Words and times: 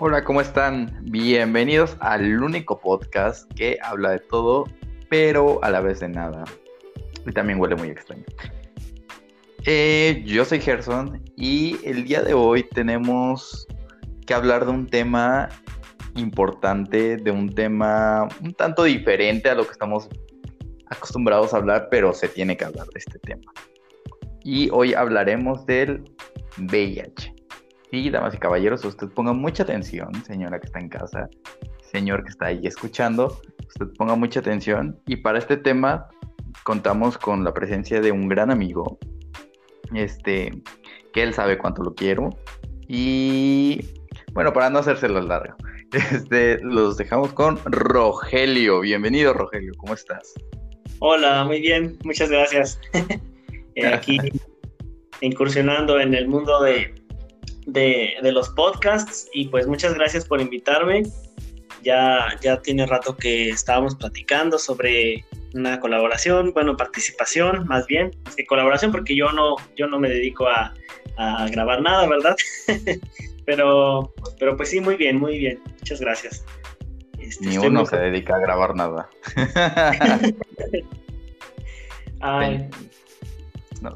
Hola, 0.00 0.22
¿cómo 0.22 0.40
están? 0.40 0.96
Bienvenidos 1.10 1.96
al 1.98 2.40
único 2.40 2.78
podcast 2.78 3.52
que 3.54 3.78
habla 3.82 4.12
de 4.12 4.20
todo, 4.20 4.64
pero 5.10 5.58
a 5.64 5.72
la 5.72 5.80
vez 5.80 5.98
de 5.98 6.08
nada. 6.08 6.44
Y 7.26 7.32
también 7.32 7.58
huele 7.58 7.74
muy 7.74 7.88
extraño. 7.88 8.22
Eh, 9.66 10.22
yo 10.24 10.44
soy 10.44 10.60
Gerson 10.60 11.20
y 11.34 11.78
el 11.84 12.04
día 12.04 12.22
de 12.22 12.32
hoy 12.32 12.62
tenemos 12.62 13.66
que 14.24 14.34
hablar 14.34 14.66
de 14.66 14.70
un 14.70 14.86
tema 14.86 15.48
importante, 16.14 17.16
de 17.16 17.30
un 17.32 17.52
tema 17.52 18.28
un 18.40 18.54
tanto 18.54 18.84
diferente 18.84 19.50
a 19.50 19.56
lo 19.56 19.64
que 19.64 19.72
estamos 19.72 20.08
acostumbrados 20.86 21.52
a 21.52 21.56
hablar, 21.56 21.88
pero 21.90 22.14
se 22.14 22.28
tiene 22.28 22.56
que 22.56 22.66
hablar 22.66 22.86
de 22.86 23.00
este 23.00 23.18
tema. 23.18 23.52
Y 24.44 24.70
hoy 24.70 24.94
hablaremos 24.94 25.66
del 25.66 26.04
VIH. 26.56 27.37
Y 27.90 28.10
damas 28.10 28.34
y 28.34 28.38
caballeros, 28.38 28.84
usted 28.84 29.08
ponga 29.08 29.32
mucha 29.32 29.62
atención, 29.62 30.12
señora 30.24 30.60
que 30.60 30.66
está 30.66 30.78
en 30.78 30.90
casa, 30.90 31.28
señor 31.90 32.22
que 32.22 32.30
está 32.30 32.46
ahí 32.46 32.66
escuchando, 32.66 33.40
usted 33.66 33.86
ponga 33.96 34.14
mucha 34.14 34.40
atención. 34.40 34.98
Y 35.06 35.16
para 35.16 35.38
este 35.38 35.56
tema 35.56 36.08
contamos 36.64 37.16
con 37.16 37.44
la 37.44 37.54
presencia 37.54 38.00
de 38.00 38.12
un 38.12 38.28
gran 38.28 38.50
amigo, 38.50 38.98
este, 39.94 40.52
que 41.14 41.22
él 41.22 41.32
sabe 41.32 41.56
cuánto 41.56 41.82
lo 41.82 41.94
quiero. 41.94 42.30
Y 42.86 43.80
bueno, 44.32 44.52
para 44.52 44.68
no 44.68 44.80
hacérselo 44.80 45.20
largo, 45.22 45.56
este, 46.12 46.58
los 46.62 46.98
dejamos 46.98 47.32
con 47.32 47.58
Rogelio. 47.64 48.80
Bienvenido, 48.80 49.32
Rogelio, 49.32 49.72
¿cómo 49.78 49.94
estás? 49.94 50.34
Hola, 50.98 51.44
muy 51.44 51.60
bien, 51.60 51.98
muchas 52.04 52.30
gracias. 52.30 52.80
Eh, 53.74 53.86
aquí 53.86 54.18
incursionando 55.20 56.00
en 56.00 56.12
el 56.12 56.26
mundo 56.26 56.60
de, 56.62 56.92
de, 57.68 58.16
los 58.32 58.48
podcasts 58.50 59.28
y 59.32 59.46
pues 59.48 59.66
muchas 59.66 59.94
gracias 59.94 60.24
por 60.24 60.40
invitarme. 60.40 61.04
Ya, 61.82 62.26
ya 62.40 62.60
tiene 62.60 62.86
rato 62.86 63.16
que 63.16 63.50
estábamos 63.50 63.94
platicando 63.94 64.58
sobre 64.58 65.24
una 65.54 65.78
colaboración, 65.80 66.52
bueno, 66.52 66.76
participación 66.76 67.66
más 67.66 67.86
bien, 67.86 68.10
que 68.36 68.44
colaboración 68.46 68.90
porque 68.90 69.14
yo 69.14 69.30
no, 69.32 69.56
yo 69.76 69.86
no 69.86 69.98
me 70.00 70.08
dedico 70.08 70.46
a, 70.48 70.74
grabar 71.50 71.82
nada, 71.82 72.06
¿verdad? 72.06 72.36
pero, 73.44 74.12
pero 74.38 74.56
pues 74.56 74.70
sí, 74.70 74.80
muy 74.80 74.96
bien, 74.96 75.18
muy 75.18 75.38
bien. 75.38 75.60
Muchas 75.78 76.00
gracias. 76.00 76.44
Este, 77.18 77.46
Ni 77.46 77.58
uno 77.58 77.84
se 77.86 77.96
dedica 77.96 78.36
a 78.36 78.38
grabar 78.38 78.76
nada. 78.76 79.08
Ay, 82.20 82.68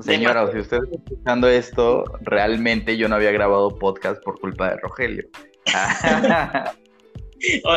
señora, 0.00 0.50
si 0.52 0.58
usted 0.58 0.78
está 0.84 0.96
escuchando 0.96 1.48
esto, 1.48 2.04
realmente 2.22 2.96
yo 2.96 3.08
no 3.08 3.16
había 3.16 3.32
grabado 3.32 3.76
podcast 3.78 4.22
por 4.22 4.40
culpa 4.40 4.70
de 4.70 4.76
Rogelio. 4.76 5.24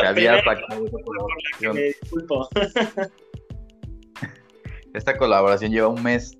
había 0.04 0.42
Esta 4.94 5.16
colaboración 5.16 5.72
lleva 5.72 5.88
un 5.88 6.02
mes 6.02 6.38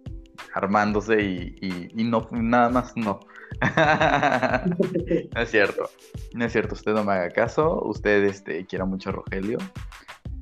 armándose 0.54 1.20
y, 1.22 1.90
no, 1.94 2.26
nada 2.30 2.70
más 2.70 2.96
no. 2.96 3.20
no 5.34 5.40
es 5.40 5.50
cierto. 5.50 5.90
No 6.34 6.44
es 6.44 6.52
cierto, 6.52 6.74
usted 6.74 6.92
no 6.92 7.04
me 7.04 7.12
haga 7.12 7.30
caso. 7.30 7.82
Usted 7.84 8.24
este, 8.24 8.64
quiera 8.66 8.84
mucho 8.86 9.10
a 9.10 9.12
Rogelio. 9.12 9.58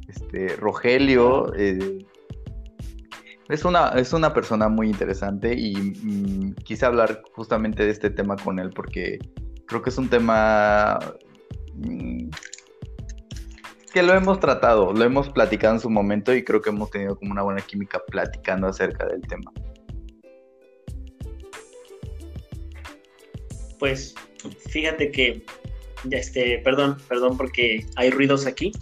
Este, 0.09 0.55
Rogelio 0.57 1.53
eh, 1.57 1.99
es 3.49 3.65
una, 3.65 3.89
es 3.91 4.13
una 4.13 4.33
persona 4.33 4.69
muy 4.69 4.89
interesante 4.89 5.55
y 5.55 5.77
mm, 5.77 6.55
quise 6.65 6.87
hablar 6.87 7.23
justamente 7.35 7.85
de 7.85 7.91
este 7.91 8.11
tema 8.11 8.37
con 8.37 8.59
él 8.59 8.71
porque 8.71 9.19
creo 9.67 9.83
que 9.83 9.91
es 9.91 9.99
un 9.99 10.09
tema 10.09 10.99
mm, 11.75 12.31
que 13.93 14.03
lo 14.03 14.15
hemos 14.15 14.41
tratado, 14.41 14.93
lo 14.93 15.05
hemos 15.05 15.29
platicado 15.29 15.75
en 15.75 15.81
su 15.81 15.91
momento 15.91 16.35
y 16.35 16.43
creo 16.43 16.63
que 16.63 16.71
hemos 16.71 16.91
tenido 16.91 17.17
como 17.17 17.33
una 17.33 17.43
buena 17.43 17.61
química 17.61 18.03
platicando 18.09 18.67
acerca 18.67 19.07
del 19.07 19.21
tema. 19.23 19.53
Pues 23.79 24.15
fíjate 24.71 25.11
que, 25.11 25.45
este, 26.11 26.59
perdón, 26.65 26.97
perdón 27.09 27.37
porque 27.37 27.87
hay 27.97 28.11
ruidos 28.11 28.47
aquí. 28.47 28.73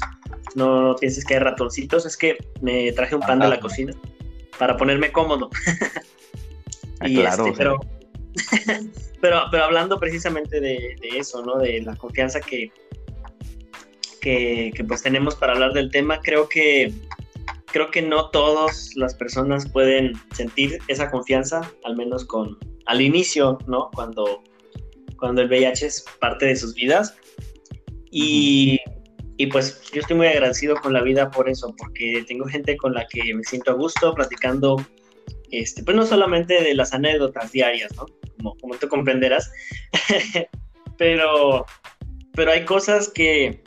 No, 0.54 0.94
pienses 1.00 1.24
que 1.24 1.34
hay 1.34 1.40
ratoncitos, 1.40 2.06
es 2.06 2.16
que 2.16 2.36
me 2.60 2.92
traje 2.92 3.14
un 3.14 3.22
pan 3.22 3.38
de 3.38 3.48
la 3.48 3.58
cocina 3.58 3.92
para 4.62 4.76
ponerme 4.76 5.10
cómodo. 5.10 5.50
Ah, 7.00 7.08
y 7.08 7.16
claro, 7.16 7.46
este, 7.46 7.58
pero, 7.58 7.80
pero, 9.20 9.40
pero 9.50 9.64
hablando 9.64 9.98
precisamente 9.98 10.60
de, 10.60 10.96
eso, 11.16 11.44
¿no? 11.44 11.58
De 11.58 11.80
la 11.80 11.96
confianza 11.96 12.40
que, 12.40 12.70
que, 14.20 14.72
pues 14.86 15.02
tenemos 15.02 15.34
para 15.34 15.54
hablar 15.54 15.72
del 15.72 15.90
tema, 15.90 16.20
creo 16.20 16.48
que 16.48 16.92
creo 17.72 17.90
que 17.90 18.02
no 18.02 18.30
todas 18.30 18.94
las 18.94 19.16
personas 19.16 19.68
pueden 19.68 20.12
sentir 20.32 20.78
esa 20.86 21.10
confianza, 21.10 21.68
al 21.82 21.96
menos 21.96 22.24
con 22.24 22.56
al 22.86 23.00
inicio, 23.00 23.58
¿no? 23.66 23.90
Cuando, 23.92 24.44
cuando 25.18 25.42
el 25.42 25.48
VIH 25.48 25.86
es 25.86 26.04
parte 26.20 26.46
de 26.46 26.54
sus 26.54 26.72
vidas. 26.72 27.16
Y, 28.12 28.78
y 29.42 29.48
pues 29.48 29.82
yo 29.90 30.00
estoy 30.00 30.16
muy 30.16 30.28
agradecido 30.28 30.76
con 30.76 30.92
la 30.92 31.02
vida 31.02 31.28
por 31.28 31.48
eso, 31.48 31.74
porque 31.76 32.24
tengo 32.28 32.46
gente 32.46 32.76
con 32.76 32.94
la 32.94 33.04
que 33.08 33.34
me 33.34 33.42
siento 33.42 33.72
a 33.72 33.74
gusto 33.74 34.14
platicando, 34.14 34.76
este, 35.50 35.82
pues 35.82 35.96
no 35.96 36.06
solamente 36.06 36.62
de 36.62 36.72
las 36.76 36.92
anécdotas 36.92 37.50
diarias, 37.50 37.90
¿no? 37.96 38.06
Como, 38.36 38.56
como 38.58 38.76
tú 38.76 38.86
comprenderás, 38.86 39.50
pero, 40.96 41.66
pero 42.34 42.52
hay 42.52 42.64
cosas 42.64 43.08
que 43.08 43.60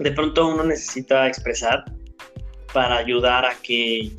de 0.00 0.12
pronto 0.12 0.46
uno 0.48 0.64
necesita 0.64 1.26
expresar 1.26 1.82
para 2.74 2.98
ayudar 2.98 3.46
a 3.46 3.54
que 3.62 4.10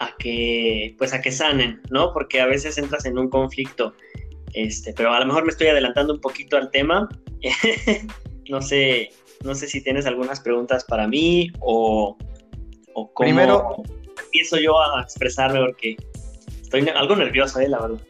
a 0.00 0.14
que 0.18 0.94
pues 0.98 1.14
a 1.14 1.22
que 1.22 1.32
sanen, 1.32 1.80
¿no? 1.88 2.12
Porque 2.12 2.42
a 2.42 2.46
veces 2.46 2.76
entras 2.76 3.06
en 3.06 3.16
un 3.16 3.30
conflicto. 3.30 3.94
Este, 4.52 4.92
pero 4.92 5.14
a 5.14 5.20
lo 5.20 5.24
mejor 5.24 5.44
me 5.44 5.50
estoy 5.50 5.68
adelantando 5.68 6.12
un 6.12 6.20
poquito 6.20 6.58
al 6.58 6.70
tema. 6.70 7.08
no 8.50 8.60
sé, 8.60 9.10
no 9.44 9.54
sé 9.54 9.68
si 9.68 9.82
tienes 9.82 10.06
algunas 10.06 10.40
preguntas 10.40 10.84
para 10.84 11.06
mí 11.06 11.52
o, 11.60 12.16
o 12.94 13.12
cómo 13.12 13.26
Primero, 13.26 13.82
empiezo 14.24 14.58
yo 14.58 14.80
a 14.80 15.02
expresarme 15.02 15.60
porque 15.60 15.96
estoy 16.60 16.88
algo 16.88 17.16
nervioso, 17.16 17.60
eh, 17.60 17.68
la 17.68 17.80
verdad. 17.80 18.00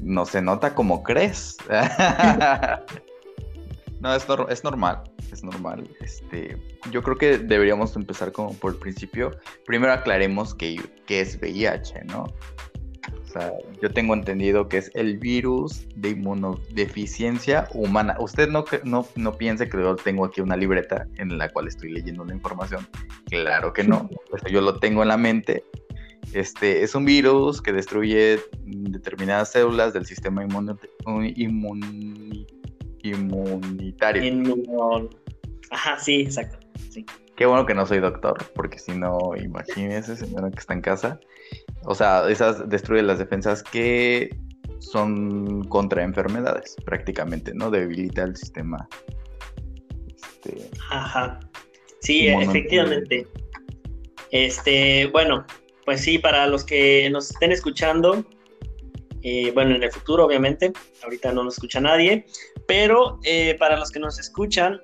No 0.00 0.24
se 0.24 0.40
nota 0.40 0.74
como 0.74 1.02
crees. 1.02 1.56
no, 4.00 4.14
es, 4.14 4.26
es 4.48 4.64
normal, 4.64 5.02
es 5.32 5.44
normal. 5.44 5.88
Este, 6.00 6.56
yo 6.90 7.02
creo 7.02 7.16
que 7.16 7.38
deberíamos 7.38 7.94
empezar 7.96 8.32
como 8.32 8.54
por 8.54 8.72
el 8.72 8.78
principio. 8.78 9.32
Primero 9.66 9.92
aclaremos 9.92 10.54
qué 10.54 10.80
es 11.08 11.38
VIH, 11.40 12.04
¿no? 12.04 12.26
Sea, 13.32 13.52
yo 13.80 13.90
tengo 13.90 14.14
entendido 14.14 14.68
que 14.68 14.78
es 14.78 14.90
el 14.94 15.18
virus 15.18 15.86
de 15.96 16.10
inmunodeficiencia 16.10 17.68
humana. 17.74 18.16
Usted 18.20 18.48
no, 18.48 18.64
no, 18.84 19.06
no 19.16 19.36
piense 19.36 19.68
que 19.68 19.78
yo 19.78 19.96
tengo 19.96 20.24
aquí 20.24 20.40
una 20.40 20.56
libreta 20.56 21.06
en 21.16 21.38
la 21.38 21.48
cual 21.48 21.68
estoy 21.68 21.92
leyendo 21.92 22.22
una 22.22 22.34
información. 22.34 22.86
Claro 23.26 23.72
que 23.72 23.84
no. 23.84 24.08
yo 24.50 24.60
lo 24.60 24.78
tengo 24.78 25.02
en 25.02 25.08
la 25.08 25.16
mente. 25.16 25.64
Este 26.32 26.82
es 26.82 26.94
un 26.94 27.04
virus 27.04 27.60
que 27.60 27.72
destruye 27.72 28.40
determinadas 28.64 29.52
células 29.52 29.92
del 29.92 30.06
sistema 30.06 30.42
inmunitario. 30.42 30.88
Ajá, 35.70 35.98
sí, 35.98 36.20
exacto. 36.20 36.58
Sí. 36.90 37.04
Qué 37.42 37.46
bueno 37.46 37.66
que 37.66 37.74
no 37.74 37.84
soy 37.84 37.98
doctor, 37.98 38.38
porque 38.54 38.78
si 38.78 38.92
no, 38.92 39.32
imagínese, 39.36 40.14
señora 40.14 40.48
que 40.48 40.60
está 40.60 40.74
en 40.74 40.80
casa. 40.80 41.18
O 41.86 41.92
sea, 41.92 42.30
esas 42.30 42.68
destruyen 42.68 43.08
las 43.08 43.18
defensas 43.18 43.64
que 43.64 44.30
son 44.78 45.64
contra 45.64 46.04
enfermedades, 46.04 46.76
prácticamente, 46.84 47.50
¿no? 47.52 47.68
Debilita 47.68 48.22
el 48.22 48.36
sistema. 48.36 48.88
Este, 50.14 50.70
Ajá. 50.88 51.40
Sí, 51.98 52.28
efectivamente. 52.28 53.26
Este, 54.30 55.08
bueno, 55.08 55.44
pues 55.84 56.00
sí, 56.00 56.18
para 56.20 56.46
los 56.46 56.62
que 56.62 57.10
nos 57.10 57.32
estén 57.32 57.50
escuchando, 57.50 58.24
eh, 59.22 59.50
bueno, 59.52 59.74
en 59.74 59.82
el 59.82 59.90
futuro, 59.90 60.26
obviamente, 60.26 60.72
ahorita 61.02 61.32
no 61.32 61.42
nos 61.42 61.54
escucha 61.54 61.80
nadie, 61.80 62.24
pero 62.68 63.18
eh, 63.24 63.56
para 63.58 63.76
los 63.76 63.90
que 63.90 63.98
nos 63.98 64.20
escuchan, 64.20 64.80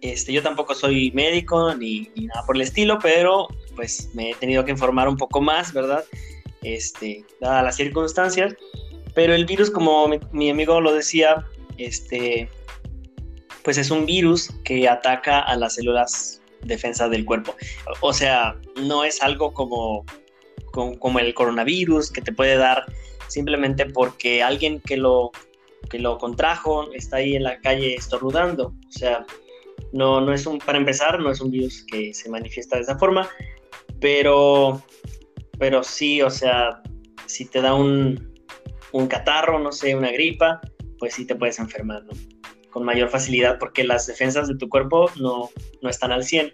este, 0.00 0.32
yo 0.32 0.42
tampoco 0.42 0.74
soy 0.74 1.10
médico 1.12 1.74
ni, 1.74 2.10
nada 2.16 2.44
por 2.46 2.56
el 2.56 2.62
estilo, 2.62 2.98
pero 3.00 3.48
pues 3.74 4.10
me 4.14 4.30
he 4.30 4.34
tenido 4.34 4.64
que 4.64 4.70
informar 4.70 5.08
un 5.08 5.16
poco 5.16 5.40
más, 5.40 5.72
¿verdad? 5.72 6.04
Este, 6.62 7.24
dadas 7.40 7.64
las 7.64 7.76
circunstancias. 7.76 8.54
Pero 9.14 9.34
el 9.34 9.46
virus, 9.46 9.70
como 9.70 10.08
mi, 10.32 10.50
amigo 10.50 10.80
lo 10.80 10.94
decía, 10.94 11.44
este, 11.78 12.48
pues 13.64 13.78
es 13.78 13.90
un 13.90 14.06
virus 14.06 14.50
que 14.64 14.88
ataca 14.88 15.40
a 15.40 15.56
las 15.56 15.74
células 15.74 16.40
defensa 16.62 17.08
del 17.08 17.24
cuerpo. 17.24 17.56
O 18.00 18.12
sea, 18.12 18.56
no 18.76 19.04
es 19.04 19.22
algo 19.22 19.52
como, 19.52 20.04
como, 20.72 20.98
como, 20.98 21.18
el 21.18 21.34
coronavirus 21.34 22.10
que 22.10 22.20
te 22.20 22.32
puede 22.32 22.56
dar 22.56 22.84
simplemente 23.26 23.86
porque 23.86 24.42
alguien 24.42 24.80
que 24.80 24.96
lo, 24.96 25.32
que 25.90 25.98
lo 25.98 26.18
contrajo, 26.18 26.92
está 26.92 27.16
ahí 27.18 27.34
en 27.34 27.44
la 27.44 27.60
calle 27.60 27.94
estornudando. 27.94 28.74
O 28.88 28.92
sea, 28.92 29.26
no, 29.92 30.20
no 30.20 30.32
es 30.32 30.46
un, 30.46 30.58
para 30.58 30.78
empezar, 30.78 31.20
no 31.20 31.30
es 31.30 31.40
un 31.40 31.50
virus 31.50 31.84
que 31.84 32.12
se 32.14 32.28
manifiesta 32.28 32.76
de 32.76 32.82
esa 32.82 32.98
forma, 32.98 33.28
pero, 34.00 34.82
pero 35.58 35.82
sí, 35.82 36.22
o 36.22 36.30
sea, 36.30 36.82
si 37.26 37.46
te 37.46 37.60
da 37.60 37.74
un, 37.74 38.34
un 38.92 39.06
catarro, 39.06 39.58
no 39.58 39.72
sé, 39.72 39.94
una 39.94 40.10
gripa, 40.10 40.60
pues 40.98 41.14
sí 41.14 41.26
te 41.26 41.34
puedes 41.34 41.58
enfermar, 41.58 42.04
¿no? 42.04 42.12
Con 42.70 42.84
mayor 42.84 43.08
facilidad 43.08 43.58
porque 43.58 43.84
las 43.84 44.06
defensas 44.06 44.48
de 44.48 44.56
tu 44.56 44.68
cuerpo 44.68 45.10
no, 45.20 45.50
no 45.82 45.88
están 45.88 46.12
al 46.12 46.24
100. 46.24 46.52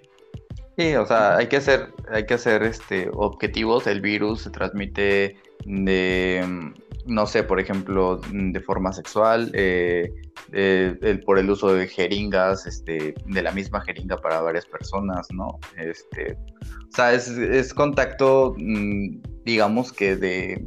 Sí, 0.76 0.94
o 0.96 1.06
sea, 1.06 1.36
hay 1.36 1.46
que 1.46 1.56
hacer, 1.56 1.92
hay 2.10 2.26
que 2.26 2.34
este, 2.34 3.08
objetivos. 3.12 3.86
El 3.86 4.00
virus 4.00 4.42
se 4.42 4.50
transmite 4.50 5.36
de, 5.64 6.72
no 7.06 7.26
sé, 7.26 7.42
por 7.42 7.60
ejemplo, 7.60 8.20
de 8.30 8.60
forma 8.60 8.92
sexual, 8.92 9.50
eh, 9.54 10.12
el, 10.52 11.20
por 11.24 11.38
el 11.38 11.50
uso 11.50 11.72
de 11.72 11.86
jeringas, 11.86 12.66
este, 12.66 13.14
de 13.26 13.42
la 13.42 13.52
misma 13.52 13.80
jeringa 13.82 14.16
para 14.16 14.40
varias 14.40 14.66
personas, 14.66 15.26
¿no? 15.32 15.58
Este, 15.76 16.36
o 16.62 16.96
sea, 16.96 17.12
es, 17.12 17.74
contacto, 17.74 18.54
mm, 18.56 19.20
digamos 19.44 19.92
que 19.92 20.16
de 20.16 20.64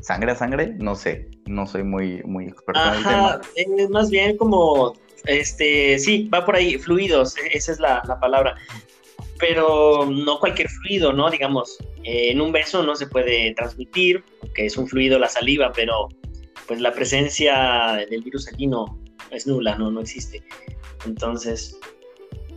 sangre 0.00 0.32
a 0.32 0.36
sangre, 0.36 0.74
no 0.78 0.94
sé, 0.94 1.30
no 1.46 1.66
soy 1.66 1.82
muy, 1.82 2.22
muy 2.24 2.46
experto 2.46 2.80
en 2.80 2.94
el 2.94 3.02
tema. 3.02 3.40
Es 3.54 3.90
más 3.90 4.10
bien 4.10 4.36
como, 4.36 4.94
este, 5.26 5.98
sí, 5.98 6.28
va 6.28 6.44
por 6.44 6.56
ahí, 6.56 6.78
fluidos, 6.78 7.36
e-, 7.38 7.56
esa 7.56 7.72
es 7.72 7.80
la, 7.80 8.02
la 8.06 8.20
palabra 8.20 8.56
pero 9.38 10.06
no 10.06 10.38
cualquier 10.38 10.68
fluido, 10.68 11.12
¿no? 11.12 11.30
Digamos, 11.30 11.78
eh, 12.04 12.30
en 12.30 12.40
un 12.40 12.52
beso 12.52 12.82
no 12.82 12.94
se 12.94 13.06
puede 13.06 13.54
transmitir, 13.54 14.24
porque 14.40 14.66
es 14.66 14.76
un 14.76 14.86
fluido 14.86 15.18
la 15.18 15.28
saliva, 15.28 15.72
pero 15.74 16.08
pues 16.66 16.80
la 16.80 16.92
presencia 16.92 18.06
del 18.08 18.22
virus 18.22 18.48
aquí 18.48 18.66
no 18.66 18.98
es 19.30 19.46
nula, 19.46 19.76
no, 19.76 19.90
no 19.90 20.00
existe. 20.00 20.42
Entonces, 21.06 21.78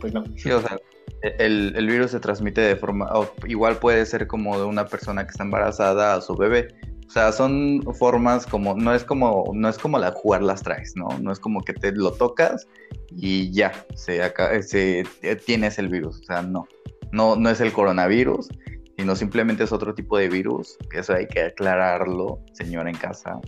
pues 0.00 0.12
no. 0.12 0.24
Sí, 0.36 0.50
o 0.50 0.60
sea, 0.60 0.78
el, 1.22 1.74
el 1.76 1.86
virus 1.86 2.12
se 2.12 2.20
transmite 2.20 2.60
de 2.60 2.76
forma, 2.76 3.10
igual 3.46 3.78
puede 3.78 4.04
ser 4.06 4.26
como 4.26 4.58
de 4.58 4.64
una 4.64 4.86
persona 4.86 5.24
que 5.24 5.30
está 5.30 5.42
embarazada 5.42 6.14
a 6.14 6.20
su 6.20 6.34
bebé. 6.36 6.68
O 7.06 7.10
sea, 7.10 7.32
son 7.32 7.82
formas 7.98 8.46
como, 8.46 8.74
no 8.74 8.94
es 8.94 9.02
como, 9.02 9.50
no 9.54 9.68
es 9.68 9.78
como 9.78 9.98
la 9.98 10.12
jugar 10.12 10.42
las 10.42 10.62
traes, 10.62 10.92
¿no? 10.94 11.08
No 11.20 11.32
es 11.32 11.40
como 11.40 11.62
que 11.62 11.72
te 11.72 11.90
lo 11.92 12.12
tocas 12.12 12.68
y 13.10 13.50
ya, 13.52 13.86
se, 13.94 14.22
acá, 14.22 14.62
se 14.62 15.04
tienes 15.46 15.78
el 15.78 15.88
virus. 15.88 16.20
O 16.20 16.24
sea, 16.24 16.42
no. 16.42 16.66
No, 17.10 17.36
no 17.36 17.48
es 17.48 17.60
el 17.60 17.72
coronavirus, 17.72 18.48
sino 18.96 19.16
simplemente 19.16 19.64
es 19.64 19.72
otro 19.72 19.94
tipo 19.94 20.18
de 20.18 20.28
virus. 20.28 20.76
Eso 20.92 21.14
hay 21.14 21.26
que 21.26 21.42
aclararlo, 21.42 22.40
señora 22.52 22.90
en 22.90 22.96
casa. 22.96 23.40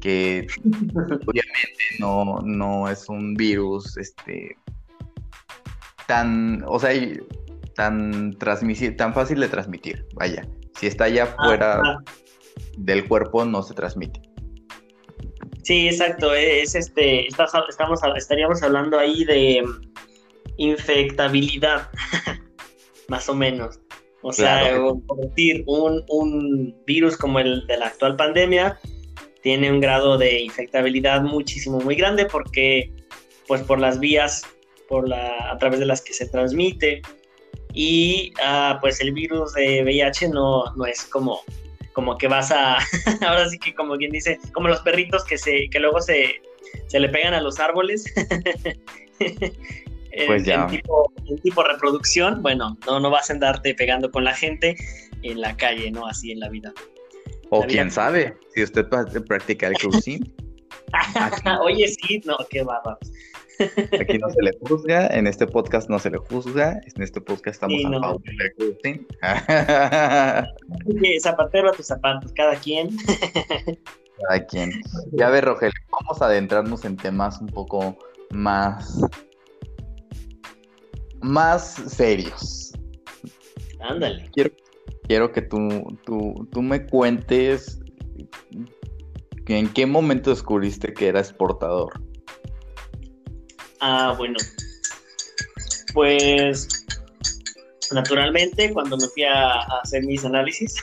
Que 0.00 0.46
obviamente 0.64 1.84
no, 2.00 2.40
no 2.42 2.88
es 2.88 3.08
un 3.08 3.34
virus, 3.34 3.96
este, 3.96 4.56
tan, 6.06 6.64
o 6.66 6.78
sea, 6.78 6.90
tan 7.74 8.36
tan 8.38 9.14
fácil 9.14 9.40
de 9.40 9.48
transmitir. 9.48 10.06
Vaya, 10.14 10.48
si 10.78 10.86
está 10.86 11.04
allá 11.04 11.24
afuera 11.24 12.02
del 12.78 13.06
cuerpo 13.06 13.44
no 13.44 13.62
se 13.62 13.74
transmite. 13.74 14.20
Sí, 15.66 15.88
exacto. 15.88 16.32
Es 16.32 16.76
este, 16.76 17.26
estamos, 17.26 18.00
estaríamos 18.16 18.62
hablando 18.62 19.00
ahí 19.00 19.24
de 19.24 19.64
infectabilidad, 20.58 21.90
más 23.08 23.28
o 23.28 23.34
menos. 23.34 23.80
O 24.22 24.32
sea, 24.32 24.78
por 25.08 25.18
decir, 25.28 25.64
un, 25.66 26.04
un, 26.08 26.72
virus 26.86 27.16
como 27.16 27.40
el 27.40 27.66
de 27.66 27.78
la 27.78 27.86
actual 27.86 28.14
pandemia 28.14 28.78
tiene 29.42 29.72
un 29.72 29.80
grado 29.80 30.16
de 30.16 30.40
infectabilidad 30.40 31.22
muchísimo, 31.22 31.80
muy 31.80 31.96
grande 31.96 32.26
porque, 32.26 32.92
pues, 33.48 33.60
por 33.62 33.80
las 33.80 33.98
vías 33.98 34.42
por 34.88 35.08
la, 35.08 35.50
a 35.50 35.58
través 35.58 35.80
de 35.80 35.86
las 35.86 36.00
que 36.00 36.12
se 36.12 36.28
transmite. 36.28 37.02
Y, 37.74 38.32
ah, 38.40 38.78
pues, 38.80 39.00
el 39.00 39.12
virus 39.12 39.52
de 39.54 39.82
VIH 39.82 40.28
no, 40.28 40.72
no 40.76 40.86
es 40.86 41.02
como 41.06 41.40
como 41.96 42.18
que 42.18 42.28
vas 42.28 42.52
a, 42.52 42.76
ahora 43.26 43.48
sí 43.48 43.58
que 43.58 43.74
como 43.74 43.96
quien 43.96 44.10
dice, 44.10 44.38
como 44.52 44.68
los 44.68 44.82
perritos 44.82 45.24
que 45.24 45.38
se, 45.38 45.70
que 45.70 45.80
luego 45.80 46.02
se, 46.02 46.42
se 46.88 47.00
le 47.00 47.08
pegan 47.08 47.32
a 47.32 47.40
los 47.40 47.58
árboles. 47.58 48.04
pues 50.26 50.44
ya. 50.44 50.64
En 50.64 50.66
tipo, 50.66 51.10
en 51.24 51.38
tipo, 51.38 51.62
reproducción, 51.62 52.42
bueno, 52.42 52.76
no, 52.86 53.00
no 53.00 53.08
vas 53.08 53.30
a 53.30 53.32
andarte 53.32 53.74
pegando 53.74 54.10
con 54.10 54.24
la 54.24 54.34
gente 54.34 54.76
en 55.22 55.40
la 55.40 55.56
calle, 55.56 55.90
¿no? 55.90 56.06
Así 56.06 56.32
en 56.32 56.40
la 56.40 56.50
vida. 56.50 56.70
O 57.48 57.62
quién 57.62 57.90
sabe, 57.90 58.36
si 58.54 58.62
usted 58.62 58.84
practica 59.26 59.68
el 59.68 59.74
cruising. 59.78 60.30
Oye, 61.62 61.88
sí, 61.88 62.20
no, 62.26 62.36
qué 62.50 62.62
bárbaro. 62.62 62.98
Aquí 64.00 64.18
no 64.18 64.30
se 64.30 64.42
le 64.42 64.52
juzga, 64.60 65.06
en 65.08 65.26
este 65.26 65.46
podcast 65.46 65.88
no 65.88 65.98
se 65.98 66.10
le 66.10 66.18
juzga, 66.18 66.80
en 66.94 67.02
este 67.02 67.20
podcast 67.20 67.62
estamos 67.62 67.84
a 67.84 68.00
favor 68.00 68.22
del 68.22 68.36
zapatero 71.20 71.70
a 71.70 71.72
tus 71.72 71.86
zapatos, 71.86 72.32
cada 72.32 72.56
quien. 72.56 72.90
Cada 74.28 74.46
quien. 74.46 74.70
Ya 75.12 75.30
ver, 75.30 75.44
Rogel, 75.44 75.72
vamos 76.00 76.22
a 76.22 76.26
adentrarnos 76.26 76.84
en 76.84 76.96
temas 76.96 77.40
un 77.40 77.48
poco 77.48 77.96
más 78.30 79.00
más 81.20 81.74
serios. 81.74 82.72
Ándale. 83.80 84.30
Quiero, 84.32 84.50
quiero 85.06 85.32
que 85.32 85.42
tú, 85.42 85.98
tú, 86.04 86.48
tú 86.52 86.62
me 86.62 86.86
cuentes 86.86 87.80
en 89.54 89.72
qué 89.72 89.86
momento 89.86 90.30
descubriste 90.30 90.92
que 90.92 91.08
eras 91.08 91.32
portador. 91.32 91.92
Ah, 93.80 94.14
bueno. 94.16 94.36
Pues 95.92 96.68
naturalmente 97.92 98.72
cuando 98.72 98.96
me 98.96 99.06
fui 99.08 99.24
a, 99.24 99.60
hacer 99.82 100.04
mis 100.04 100.24
análisis. 100.24 100.74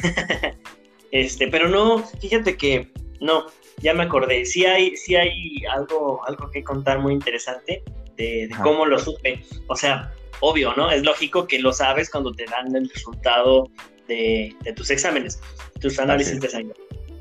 este, 1.12 1.48
pero 1.48 1.68
no, 1.68 2.04
fíjate 2.22 2.58
que 2.58 2.92
no, 3.20 3.48
ya 3.82 3.94
me 3.94 4.04
acordé. 4.04 4.46
Sí 4.46 4.66
hay, 4.66 4.96
sí 4.96 5.16
hay 5.16 5.64
algo, 5.72 6.26
algo 6.28 6.50
que 6.52 6.64
contar 6.64 7.00
muy 7.00 7.14
interesante 7.14 7.84
de, 8.18 8.50
cómo 8.62 8.86
lo 8.86 9.00
supe. 9.00 9.44
O 9.68 9.76
sea, 9.76 10.14
obvio, 10.40 10.74
¿no? 10.76 10.92
Es 10.92 11.04
lógico 11.04 11.48
que 11.48 11.60
lo 11.60 11.74
sabes 11.74 12.10
cuando 12.10 12.34
te 12.34 12.46
dan 12.46 12.76
el 12.76 12.90
resultado 12.90 13.70
de, 14.08 14.56
tus 14.76 14.90
exámenes, 14.90 15.40
tus 15.80 16.00
análisis 16.00 16.40
de 16.40 16.50
sangre. 16.50 16.76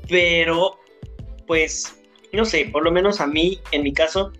Pero, 0.07 0.79
pues, 1.47 2.01
no 2.31 2.45
sé, 2.45 2.65
por 2.71 2.83
lo 2.83 2.91
menos 2.91 3.21
a 3.21 3.27
mí, 3.27 3.59
en 3.71 3.83
mi 3.83 3.93
caso, 3.93 4.31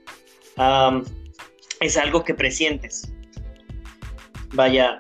es 1.83 1.97
algo 1.97 2.23
que 2.23 2.33
presientes. 2.33 3.13
Vaya, 4.53 4.99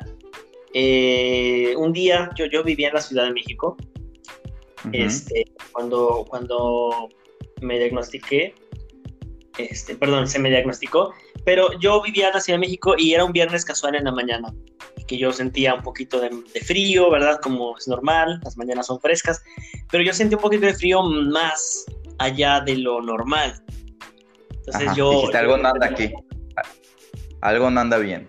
eh, 0.73 1.73
un 1.77 1.93
día 1.93 2.29
yo, 2.35 2.45
yo 2.45 2.63
vivía 2.63 2.89
en 2.89 2.95
la 2.95 3.01
Ciudad 3.01 3.25
de 3.25 3.33
México, 3.33 3.77
este, 4.91 5.45
cuando, 5.71 6.25
cuando 6.27 7.09
me 7.61 7.79
diagnostiqué, 7.79 8.53
este, 9.57 9.95
perdón, 9.95 10.27
se 10.27 10.39
me 10.39 10.49
diagnosticó, 10.49 11.13
pero 11.45 11.79
yo 11.79 12.01
vivía 12.01 12.27
en 12.27 12.33
la 12.33 12.41
Ciudad 12.41 12.57
de 12.57 12.65
México 12.67 12.95
y 12.97 13.13
era 13.13 13.23
un 13.23 13.31
viernes 13.31 13.63
casual 13.63 13.95
en 13.95 14.03
la 14.03 14.11
mañana, 14.11 14.53
que 15.07 15.17
yo 15.17 15.31
sentía 15.31 15.75
un 15.75 15.83
poquito 15.83 16.19
de, 16.19 16.31
frío, 16.65 17.09
¿verdad? 17.09 17.39
Como 17.41 17.77
es 17.77 17.87
normal, 17.87 18.41
las 18.43 18.57
mañanas 18.57 18.87
son 18.87 18.99
frescas, 18.99 19.41
pero 19.89 20.03
yo 20.03 20.11
sentí 20.11 20.35
un 20.35 20.41
poquito 20.41 20.65
de 20.65 20.73
frío 20.73 21.01
más 21.01 21.85
allá 22.17 22.59
de 22.59 22.77
lo 22.77 23.01
normal. 23.01 23.63
Entonces 24.49 24.95
yo... 24.97 25.29
algo 25.33 25.57
nada 25.57 25.85
aquí 25.85 26.11
algo 27.43 27.69
no 27.69 27.81
anda 27.81 27.97
bien. 27.97 28.27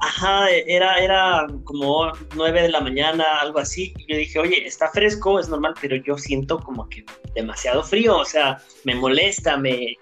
Ajá, 0.00 0.50
era, 0.50 0.98
era 0.98 1.46
como 1.64 2.12
9 2.34 2.62
de 2.62 2.68
la 2.68 2.80
mañana, 2.80 3.24
algo 3.40 3.60
así. 3.60 3.94
Yo 4.08 4.16
dije, 4.16 4.38
oye, 4.38 4.66
está 4.66 4.90
fresco, 4.90 5.40
es 5.40 5.48
normal, 5.48 5.74
pero 5.80 5.96
yo 5.96 6.18
siento 6.18 6.58
como 6.58 6.86
que 6.88 7.04
demasiado 7.34 7.82
frío, 7.82 8.18
o 8.18 8.24
sea, 8.24 8.58
me 8.84 8.94
molesta, 8.94 9.56
me, 9.56 9.96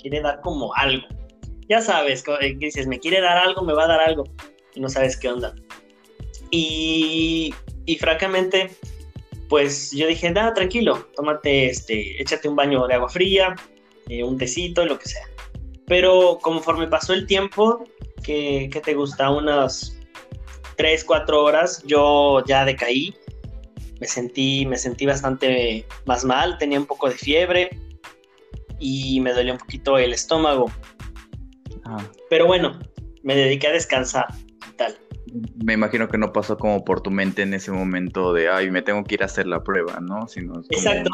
quiere 0.00 0.20
dar 0.22 0.40
como 0.40 0.74
algo. 0.74 1.06
Ya 1.68 1.80
sabes, 1.80 2.24
eh, 2.40 2.56
dices, 2.58 2.86
me 2.86 2.98
quiere 2.98 3.20
dar 3.20 3.36
algo, 3.36 3.62
me 3.62 3.74
va 3.74 3.84
a 3.84 3.88
dar 3.88 4.00
algo, 4.00 4.24
no 4.74 4.88
sabes 4.88 5.16
qué 5.16 5.28
onda. 5.28 5.54
Y, 6.50 7.54
y 7.84 7.96
francamente, 7.96 8.70
pues 9.48 9.92
yo 9.92 10.08
dije, 10.08 10.30
nada, 10.30 10.52
tranquilo, 10.54 11.08
tómate, 11.14 11.70
este, 11.70 12.20
échate 12.20 12.48
un 12.48 12.56
baño 12.56 12.86
de 12.88 12.94
agua 12.94 13.08
fría, 13.08 13.54
eh, 14.08 14.24
un 14.24 14.36
tecito, 14.36 14.84
lo 14.84 14.98
que 14.98 15.08
sea. 15.08 15.26
Pero 15.88 16.38
conforme 16.42 16.86
pasó 16.86 17.14
el 17.14 17.26
tiempo, 17.26 17.84
que, 18.22 18.82
te 18.84 18.94
gusta, 18.94 19.30
unas 19.30 19.98
3, 20.76 21.04
4 21.04 21.42
horas, 21.42 21.82
yo 21.86 22.44
ya 22.46 22.64
decaí, 22.64 23.14
me 24.00 24.06
sentí, 24.06 24.66
me 24.66 24.76
sentí 24.76 25.06
bastante 25.06 25.86
más 26.04 26.24
mal, 26.24 26.58
tenía 26.58 26.78
un 26.78 26.86
poco 26.86 27.08
de 27.08 27.16
fiebre 27.16 27.70
y 28.78 29.20
me 29.20 29.32
dolía 29.32 29.52
un 29.52 29.58
poquito 29.58 29.98
el 29.98 30.12
estómago. 30.12 30.70
Ah. 31.84 32.04
Pero 32.28 32.46
bueno, 32.46 32.78
me 33.22 33.34
dediqué 33.34 33.68
a 33.68 33.72
descansar 33.72 34.26
y 34.70 34.76
tal. 34.76 34.96
me 35.64 35.72
imagino 35.72 36.08
que 36.08 36.18
no 36.18 36.32
pasó 36.32 36.56
como 36.56 36.84
por 36.84 37.00
tu 37.00 37.10
mente 37.10 37.42
en 37.42 37.54
ese 37.54 37.72
momento 37.72 38.32
de, 38.32 38.48
ay, 38.48 38.70
me 38.70 38.82
tengo 38.82 39.02
que 39.04 39.14
ir 39.14 39.22
a 39.22 39.26
hacer 39.26 39.46
la 39.46 39.62
prueba, 39.64 39.98
¿no? 40.00 40.28
Sino 40.28 40.60
Exacto. 40.70 41.10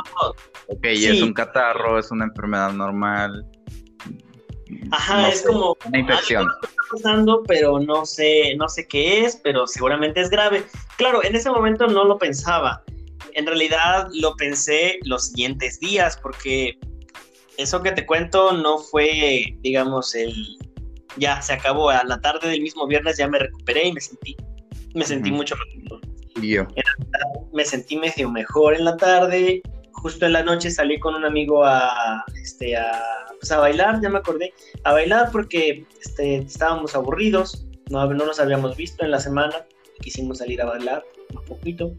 Ok, 0.67 0.85
es 0.85 1.23
un 1.23 1.33
catarro, 1.33 1.99
es 1.99 2.11
una 2.11 2.25
enfermedad 2.25 2.73
normal. 2.73 3.47
Ajá, 4.91 5.29
es 5.29 5.43
como 5.43 5.77
una 5.87 5.99
infección. 5.99 6.47
Está 6.63 6.77
pasando, 6.91 7.43
pero 7.47 7.81
no 7.81 8.07
sé, 8.07 8.55
no 8.57 8.69
sé 8.69 8.87
qué 8.87 9.25
es, 9.25 9.37
pero 9.37 9.67
seguramente 9.67 10.21
es 10.21 10.31
grave. 10.31 10.65
Claro, 10.97 11.25
en 11.25 11.35
ese 11.35 11.51
momento 11.51 11.87
no 11.87 12.05
lo 12.05 12.19
pensaba. 12.19 12.83
En 13.33 13.47
realidad 13.47 14.09
lo 14.13 14.37
pensé 14.37 14.99
los 15.03 15.29
siguientes 15.29 15.81
días, 15.81 16.17
porque 16.17 16.79
eso 17.57 17.83
que 17.83 17.93
te 17.93 18.07
cuento 18.07 18.53
no 18.53 18.79
fue, 18.79 19.57
digamos, 19.61 20.15
el 20.15 20.35
ya 21.17 21.41
se 21.43 21.53
acabó. 21.53 21.91
A 21.91 22.05
la 22.05 22.21
tarde 22.21 22.49
del 22.49 22.61
mismo 22.61 22.87
viernes 22.87 23.17
ya 23.17 23.29
me 23.29 23.39
recuperé 23.39 23.89
y 23.89 23.93
me 23.93 24.01
sentí, 24.01 24.37
me 24.95 25.05
sentí 25.05 25.31
mucho 25.31 25.57
mejor. 25.57 26.01
Yo. 26.41 26.67
Me 27.53 27.65
sentí 27.65 27.97
medio 27.97 28.31
mejor 28.31 28.75
en 28.75 28.85
la 28.85 28.97
tarde. 28.97 29.63
Justo 29.93 30.27
en 30.27 30.33
la 30.33 30.43
noche 30.43 30.71
salí 30.71 30.99
con 30.99 31.15
un 31.15 31.25
amigo 31.25 31.65
a, 31.65 32.25
este, 32.35 32.77
a, 32.77 33.01
pues 33.45 33.53
a 33.53 33.59
bailar, 33.59 34.01
ya 34.01 34.09
me 34.09 34.19
acordé, 34.19 34.55
a 34.85 34.93
bailar 34.93 35.31
porque 35.31 35.87
este, 36.01 36.37
estábamos 36.37 36.95
aburridos, 36.95 37.67
no, 37.91 38.07
no 38.07 38.25
nos 38.25 38.41
habíamos 38.41 38.77
visto 38.77 39.05
en 39.05 39.11
la 39.11 39.21
semana, 39.21 39.67
quisimos 40.01 40.39
salir 40.39 40.63
a 40.63 40.65
bailar 40.65 41.05
un 41.35 41.45
poquito 41.45 41.95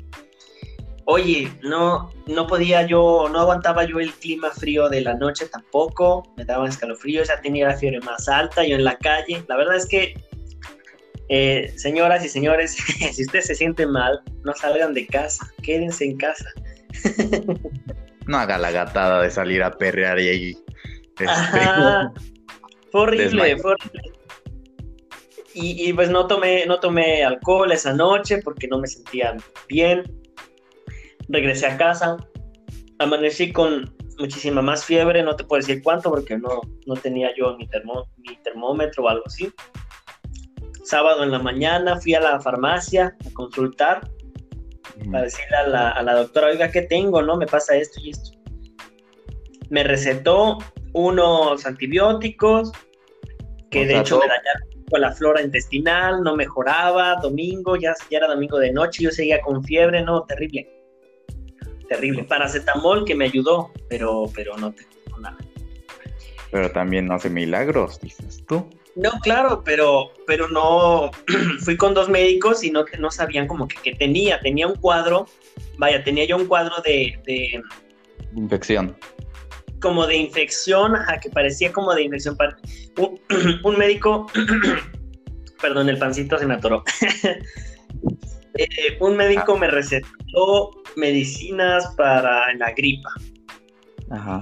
oye, 1.05 1.51
no, 1.61 2.11
no 2.25 2.47
podía 2.47 2.85
yo, 2.85 3.29
no 3.31 3.39
aguantaba 3.39 3.85
yo 3.85 3.99
el 3.99 4.11
clima 4.13 4.51
frío 4.51 4.89
de 4.89 5.01
la 5.01 5.13
noche 5.13 5.45
tampoco, 5.47 6.33
me 6.35 6.45
daban 6.45 6.69
escalofríos, 6.69 7.27
ya 7.27 7.39
tenía 7.41 7.67
la 7.67 7.77
fiebre 7.77 7.99
más 8.01 8.27
alta, 8.27 8.65
yo 8.65 8.75
en 8.75 8.83
la 8.83 8.97
calle. 8.97 9.43
La 9.47 9.55
verdad 9.55 9.75
es 9.75 9.87
que, 9.87 10.15
eh, 11.29 11.71
señoras 11.77 12.25
y 12.25 12.29
señores, 12.29 12.75
si 13.13 13.23
ustedes 13.23 13.45
se 13.45 13.55
sienten 13.55 13.91
mal, 13.91 14.21
no 14.43 14.53
salgan 14.55 14.93
de 14.93 15.05
casa, 15.05 15.47
quédense 15.61 16.05
en 16.05 16.17
casa. 16.17 16.49
no 18.27 18.37
haga 18.37 18.57
la 18.57 18.71
gatada 18.71 19.21
de 19.21 19.29
salir 19.29 19.61
a 19.61 19.71
perrear 19.71 20.19
y 20.19 20.57
Este, 21.19 21.59
fue 22.91 23.01
horrible, 23.01 23.57
fue 23.57 23.71
horrible. 23.71 24.01
Y, 25.53 25.89
y, 25.89 25.93
pues 25.93 26.09
no 26.09 26.27
tomé, 26.27 26.65
no 26.65 26.79
tomé 26.79 27.23
alcohol 27.23 27.71
esa 27.71 27.93
noche 27.93 28.39
porque 28.43 28.67
no 28.67 28.79
me 28.79 28.87
sentía 28.87 29.37
bien 29.69 30.03
regresé 31.29 31.67
a 31.67 31.77
casa, 31.77 32.17
amanecí 32.99 33.51
con 33.51 33.93
muchísima 34.17 34.61
más 34.61 34.85
fiebre, 34.85 35.23
no 35.23 35.35
te 35.35 35.43
puedo 35.43 35.59
decir 35.59 35.81
cuánto 35.83 36.09
porque 36.09 36.37
no, 36.37 36.61
no 36.85 36.95
tenía 36.95 37.35
yo 37.35 37.57
mi, 37.57 37.67
mi 38.17 38.37
termómetro 38.43 39.03
o 39.03 39.09
algo 39.09 39.23
así. 39.25 39.51
Sábado 40.83 41.23
en 41.23 41.31
la 41.31 41.39
mañana 41.39 41.99
fui 41.99 42.13
a 42.13 42.19
la 42.19 42.39
farmacia 42.39 43.15
a 43.25 43.33
consultar 43.33 44.07
para 45.11 45.23
decirle 45.23 45.57
a 45.57 45.67
la, 45.67 45.89
a 45.89 46.03
la 46.03 46.13
doctora, 46.13 46.47
oiga, 46.47 46.71
¿qué 46.71 46.83
tengo? 46.83 47.21
¿No? 47.21 47.35
Me 47.35 47.47
pasa 47.47 47.75
esto 47.75 47.99
y 48.01 48.11
esto. 48.11 48.31
Me 49.69 49.83
recetó 49.83 50.59
unos 50.95 51.65
antibióticos 51.65 52.71
que 53.69 53.85
de 53.85 53.99
hecho 53.99 54.19
me 54.19 54.27
dañaron 54.27 54.85
con 54.89 55.01
la 55.01 55.11
flora 55.11 55.41
intestinal, 55.41 56.21
no 56.21 56.35
mejoraba, 56.35 57.15
domingo, 57.21 57.75
ya, 57.75 57.93
ya 58.09 58.19
era 58.19 58.27
domingo 58.27 58.59
de 58.59 58.71
noche, 58.71 59.03
yo 59.03 59.11
seguía 59.11 59.41
con 59.41 59.63
fiebre, 59.63 60.03
no, 60.03 60.23
terrible 60.23 60.75
terrible. 61.87 62.23
Paracetamol 62.23 63.05
que 63.05 63.15
me 63.15 63.25
ayudó, 63.25 63.71
pero, 63.89 64.25
pero 64.33 64.57
no 64.57 64.73
tengo 64.73 65.19
nada. 65.19 65.37
Pero 66.51 66.71
también 66.71 67.07
no 67.07 67.15
hace 67.15 67.29
milagros, 67.29 67.99
dices 67.99 68.43
tú. 68.47 68.69
No, 68.95 69.11
claro, 69.21 69.61
pero, 69.65 70.11
pero 70.25 70.47
no, 70.47 71.11
fui 71.59 71.75
con 71.75 71.93
dos 71.93 72.09
médicos 72.09 72.63
y 72.63 72.71
no, 72.71 72.85
no 72.99 73.11
sabían 73.11 73.47
como 73.47 73.67
que, 73.67 73.93
tenía, 73.95 74.39
tenía 74.39 74.67
un 74.67 74.75
cuadro, 74.75 75.27
vaya, 75.77 76.03
tenía 76.03 76.25
yo 76.25 76.37
un 76.37 76.47
cuadro 76.47 76.75
de... 76.83 77.19
de 77.25 77.61
infección. 78.35 78.95
Como 79.81 80.07
de 80.07 80.15
infección, 80.15 80.95
a 80.95 81.19
que 81.19 81.29
parecía 81.29 81.71
como 81.71 81.93
de 81.93 82.03
infección. 82.03 82.37
Un, 82.97 83.19
un 83.63 83.77
médico, 83.77 84.27
perdón, 85.61 85.89
el 85.89 85.97
pancito 85.97 86.37
se 86.37 86.45
me 86.45 86.55
atoró. 86.55 86.83
Eh, 88.57 88.97
un 89.01 89.17
médico 89.17 89.57
me 89.57 89.67
recetó 89.67 90.71
medicinas 90.95 91.93
para 91.97 92.53
la 92.53 92.71
gripa. 92.71 93.09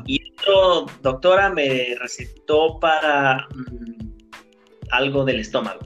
Y 0.06 0.22
otro 0.34 0.86
doctora 1.02 1.50
me 1.50 1.96
recetó 2.00 2.80
para 2.80 3.48
mm, 3.56 4.10
algo 4.92 5.26
del 5.26 5.40
estómago. 5.40 5.80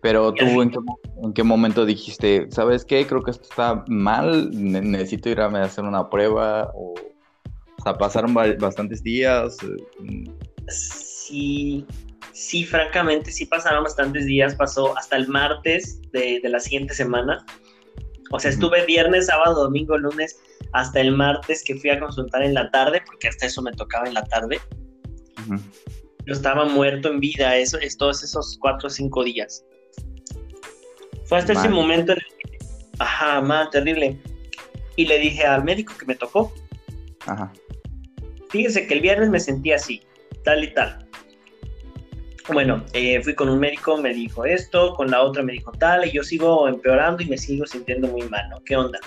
Pero 0.00 0.34
tú, 0.34 0.60
en 0.60 1.32
qué, 1.32 1.42
momento 1.42 1.86
dijiste, 1.86 2.46
¿sabes 2.50 2.84
qué? 2.84 3.06
Creo 3.06 3.22
que 3.22 3.30
esto 3.30 3.44
está 3.44 3.84
mal, 3.88 4.50
necesito 4.52 5.30
ir 5.30 5.40
a 5.40 5.46
hacer 5.62 5.84
una 5.84 6.10
prueba. 6.10 6.70
O 6.74 6.94
sea, 7.84 7.94
pasaron 7.94 8.34
bastantes 8.34 9.02
días. 9.02 9.56
Eh, 9.62 10.30
sí, 10.68 11.86
sí, 12.32 12.64
francamente, 12.64 13.30
sí 13.30 13.46
pasaron 13.46 13.84
bastantes 13.84 14.26
días, 14.26 14.54
pasó 14.54 14.96
hasta 14.98 15.16
el 15.16 15.28
martes 15.28 16.00
de, 16.12 16.40
la 16.44 16.60
siguiente 16.60 16.94
semana. 16.94 17.44
O 18.30 18.40
sea, 18.40 18.50
estuve 18.50 18.84
viernes, 18.86 19.26
sábado, 19.26 19.64
domingo, 19.64 19.96
lunes, 19.96 20.38
hasta 20.72 21.00
el 21.00 21.12
martes 21.12 21.62
que 21.62 21.76
fui 21.76 21.90
a 21.90 22.00
consultar 22.00 22.42
en 22.42 22.54
la 22.54 22.70
tarde, 22.70 23.02
porque 23.06 23.28
hasta 23.28 23.46
eso 23.46 23.62
me 23.62 23.72
tocaba 23.72 24.08
en 24.08 24.14
la 24.14 24.24
tarde. 24.24 24.58
Yo 26.26 26.32
estaba 26.32 26.64
muerto 26.64 27.10
en 27.10 27.20
vida, 27.20 27.56
eso, 27.56 27.78
es 27.78 27.96
todos 27.96 28.24
esos 28.24 28.58
cuatro 28.60 28.88
o 28.88 28.90
cinco 28.90 29.22
días. 29.22 29.64
Fue 31.26 31.38
hasta 31.38 31.52
ese 31.52 31.68
momento 31.68 32.12
en 32.12 32.18
el 32.18 32.50
que, 32.50 32.58
ajá, 32.98 33.40
más 33.40 33.70
terrible. 33.70 34.18
Y 34.96 35.06
le 35.06 35.18
dije 35.18 35.44
al 35.44 35.64
médico 35.64 35.94
que 35.98 36.06
me 36.06 36.14
tocó. 36.14 36.52
Ajá. 37.26 37.52
Fíjese 38.50 38.86
que 38.86 38.94
el 38.94 39.00
viernes 39.00 39.30
me 39.30 39.40
sentí 39.40 39.72
así, 39.72 40.02
tal 40.44 40.64
y 40.64 40.72
tal. 40.74 41.06
Bueno, 42.52 42.84
eh, 42.92 43.22
fui 43.22 43.34
con 43.34 43.48
un 43.48 43.58
médico, 43.58 43.96
me 43.96 44.12
dijo 44.12 44.44
esto, 44.44 44.94
con 44.94 45.10
la 45.10 45.22
otra 45.22 45.42
me 45.42 45.54
dijo 45.54 45.72
tal, 45.72 46.06
y 46.06 46.12
yo 46.12 46.22
sigo 46.22 46.68
empeorando 46.68 47.22
y 47.22 47.26
me 47.26 47.38
sigo 47.38 47.66
sintiendo 47.66 48.08
muy 48.08 48.28
mal, 48.28 48.48
¿no? 48.50 48.62
¿Qué 48.64 48.76
onda? 48.76 48.98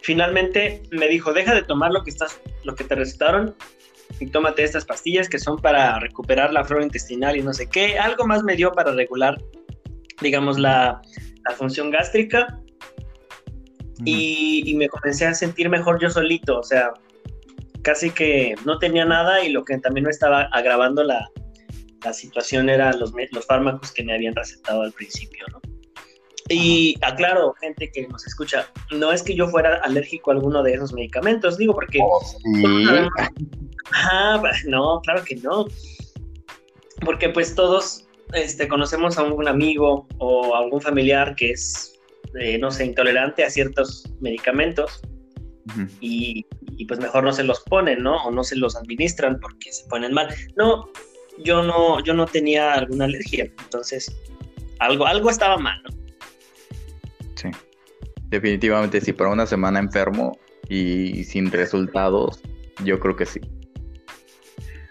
Finalmente 0.00 0.82
me 0.90 1.08
dijo, 1.08 1.32
deja 1.32 1.54
de 1.54 1.62
tomar 1.62 1.90
lo 1.92 2.02
que, 2.02 2.10
estás, 2.10 2.40
lo 2.64 2.74
que 2.74 2.84
te 2.84 2.94
recetaron 2.94 3.54
y 4.20 4.26
tómate 4.26 4.64
estas 4.64 4.84
pastillas 4.84 5.28
que 5.28 5.38
son 5.38 5.58
para 5.58 5.98
recuperar 5.98 6.52
la 6.52 6.64
flora 6.64 6.84
intestinal 6.84 7.36
y 7.36 7.42
no 7.42 7.52
sé 7.52 7.68
qué. 7.68 7.98
Algo 7.98 8.26
más 8.26 8.42
me 8.42 8.56
dio 8.56 8.72
para 8.72 8.92
regular, 8.92 9.38
digamos, 10.22 10.58
la, 10.58 11.02
función 11.56 11.90
gástrica. 11.90 12.58
Y, 14.04 14.62
y, 14.66 14.74
me 14.74 14.88
comencé 14.88 15.26
a 15.26 15.34
sentir 15.34 15.68
mejor 15.68 16.00
yo 16.00 16.10
solito, 16.10 16.58
o 16.58 16.62
sea, 16.62 16.92
casi 17.82 18.10
que 18.10 18.54
no 18.64 18.78
tenía 18.78 19.04
nada 19.04 19.44
y 19.44 19.50
lo 19.50 19.64
que 19.64 19.78
también 19.78 20.04
me 20.04 20.10
estaba 20.10 20.42
agravando 20.52 21.02
la, 21.02 21.28
la 22.04 22.12
situación 22.12 22.68
era 22.68 22.92
los, 22.92 23.12
los 23.32 23.46
fármacos 23.46 23.92
que 23.92 24.04
me 24.04 24.14
habían 24.14 24.34
recetado 24.34 24.82
al 24.82 24.92
principio, 24.92 25.46
¿no? 25.52 25.60
Y 26.48 26.96
aclaro, 27.02 27.54
gente 27.60 27.90
que 27.90 28.06
nos 28.06 28.24
escucha, 28.26 28.70
no 28.92 29.10
es 29.10 29.22
que 29.22 29.34
yo 29.34 29.48
fuera 29.48 29.80
alérgico 29.82 30.30
a 30.30 30.34
alguno 30.34 30.62
de 30.62 30.74
esos 30.74 30.92
medicamentos, 30.92 31.58
digo 31.58 31.74
porque... 31.74 31.98
Oh, 32.00 32.20
no, 34.66 35.00
claro 35.00 35.24
que 35.24 35.36
no. 35.36 35.66
Porque 37.04 37.30
pues 37.30 37.56
todos 37.56 38.06
este, 38.32 38.68
conocemos 38.68 39.18
a 39.18 39.24
un 39.24 39.48
amigo 39.48 40.06
o 40.18 40.54
a 40.54 40.60
algún 40.60 40.80
familiar 40.80 41.34
que 41.34 41.50
es, 41.50 41.95
eh, 42.40 42.58
no 42.58 42.70
sé, 42.70 42.86
intolerante 42.86 43.44
a 43.44 43.50
ciertos 43.50 44.04
medicamentos 44.20 45.00
y, 46.00 46.46
y, 46.76 46.84
pues 46.86 47.00
mejor 47.00 47.24
no 47.24 47.32
se 47.32 47.42
los 47.42 47.60
ponen, 47.60 48.02
¿no? 48.02 48.16
O 48.24 48.30
no 48.30 48.44
se 48.44 48.54
los 48.54 48.76
administran 48.76 49.40
porque 49.40 49.72
se 49.72 49.84
ponen 49.88 50.12
mal. 50.12 50.28
No, 50.56 50.88
yo 51.38 51.62
no, 51.64 52.02
yo 52.04 52.14
no 52.14 52.26
tenía 52.26 52.74
alguna 52.74 53.06
alergia, 53.06 53.44
entonces 53.44 54.16
algo, 54.78 55.06
algo 55.06 55.28
estaba 55.28 55.58
mal, 55.58 55.82
¿no? 55.82 55.90
Sí, 57.34 57.50
definitivamente 58.28 59.00
sí, 59.00 59.12
para 59.12 59.30
una 59.30 59.46
semana 59.46 59.80
enfermo 59.80 60.38
y 60.68 61.24
sin 61.24 61.50
resultados, 61.50 62.40
yo 62.84 63.00
creo 63.00 63.16
que 63.16 63.26
sí. 63.26 63.40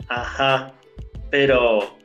Ajá, 0.08 0.74
pero, 1.32 1.98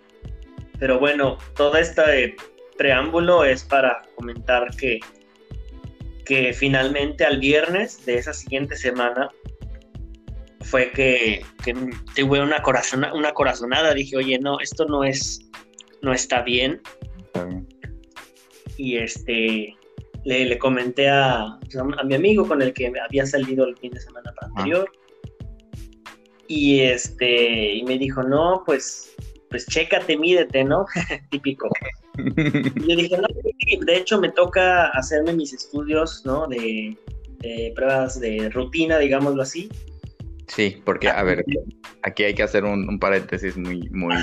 pero 0.79 0.99
bueno, 0.99 1.39
todo 1.55 1.77
este 1.77 2.37
preámbulo 2.79 3.45
es 3.45 3.65
para 3.65 4.03
comentar 4.17 4.75
que, 4.77 5.01
que 6.31 6.53
finalmente 6.53 7.25
al 7.25 7.41
viernes 7.41 8.07
de 8.07 8.15
esa 8.15 8.33
siguiente 8.33 8.77
semana 8.77 9.29
fue 10.61 10.93
que, 10.93 11.45
que 11.65 11.75
tuve 12.15 12.41
una, 12.41 12.63
una 13.13 13.33
corazonada. 13.33 13.93
Dije, 13.95 14.17
oye, 14.17 14.39
no, 14.39 14.61
esto 14.61 14.85
no 14.85 15.03
es, 15.03 15.41
no 16.03 16.13
está 16.13 16.43
bien. 16.43 16.81
Y 18.77 18.99
este, 18.99 19.77
le, 20.25 20.57
comenté 20.61 21.09
a, 21.09 21.47
a, 21.47 22.05
mi 22.05 22.15
amigo 22.15 22.47
con 22.47 22.63
el 22.63 22.73
que 22.75 22.93
había 23.05 23.27
salido 23.27 23.67
el 23.67 23.77
fin 23.79 23.91
de 23.91 24.01
semana 24.01 24.33
anterior. 24.41 24.89
Y 26.47 26.79
este, 26.79 27.75
y 27.75 27.83
me 27.83 27.99
dijo, 27.99 28.23
no, 28.23 28.63
pues, 28.65 29.17
pues 29.49 29.67
chécate, 29.67 30.17
mídete, 30.17 30.63
¿no? 30.63 30.87
Típico. 31.33 31.69
yo 32.89 32.97
dije, 32.97 33.17
no, 33.19 33.29
de 33.87 33.97
hecho 33.97 34.21
me 34.21 34.31
toca 34.31 34.89
hacerme 34.89 35.33
mis 35.33 35.53
estudios, 35.53 36.23
¿no? 36.25 36.47
De, 36.47 36.97
pruebas 37.75 38.21
de 38.21 38.51
rutina, 38.51 38.99
digámoslo 38.99 39.43
así. 39.43 39.71
Sí, 40.47 40.83
porque, 40.85 41.09
a 41.09 41.23
ver, 41.23 41.45
aquí 42.03 42.25
hay 42.25 42.35
que 42.35 42.43
hacer 42.43 42.65
un, 42.65 42.99
paréntesis 42.99 43.57
muy, 43.57 43.89
muy... 43.91 44.15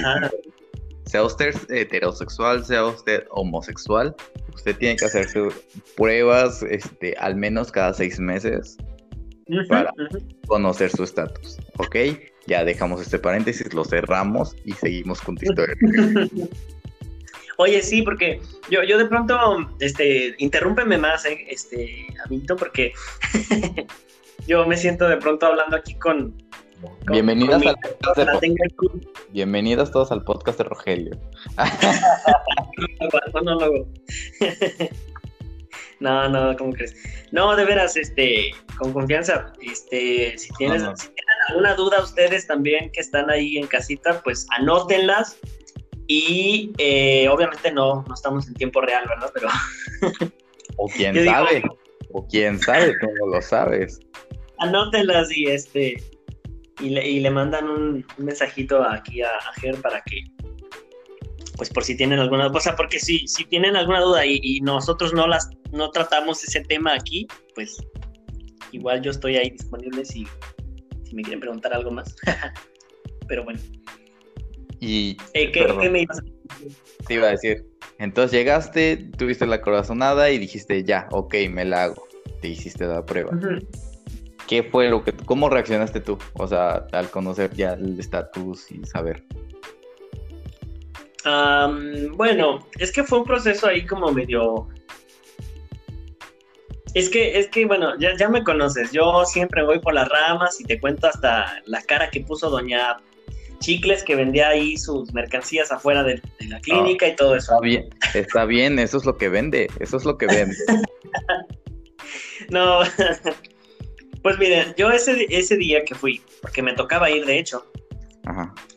Sea 1.06 1.24
usted 1.24 1.56
heterosexual, 1.70 2.66
sea 2.66 2.86
usted 2.86 3.24
homosexual, 3.32 4.14
usted 4.54 4.76
tiene 4.76 4.98
que 4.98 5.06
hacerse 5.06 5.48
pruebas 5.96 6.64
este, 6.64 7.16
al 7.18 7.38
menos 7.38 7.72
cada 7.72 7.94
seis 7.94 8.20
meses 8.20 8.78
para 9.70 9.94
conocer 10.48 10.92
su 10.92 11.04
estatus, 11.04 11.58
¿ok? 11.78 11.96
Ya 12.48 12.64
dejamos 12.64 13.02
este 13.02 13.20
paréntesis, 13.20 13.74
lo 13.74 13.86
cerramos 13.86 14.56
y 14.66 14.74
seguimos 14.74 15.22
con 15.22 15.36
tu 15.36 15.46
historia. 15.50 15.76
Oye, 17.60 17.82
sí, 17.82 18.04
porque 18.04 18.40
yo, 18.70 18.84
yo 18.84 19.00
de 19.00 19.08
pronto, 19.08 19.36
este, 19.80 20.36
interrúmpeme 20.38 21.00
más, 21.00 21.26
eh, 21.26 21.44
este, 21.50 22.06
Amito, 22.24 22.56
porque 22.56 22.94
yo 24.48 24.68
me 24.68 24.78
siento 24.78 25.08
de 25.08 25.18
pronto 25.18 25.48
hablando 25.48 25.76
aquí 25.76 25.96
con... 25.96 26.40
Bienvenidas 27.10 27.66
al 27.66 27.76
podcast 28.00 28.44
Bienvenidos 29.32 29.90
todos 29.90 30.12
al 30.12 30.24
podcast 30.24 30.60
de 30.60 30.66
Rogelio. 30.66 31.20
no, 36.00 36.30
no, 36.30 36.56
¿cómo 36.58 36.74
crees? 36.74 36.96
No, 37.32 37.56
de 37.56 37.66
veras, 37.66 37.98
este, 37.98 38.52
con 38.78 38.94
confianza, 38.94 39.52
este, 39.64 40.38
si 40.38 40.54
tienes, 40.60 40.84
si 40.84 41.08
tienen 41.08 41.36
alguna 41.50 41.74
duda 41.74 42.04
ustedes 42.04 42.46
también 42.46 42.92
que 42.92 43.00
están 43.00 43.32
ahí 43.32 43.58
en 43.58 43.66
casita, 43.66 44.22
pues 44.22 44.46
anótenlas 44.60 45.40
y 46.08 46.72
eh, 46.78 47.28
obviamente 47.30 47.72
no, 47.72 48.04
no 48.08 48.14
estamos 48.14 48.48
en 48.48 48.54
tiempo 48.56 48.82
real, 48.82 49.06
¿verdad? 49.08 49.32
Pero... 49.34 49.48
o 50.78 50.88
quién 50.88 51.26
sabe, 51.26 51.64
o 52.12 52.28
quién 52.28 52.60
sabe, 52.60 52.94
tú 53.00 53.08
no 53.20 53.36
lo 53.36 53.42
sabes. 53.42 54.00
Anótenlas 54.60 55.36
y 55.36 55.46
este, 55.46 56.02
y 56.80 56.90
le, 56.90 57.08
y 57.08 57.20
le 57.20 57.30
mandan 57.30 57.70
un, 57.70 58.06
mensajito 58.18 58.84
aquí 58.84 59.22
a, 59.22 59.30
a 59.30 59.54
Ger 59.60 59.80
para 59.82 60.02
que 60.02 60.24
pues 61.58 61.70
por 61.72 61.84
si 61.84 61.98
tienen 61.98 62.20
alguna 62.20 62.52
cosa, 62.52 62.76
porque 62.76 63.00
si, 63.00 63.28
si 63.28 63.44
tienen 63.46 63.76
alguna 63.76 64.00
duda 64.02 64.26
y, 64.26 64.62
nosotros 64.62 65.14
no 65.14 65.28
las 65.28 65.50
no 65.72 65.90
tratamos 65.90 66.44
ese 66.44 66.62
tema 66.62 66.94
aquí, 66.94 67.28
pues 67.56 67.78
igual 68.72 69.02
yo 69.02 69.12
estoy 69.12 69.38
ahí 69.38 69.50
disponible 69.50 70.06
si, 70.06 70.26
si 71.04 71.16
me 71.16 71.24
quieren 71.24 71.40
preguntar 71.40 71.74
algo 71.74 71.92
más. 71.92 72.16
Pero 73.28 73.44
bueno. 73.44 73.60
Y 74.80 75.18
eh, 75.34 75.52
¿qué, 75.52 75.68
me 75.90 76.02
ibas 76.02 76.20
a 76.20 76.22
decir? 76.22 76.78
Te 77.08 77.14
iba 77.16 77.28
a 77.28 77.32
decir. 77.32 77.66
Entonces 78.00 78.32
llegaste, 78.32 78.98
tuviste 79.18 79.46
la 79.48 79.62
corazonada 79.62 80.30
y 80.30 80.38
dijiste, 80.38 80.84
ya, 80.84 81.08
ok, 81.12 81.36
me 81.50 81.66
la 81.66 81.86
hago. 81.86 82.08
Te 82.42 82.50
hiciste 82.50 82.86
la 82.86 83.06
prueba. 83.06 83.32
¿Qué 84.48 84.64
fue 84.64 84.90
lo 84.90 85.04
que, 85.04 85.14
cómo 85.14 85.50
reaccionaste 85.50 86.00
tú? 86.00 86.18
O 86.34 86.48
sea, 86.48 86.88
al 86.92 87.10
conocer 87.10 87.54
ya 87.54 87.74
el 87.74 88.00
estatus 88.00 88.72
y 88.72 88.86
saber 88.86 89.24
bueno, 92.14 92.66
es 92.80 92.92
que 92.92 93.04
fue 93.04 93.20
un 93.20 93.26
proceso 93.26 93.68
ahí 93.68 93.86
como 93.86 94.12
medio... 94.12 94.68
Es 96.94 97.10
que, 97.10 97.38
es 97.38 97.48
que, 97.50 97.66
bueno, 97.66 97.94
ya, 98.00 98.16
ya 98.18 98.28
me 98.28 98.44
conoces, 98.44 98.92
yo 98.92 99.24
siempre 99.26 99.64
voy 99.64 99.80
por 99.80 99.94
las 99.94 100.10
ramas 100.10 100.60
y 100.60 100.64
te 100.64 100.80
cuento 100.80 101.08
hasta 101.08 101.62
la 101.66 101.82
cara 101.84 102.10
que 102.10 102.22
puso 102.22 102.50
doña 102.50 102.98
Chicles 103.60 104.04
que 104.04 104.16
vendía 104.16 104.50
ahí 104.50 104.78
sus 104.78 105.14
mercancías 105.14 105.72
afuera 105.72 106.04
de, 106.04 106.22
la 106.48 106.60
clínica 106.60 107.08
y 107.08 107.16
todo 107.16 107.36
eso. 107.36 107.54
Está 107.54 107.62
bien, 107.62 107.90
está 108.14 108.46
bien, 108.46 108.80
eso 108.80 108.98
es 108.98 109.06
lo 109.06 109.18
que 109.18 109.30
vende, 109.30 109.68
eso 109.80 109.98
es 109.98 110.06
lo 110.06 110.18
que 110.18 110.28
vende. 110.28 110.56
no, 112.50 112.82
pues 114.24 114.38
miren, 114.38 114.74
yo 114.78 114.92
ese, 114.92 115.26
ese 115.30 115.58
día 115.58 115.84
que 115.84 115.96
fui, 115.96 116.22
porque 116.42 116.62
me 116.62 116.74
tocaba 116.74 117.10
ir 117.10 117.26
de 117.26 117.40
hecho, 117.40 117.66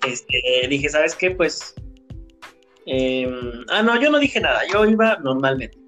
Este, 0.07 0.67
dije, 0.69 0.89
¿sabes 0.89 1.15
qué? 1.15 1.31
Pues 1.31 1.75
Em, 2.87 3.65
ah, 3.69 3.83
no, 3.83 4.01
yo 4.01 4.11
no 4.11 4.19
dije 4.19 4.41
nada, 4.41 4.63
yo 4.73 4.85
iba 4.85 5.17
normalmente, 5.23 5.79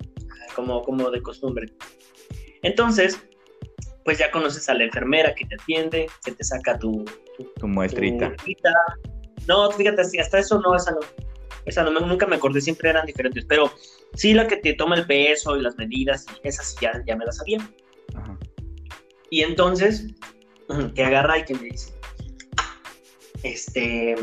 como, 0.54 0.82
como 0.82 1.10
de 1.10 1.20
costumbre. 1.20 1.72
Entonces, 2.62 3.18
pues 4.04 4.18
ya 4.18 4.30
conoces 4.30 4.68
a 4.68 4.74
la 4.74 4.84
enfermera 4.84 5.34
que 5.34 5.44
te 5.46 5.56
atiende, 5.56 6.06
que 6.24 6.30
te 6.30 6.44
saca 6.44 6.78
tu, 6.78 7.04
tu, 7.58 7.68
muestrita. 7.68 8.34
no, 9.46 9.70
fíjate, 9.70 10.02
hasta 10.20 10.38
eso 10.38 10.60
no, 10.60 10.74
esa 10.74 10.92
no. 10.92 11.00
Esa 11.64 11.84
no, 11.84 11.92
nunca 11.92 12.26
me 12.26 12.36
acordé, 12.36 12.60
siempre 12.60 12.90
eran 12.90 13.06
diferentes, 13.06 13.44
pero 13.44 13.72
sí 14.14 14.34
la 14.34 14.48
que 14.48 14.56
te 14.56 14.74
toma 14.74 14.96
el 14.96 15.06
peso 15.06 15.56
y 15.56 15.62
las 15.62 15.76
medidas, 15.76 16.26
esas 16.42 16.74
ya, 16.80 17.00
ya 17.06 17.14
me 17.16 17.24
las 17.24 17.36
sabía. 17.36 17.58
Y 19.30 19.42
entonces, 19.42 20.08
que 20.94 21.04
agarra 21.04 21.38
y 21.38 21.44
que 21.44 21.54
me 21.54 21.64
dice, 21.64 21.92
este, 23.44 24.16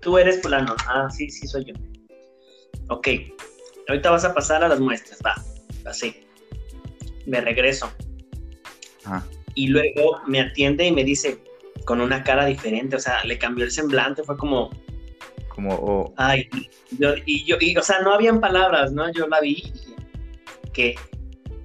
tú 0.00 0.18
eres 0.18 0.42
fulano, 0.42 0.74
ah, 0.88 1.08
sí, 1.10 1.30
sí 1.30 1.46
soy 1.46 1.64
yo 1.66 1.74
ok, 2.90 3.08
ahorita 3.88 4.10
vas 4.10 4.24
a 4.24 4.34
pasar 4.34 4.62
a 4.62 4.68
las 4.68 4.80
muestras, 4.80 5.20
va, 5.24 5.34
así. 5.88 6.26
Me 7.26 7.40
regreso. 7.40 7.90
Ah. 9.04 9.24
Y 9.54 9.68
luego 9.68 10.20
me 10.26 10.40
atiende 10.40 10.86
y 10.86 10.92
me 10.92 11.04
dice, 11.04 11.42
con 11.84 12.00
una 12.00 12.22
cara 12.22 12.46
diferente, 12.46 12.96
o 12.96 13.00
sea, 13.00 13.24
le 13.24 13.38
cambió 13.38 13.64
el 13.64 13.70
semblante, 13.70 14.22
fue 14.22 14.36
como... 14.36 14.70
Como... 15.48 15.74
Oh. 15.74 16.14
Ay, 16.16 16.48
y 17.26 17.44
yo, 17.44 17.56
y, 17.60 17.76
o 17.76 17.82
sea, 17.82 18.00
no 18.00 18.12
habían 18.12 18.40
palabras, 18.40 18.92
¿no? 18.92 19.10
Yo 19.12 19.26
la 19.26 19.40
vi 19.40 19.50
y 19.52 19.72
¿qué? 20.72 20.94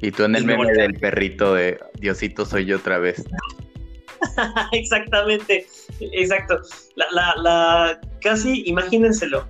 Y 0.02 0.12
tú 0.12 0.24
en 0.24 0.36
el 0.36 0.46
meme 0.46 0.72
del 0.74 0.94
perrito 0.96 1.54
de 1.54 1.80
Diosito 2.00 2.46
soy 2.46 2.66
yo 2.66 2.78
otra 2.78 3.00
vez. 3.00 3.24
Exactamente, 4.72 5.68
exacto. 6.00 6.60
La, 6.96 7.06
la, 7.12 7.34
la, 7.38 8.02
casi, 8.22 8.64
imagínenselo, 8.66 9.48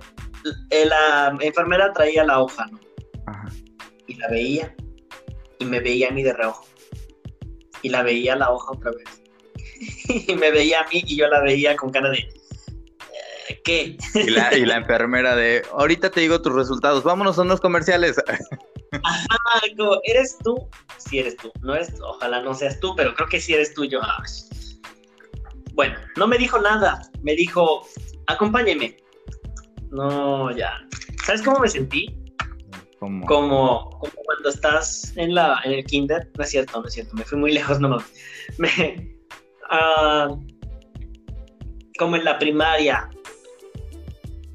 eh, 0.70 0.86
la 0.86 1.36
enfermera 1.40 1.92
traía 1.92 2.24
la 2.24 2.40
hoja, 2.40 2.66
¿no? 2.66 2.80
Y 4.06 4.14
la 4.14 4.28
veía, 4.28 4.74
y 5.58 5.64
me 5.64 5.80
veía 5.80 6.08
a 6.08 6.12
mí 6.12 6.22
de 6.22 6.32
reojo. 6.32 6.66
Y 7.82 7.88
la 7.88 8.02
veía 8.02 8.36
la 8.36 8.50
hoja 8.50 8.72
otra 8.72 8.92
vez. 8.92 9.22
y 10.28 10.34
me 10.34 10.50
veía 10.50 10.80
a 10.80 10.84
mí 10.84 11.02
y 11.06 11.16
yo 11.16 11.28
la 11.28 11.40
veía 11.40 11.76
con 11.76 11.90
cara 11.90 12.10
de... 12.10 12.18
Eh, 13.48 13.60
¿Qué? 13.64 13.96
y, 14.14 14.30
la, 14.30 14.50
enfermera 14.76 15.36
de, 15.36 15.62
ahorita 15.72 16.10
te 16.10 16.20
digo 16.20 16.40
tus 16.42 16.54
resultados, 16.54 17.04
vámonos 17.04 17.38
a 17.38 17.42
unos 17.42 17.60
comerciales. 17.60 18.16
Ajá, 19.02 19.26
¿eres 20.04 20.36
tú? 20.42 20.68
Sí 20.98 21.18
eres 21.18 21.36
tú, 21.36 21.52
no 21.62 21.74
es, 21.74 21.92
ojalá 22.00 22.42
no 22.42 22.54
seas 22.54 22.80
tú, 22.80 22.94
pero 22.96 23.14
creo 23.14 23.28
que 23.28 23.40
sí 23.40 23.54
eres 23.54 23.74
tú 23.74 23.84
yo. 23.84 24.00
Bueno, 25.74 25.96
no 26.16 26.26
me 26.26 26.38
dijo 26.38 26.58
nada, 26.60 27.02
me 27.22 27.34
dijo, 27.34 27.86
acompáñeme. 28.26 28.96
No, 29.90 30.50
ya. 30.56 30.72
¿Sabes 31.24 31.42
cómo 31.42 31.60
me 31.60 31.68
sentí? 31.68 32.22
Como, 32.98 33.26
como 33.26 33.98
cuando 34.24 34.48
estás 34.48 35.12
en 35.16 35.34
la 35.34 35.60
en 35.64 35.72
el 35.72 35.84
kinder. 35.84 36.30
No 36.36 36.44
es 36.44 36.50
cierto, 36.50 36.80
no 36.80 36.88
es 36.88 36.94
cierto. 36.94 37.14
Me 37.14 37.24
fui 37.24 37.38
muy 37.38 37.52
lejos, 37.54 37.80
no 37.80 37.98
me. 38.58 39.15
Ah, 39.70 40.28
como 41.98 42.16
en 42.16 42.24
la 42.24 42.38
primaria. 42.38 43.08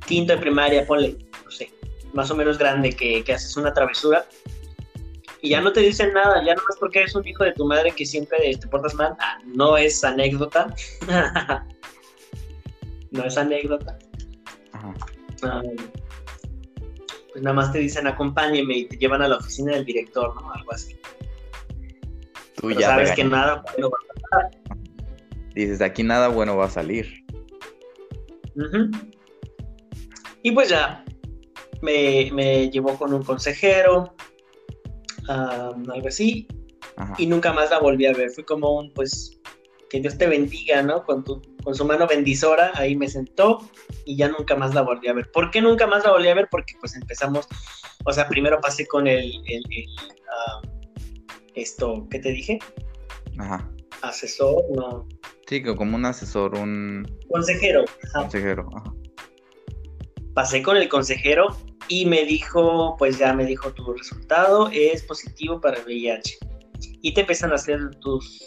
Quinto 0.06 0.34
de 0.34 0.40
primaria, 0.40 0.86
ponle, 0.86 1.18
no 1.44 1.52
sé, 1.52 1.72
más 2.14 2.30
o 2.32 2.36
menos 2.36 2.58
grande, 2.58 2.92
que, 2.92 3.24
que 3.24 3.34
haces 3.34 3.56
una 3.56 3.74
travesura 3.74 4.26
y 5.42 5.50
ya 5.50 5.62
no 5.62 5.72
te 5.72 5.80
dicen 5.80 6.14
nada, 6.14 6.44
ya 6.46 6.54
no 6.54 6.62
es 6.70 6.78
porque 6.80 7.00
eres 7.00 7.16
un 7.16 7.28
hijo 7.28 7.44
de 7.44 7.54
tu 7.54 7.66
madre 7.66 7.92
que 7.92 8.06
siempre 8.06 8.38
te 8.56 8.68
portas 8.68 8.94
mal. 8.94 9.16
Ah, 9.20 9.40
no 9.46 9.76
es 9.78 10.04
anécdota. 10.04 10.74
no 13.12 13.26
es 13.26 13.38
anécdota. 13.38 13.98
Ajá 14.74 14.94
pues 17.32 17.44
nada 17.44 17.56
más 17.56 17.72
te 17.72 17.80
dicen 17.80 18.08
acompáñeme 18.08 18.78
y 18.78 18.86
te 18.88 18.98
llevan 18.98 19.22
a 19.22 19.28
la 19.28 19.38
oficina 19.38 19.74
del 19.74 19.86
director, 19.86 20.36
¿no? 20.36 20.52
Algo 20.52 20.74
así. 20.74 21.00
Tú 22.56 22.72
ya 22.72 22.88
sabes 22.88 23.12
que 23.14 23.24
nada 23.24 23.64
bueno 23.74 23.90
va 23.90 23.98
a 23.98 24.42
pasar. 24.42 24.61
Dices, 25.62 25.82
aquí 25.82 26.04
nada 26.04 26.28
bueno 26.28 26.58
va 26.58 26.66
a 26.66 26.70
salir. 26.70 27.26
Y 30.44 30.52
pues 30.52 30.70
ya, 30.70 31.04
me, 31.82 32.30
me, 32.34 32.70
llevó 32.70 32.98
con 32.98 33.14
un 33.14 33.24
consejero, 33.24 34.16
algo 35.28 36.08
así, 36.08 36.48
y 37.18 37.28
nunca 37.28 37.54
más 37.54 37.70
la 37.70 37.80
volví 37.80 38.06
a 38.06 38.14
ver. 38.14 38.32
Fue 38.32 38.46
como 38.46 38.78
un, 38.78 38.92
pues, 38.94 39.40
que 39.90 40.00
Dios 40.00 40.18
te 40.18 40.28
bendiga, 40.28 40.82
¿no? 40.82 41.04
Con, 41.04 41.24
tu, 41.24 41.42
con 41.64 41.76
su 41.76 41.86
mano 41.86 42.08
bendisora, 42.08 42.72
ahí 42.76 42.96
me 42.96 43.08
sentó 43.08 43.60
y 44.06 44.16
ya 44.16 44.30
nunca 44.30 44.56
más 44.56 44.74
la 44.74 44.82
volví 44.82 45.08
a 45.08 45.14
ver. 45.14 45.30
¿Por 45.32 45.52
qué 45.52 45.62
nunca 45.62 45.88
más 45.88 46.04
la 46.04 46.12
volví 46.12 46.30
a 46.30 46.36
ver? 46.36 46.48
Porque 46.50 46.74
pues 46.80 46.96
empezamos, 46.96 47.48
o 48.06 48.14
sea, 48.14 48.28
primero 48.28 48.60
pasé 48.62 48.88
con 48.88 49.08
el, 49.08 49.32
el, 49.48 49.64
esto, 51.56 52.08
¿qué 52.10 52.20
te 52.20 52.30
dije? 52.30 52.60
Ajá. 53.38 53.70
Asesor, 54.02 54.64
no. 54.74 55.08
Sí, 55.52 55.62
como 55.62 55.98
un 55.98 56.06
asesor, 56.06 56.56
un... 56.56 57.06
Consejero. 57.30 57.84
Consejero, 58.14 58.70
ajá. 58.74 58.94
Pasé 60.34 60.64
con 60.64 60.78
el 60.78 60.88
consejero 60.88 61.48
y 61.90 62.06
me 62.06 62.24
dijo, 62.24 62.96
pues 62.98 63.20
ya 63.20 63.34
me 63.34 63.44
dijo 63.44 63.74
tu 63.74 63.92
resultado 63.92 64.70
es 64.72 65.04
positivo 65.04 65.60
para 65.60 65.80
el 65.80 65.84
VIH. 65.84 66.38
Y 67.02 67.14
te 67.14 67.20
empiezan 67.20 67.52
a 67.52 67.56
hacer 67.56 67.94
tus, 68.00 68.42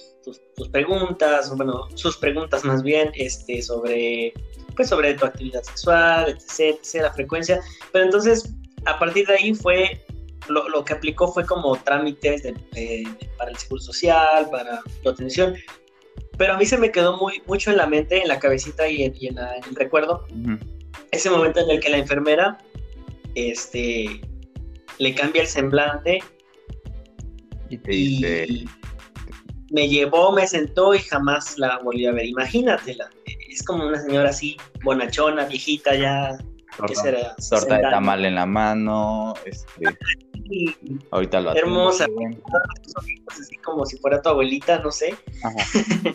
tus, 0.56 0.68
preguntas, 0.70 1.54
bueno, 1.54 1.86
sus 1.94 2.16
preguntas 2.16 2.64
más 2.64 2.82
bien, 2.82 3.10
este, 3.16 3.60
sobre, 3.60 4.32
pues 4.74 4.88
sobre 4.88 5.12
tu 5.12 5.26
actividad 5.26 5.62
sexual, 5.62 6.30
etc, 6.30 6.78
etc, 6.82 7.02
la 7.02 7.12
frecuencia. 7.12 7.60
Pero 7.92 8.06
entonces, 8.06 8.50
a 8.86 8.98
partir 8.98 9.26
de 9.26 9.34
ahí 9.34 9.52
fue, 9.52 10.02
lo, 10.48 10.66
lo 10.70 10.82
que 10.82 10.94
aplicó 10.94 11.30
fue 11.30 11.44
como 11.44 11.76
trámites 11.76 12.50
para 13.36 13.50
el 13.50 13.58
seguro 13.58 13.82
social, 13.82 14.48
para 14.50 14.80
tu 15.02 15.10
atención. 15.10 15.54
Pero 16.36 16.54
a 16.54 16.56
mí 16.56 16.66
se 16.66 16.78
me 16.78 16.90
quedó 16.90 17.16
muy, 17.16 17.42
mucho 17.46 17.70
en 17.70 17.76
la 17.76 17.86
mente, 17.86 18.20
en 18.20 18.28
la 18.28 18.38
cabecita 18.38 18.88
y 18.88 19.04
en, 19.04 19.38
el 19.38 19.74
recuerdo, 19.74 20.26
ese 21.10 21.30
momento 21.30 21.60
en 21.60 21.70
el 21.70 21.80
que 21.80 21.90
la 21.90 21.98
enfermera 21.98 22.58
este, 23.34 24.20
le 24.98 25.14
cambia 25.14 25.42
el 25.42 25.48
semblante 25.48 26.20
y, 27.70 28.66
me 29.70 29.88
llevó, 29.88 30.32
me 30.32 30.46
sentó 30.46 30.94
y 30.94 31.00
jamás 31.00 31.58
la 31.58 31.78
volví 31.78 32.06
a 32.06 32.12
ver. 32.12 32.26
Imagínatela, 32.26 33.10
es 33.48 33.62
como 33.62 33.86
una 33.86 34.00
señora 34.00 34.30
así, 34.30 34.56
bonachona, 34.84 35.46
viejita 35.46 35.94
ya. 35.94 36.36
Torta, 36.76 37.02
será? 37.02 37.36
torta 37.48 37.76
de 37.76 37.82
tamal 37.82 38.24
en 38.24 38.34
la 38.34 38.46
mano, 38.46 39.34
este, 39.44 39.84
ahorita 41.10 41.40
lo 41.40 41.54
Hermosa, 41.54 42.06
así 43.28 43.56
como 43.58 43.84
si 43.86 43.96
fuera 43.98 44.20
tu 44.22 44.28
abuelita, 44.28 44.78
no 44.80 44.90
sé. 44.90 45.14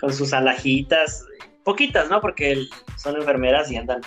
Con 0.00 0.12
sus 0.12 0.32
alajitas, 0.32 1.26
poquitas, 1.64 2.08
¿no? 2.08 2.20
Porque 2.20 2.66
son 2.96 3.16
enfermeras 3.16 3.70
y 3.70 3.76
andan 3.76 4.00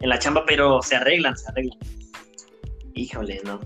en 0.00 0.08
la 0.08 0.18
chamba, 0.18 0.44
pero 0.46 0.82
se 0.82 0.96
arreglan, 0.96 1.36
se 1.36 1.48
arreglan. 1.48 1.78
Híjole, 2.94 3.40
no. 3.44 3.60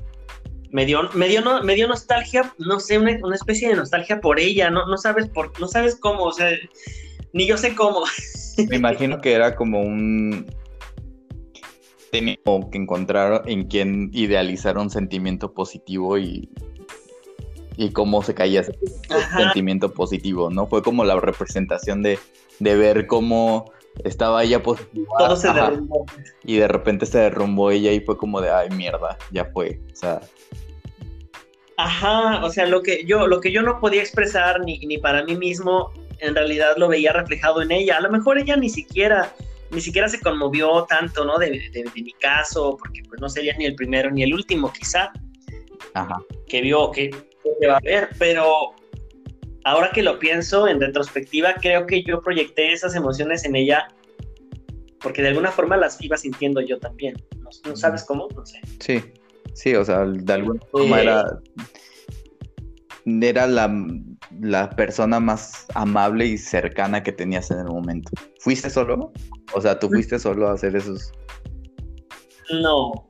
Me 0.70 0.86
dio, 0.86 1.08
me 1.14 1.28
dio, 1.28 1.42
me 1.62 1.74
dio 1.74 1.88
nostalgia, 1.88 2.54
no 2.58 2.78
sé, 2.78 2.98
una, 2.98 3.34
especie 3.34 3.68
de 3.68 3.74
nostalgia 3.74 4.20
por 4.20 4.38
ella, 4.38 4.70
no, 4.70 4.86
no 4.86 4.96
sabes 4.98 5.28
por, 5.28 5.58
no 5.58 5.66
sabes 5.66 5.96
cómo, 5.96 6.24
o 6.24 6.32
sea, 6.32 6.50
ni 7.32 7.46
yo 7.46 7.56
sé 7.56 7.74
cómo. 7.74 8.04
Me 8.68 8.76
imagino 8.76 9.20
que 9.20 9.32
era 9.32 9.56
como 9.56 9.80
un 9.80 10.46
tenía 12.10 12.36
que 12.44 12.78
encontrar 12.78 13.42
en 13.46 13.64
quien 13.66 14.10
idealizar 14.12 14.78
un 14.78 14.90
sentimiento 14.90 15.52
positivo 15.52 16.18
y, 16.18 16.48
y 17.76 17.90
cómo 17.90 18.22
se 18.22 18.34
caía 18.34 18.60
ese 18.60 18.72
sentimiento 19.36 19.92
positivo, 19.92 20.50
¿no? 20.50 20.66
Fue 20.66 20.82
como 20.82 21.04
la 21.04 21.18
representación 21.18 22.02
de, 22.02 22.18
de 22.58 22.76
ver 22.76 23.06
cómo 23.06 23.72
estaba 24.04 24.42
ella 24.42 24.62
positiva. 24.62 25.06
Todo 25.18 25.36
se 25.36 25.52
derrumbó. 25.52 26.06
Y 26.44 26.56
de 26.56 26.68
repente 26.68 27.06
se 27.06 27.18
derrumbó 27.18 27.70
ella 27.70 27.92
y 27.92 28.00
fue 28.00 28.16
como 28.16 28.40
de, 28.40 28.50
ay, 28.50 28.70
mierda, 28.70 29.16
ya 29.30 29.46
fue. 29.46 29.80
O 29.92 29.96
sea. 29.96 30.20
Ajá, 31.76 32.44
o 32.44 32.50
sea, 32.50 32.66
lo 32.66 32.82
que 32.82 33.04
yo, 33.04 33.26
lo 33.26 33.40
que 33.40 33.52
yo 33.52 33.62
no 33.62 33.80
podía 33.80 34.02
expresar 34.02 34.60
ni, 34.60 34.78
ni 34.80 34.98
para 34.98 35.24
mí 35.24 35.34
mismo, 35.36 35.92
en 36.18 36.34
realidad 36.34 36.76
lo 36.76 36.88
veía 36.88 37.12
reflejado 37.12 37.62
en 37.62 37.70
ella. 37.70 37.96
A 37.96 38.00
lo 38.00 38.10
mejor 38.10 38.38
ella 38.38 38.56
ni 38.56 38.68
siquiera, 38.68 39.32
ni 39.70 39.80
siquiera 39.80 40.08
se 40.08 40.20
conmovió 40.20 40.84
tanto, 40.88 41.24
¿no? 41.24 41.38
De, 41.38 41.60
mi 41.94 42.12
caso, 42.14 42.76
porque 42.78 43.02
pues 43.08 43.20
no 43.20 43.28
sería 43.28 43.56
ni 43.56 43.66
el 43.66 43.74
primero 43.74 44.10
ni 44.10 44.22
el 44.22 44.34
último, 44.34 44.72
quizá. 44.72 45.12
Ajá. 45.94 46.16
Que 46.48 46.60
vio, 46.60 46.90
que, 46.90 47.10
que 47.60 47.66
va 47.66 47.76
a 47.76 47.80
ver, 47.80 48.10
pero 48.18 48.74
ahora 49.64 49.90
que 49.92 50.02
lo 50.02 50.18
pienso 50.18 50.68
en 50.68 50.80
retrospectiva, 50.80 51.54
creo 51.54 51.86
que 51.86 52.02
yo 52.02 52.20
proyecté 52.20 52.72
esas 52.72 52.94
emociones 52.94 53.44
en 53.44 53.56
ella 53.56 53.88
porque 55.00 55.22
de 55.22 55.28
alguna 55.28 55.50
forma 55.50 55.76
las 55.76 56.00
iba 56.02 56.16
sintiendo 56.16 56.60
yo 56.60 56.78
también. 56.78 57.16
¿No, 57.64 57.76
sabes 57.76 58.04
cómo? 58.04 58.28
No 58.34 58.44
sé. 58.44 58.60
Sí, 58.78 59.02
sí, 59.54 59.74
o 59.74 59.84
sea, 59.84 60.04
de 60.04 60.32
alguna 60.32 60.60
forma 60.70 61.00
era, 61.00 61.40
era 63.06 63.46
la, 63.46 63.68
persona 64.76 65.20
más 65.20 65.66
amable 65.74 66.26
y 66.26 66.38
cercana 66.38 67.02
que 67.02 67.12
tenías 67.12 67.50
en 67.50 67.60
el 67.60 67.66
momento. 67.66 68.10
¿Fuiste 68.40 68.70
solo? 68.70 69.12
O 69.52 69.60
sea, 69.60 69.78
¿tú 69.78 69.88
fuiste 69.88 70.18
solo 70.18 70.48
a 70.48 70.54
hacer 70.54 70.76
esos? 70.76 71.12
No. 72.50 73.06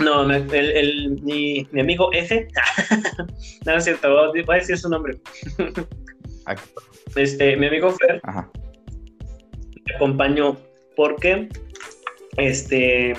No, 0.00 0.30
el, 0.30 1.22
mi, 1.22 1.66
amigo 1.80 2.10
F. 2.12 2.48
no, 3.66 3.76
es 3.76 3.84
cierto, 3.84 4.32
voy 4.32 4.44
a 4.48 4.54
decir 4.54 4.76
su 4.76 4.88
nombre. 4.88 5.18
este, 7.16 7.56
mi 7.56 7.66
amigo 7.66 7.90
Fer. 7.92 8.20
Ajá. 8.24 8.50
Me 9.86 9.94
acompañó 9.94 10.56
porque, 10.96 11.48
este. 12.36 13.14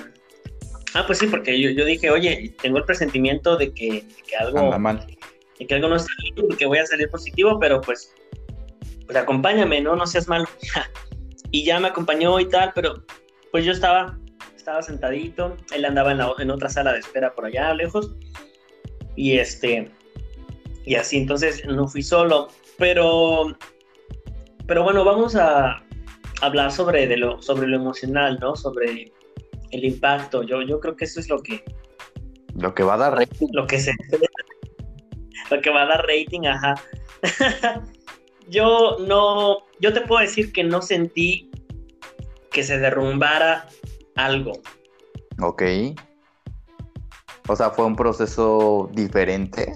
Ah, 0.95 1.03
pues 1.05 1.19
sí, 1.19 1.27
porque 1.27 1.59
yo, 1.59 1.69
yo 1.69 1.85
dije, 1.85 2.09
oye, 2.09 2.55
tengo 2.61 2.77
el 2.77 2.85
presentimiento 2.85 3.57
de 3.57 3.73
que, 3.73 4.05
algo. 4.39 4.59
Anda 4.59 4.79
mal. 4.79 5.05
De 5.59 5.67
que 5.67 5.75
algo 5.75 5.89
no 5.89 5.97
está 5.97 6.11
bien, 6.23 6.57
que 6.57 6.65
voy 6.65 6.79
a 6.79 6.85
salir 6.85 7.09
positivo, 7.09 7.59
pero 7.59 7.81
pues. 7.81 8.13
Pues 9.05 9.17
acompáñame, 9.17 9.81
¿no? 9.81 9.95
No 9.95 10.07
seas 10.07 10.27
malo. 10.27 10.45
y 11.51 11.63
ya 11.63 11.79
me 11.79 11.89
acompañó 11.89 12.39
y 12.39 12.49
tal, 12.49 12.71
pero 12.73 13.03
pues 13.51 13.65
yo 13.65 13.71
estaba 13.71 14.17
estaba 14.65 14.81
sentadito, 14.81 15.55
él 15.75 15.85
andaba 15.85 16.11
en, 16.11 16.17
la, 16.17 16.33
en 16.39 16.49
otra 16.49 16.69
sala 16.69 16.91
de 16.91 16.97
espera 16.97 17.35
por 17.35 17.45
allá 17.45 17.71
lejos, 17.75 18.15
y 19.15 19.37
este, 19.37 19.91
y 20.85 20.95
así, 20.95 21.17
entonces 21.17 21.63
no 21.67 21.87
fui 21.87 22.01
solo, 22.01 22.47
pero, 22.79 23.55
pero 24.65 24.83
bueno, 24.83 25.05
vamos 25.05 25.35
a 25.35 25.83
hablar 26.41 26.71
sobre, 26.71 27.05
de 27.05 27.17
lo, 27.17 27.39
sobre 27.43 27.67
lo 27.67 27.75
emocional, 27.75 28.39
¿no? 28.41 28.55
Sobre 28.55 29.13
el 29.75 29.85
impacto, 29.85 30.43
yo, 30.43 30.61
yo 30.61 30.79
creo 30.79 30.95
que 30.95 31.05
eso 31.05 31.19
es 31.19 31.29
lo 31.29 31.41
que... 31.41 31.63
Lo 32.55 32.73
que 32.73 32.83
va 32.83 32.95
a 32.95 32.97
dar 32.97 33.13
rating. 33.15 33.47
Lo 33.51 33.67
que 33.67 33.79
se... 33.79 33.91
lo 35.51 35.61
que 35.61 35.69
va 35.69 35.83
a 35.83 35.87
dar 35.87 36.05
rating, 36.07 36.47
ajá. 36.47 36.75
yo 38.49 38.97
no, 39.07 39.59
yo 39.79 39.93
te 39.93 40.01
puedo 40.01 40.21
decir 40.21 40.51
que 40.51 40.63
no 40.63 40.81
sentí 40.81 41.49
que 42.51 42.63
se 42.63 42.77
derrumbara 42.77 43.67
algo. 44.15 44.53
Ok. 45.41 45.63
O 47.47 47.55
sea, 47.55 47.69
fue 47.69 47.85
un 47.85 47.95
proceso 47.95 48.89
diferente. 48.93 49.75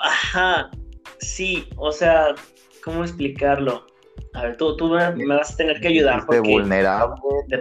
Ajá, 0.00 0.70
sí, 1.20 1.68
o 1.76 1.90
sea, 1.92 2.34
¿cómo 2.84 3.02
explicarlo? 3.02 3.86
A 4.36 4.42
ver, 4.42 4.56
tú, 4.56 4.76
tú 4.76 4.88
me 4.88 5.26
vas 5.26 5.54
a 5.54 5.56
tener 5.56 5.80
que 5.80 5.88
ayudar. 5.88 6.26
¿Te 6.26 6.40
vulnerable? 6.40 7.20
De 7.48 7.58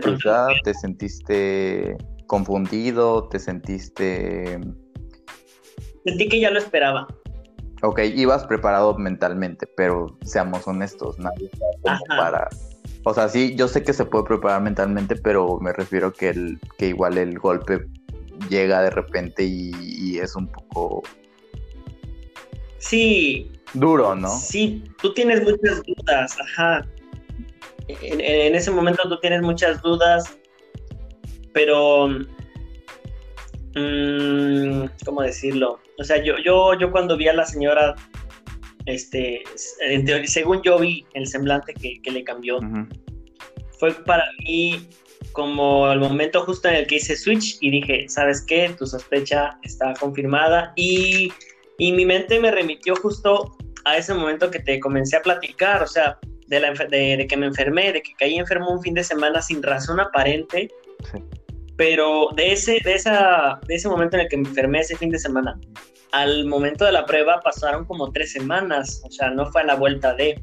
¿Te 0.63 0.73
sentiste 0.73 1.97
confundido? 2.27 3.27
¿Te 3.29 3.39
sentiste...? 3.39 4.59
Sentí 6.03 6.29
que 6.29 6.39
ya 6.39 6.51
lo 6.51 6.59
esperaba. 6.59 7.07
Ok, 7.81 7.99
ibas 8.15 8.45
preparado 8.45 8.95
mentalmente, 8.97 9.67
pero 9.75 10.17
seamos 10.23 10.67
honestos, 10.67 11.17
nadie 11.17 11.49
está 11.51 11.99
para 12.07 12.49
o 13.07 13.13
sea, 13.13 13.29
sí, 13.29 13.53
yo 13.55 13.67
sé 13.67 13.83
que 13.83 13.93
se 13.93 14.03
puede 14.03 14.25
preparar 14.25 14.63
mentalmente, 14.63 15.15
pero 15.15 15.59
me 15.59 15.71
refiero 15.71 16.11
que, 16.11 16.29
el, 16.29 16.59
que 16.79 16.87
igual 16.87 17.19
el 17.19 17.37
golpe 17.37 17.85
llega 18.49 18.81
de 18.81 18.89
repente 18.89 19.43
y, 19.43 20.17
es 20.17 20.35
un 20.35 20.47
poco... 20.47 21.03
Sí. 22.79 23.51
Duro, 23.75 24.15
¿no? 24.15 24.29
Sí, 24.29 24.83
tú 25.01 25.13
tienes 25.13 25.43
muchas 25.43 25.81
dudas, 25.83 26.37
ajá. 26.39 26.87
En, 27.87 28.55
ese 28.55 28.71
momento 28.71 29.07
tú 29.07 29.19
tienes 29.19 29.41
muchas 29.41 29.81
dudas, 29.81 30.37
pero... 31.53 32.09
Mm, 33.75 34.85
¿Cómo 35.05 35.21
decirlo? 35.21 35.79
O 35.99 36.03
sea, 36.03 36.23
yo, 36.23 36.35
yo, 36.43 36.73
yo 36.79 36.91
cuando 36.91 37.17
vi 37.17 37.27
a 37.27 37.33
la 37.33 37.45
señora 37.45 37.95
este, 38.85 39.43
según 40.25 40.61
yo 40.61 40.77
vi 40.79 41.05
el 41.13 41.27
semblante 41.27 41.73
que, 41.73 42.11
le 42.11 42.23
cambió, 42.23 42.59
fue 43.79 43.91
para 44.05 44.23
mí 44.45 44.87
como 45.31 45.91
el 45.91 45.99
momento 45.99 46.45
justo 46.45 46.69
en 46.69 46.75
el 46.75 46.87
que 46.87 46.95
hice 46.95 47.15
switch 47.15 47.57
y 47.61 47.71
dije, 47.71 48.07
¿sabes 48.07 48.43
qué? 48.45 48.73
Tu 48.77 48.85
sospecha 48.85 49.57
está 49.63 49.93
confirmada 49.99 50.73
y, 50.75 51.31
mi 51.79 52.05
mente 52.05 52.39
me 52.39 52.51
remitió 52.51 52.95
justo 52.95 53.57
a 53.85 53.97
ese 53.97 54.13
momento 54.13 54.51
que 54.51 54.59
te 54.59 54.79
comencé 54.79 55.15
a 55.15 55.21
platicar, 55.21 55.81
o 55.81 55.87
sea, 55.87 56.17
de, 56.47 56.59
la, 56.59 56.73
de, 56.73 57.25
que 57.29 57.37
me 57.37 57.45
enfermé, 57.45 57.93
de 57.93 58.01
que 58.01 58.13
caí 58.17 58.35
enfermo 58.35 58.71
un 58.71 58.81
fin 58.81 58.93
de 58.93 59.03
semana 59.03 59.41
sin 59.41 59.63
razón 59.63 59.99
aparente. 59.99 60.69
Pero 61.77 62.29
de 62.35 62.53
ese, 62.53 62.79
de, 62.83 62.93
esa, 62.93 63.59
de 63.67 63.75
ese 63.75 63.87
momento 63.89 64.15
en 64.15 64.23
el 64.23 64.29
que 64.29 64.37
me 64.37 64.47
enfermé 64.47 64.79
ese 64.79 64.95
fin 64.95 65.09
de 65.09 65.19
semana, 65.19 65.59
al 66.11 66.45
momento 66.45 66.85
de 66.85 66.93
la 66.93 67.05
prueba 67.05 67.41
pasaron 67.41 67.85
como 67.85 68.11
tres 68.11 68.31
semanas, 68.31 69.01
o 69.03 69.11
sea, 69.11 69.29
no 69.29 69.51
fue 69.51 69.61
a 69.61 69.65
la 69.65 69.75
vuelta 69.75 70.13
de, 70.13 70.41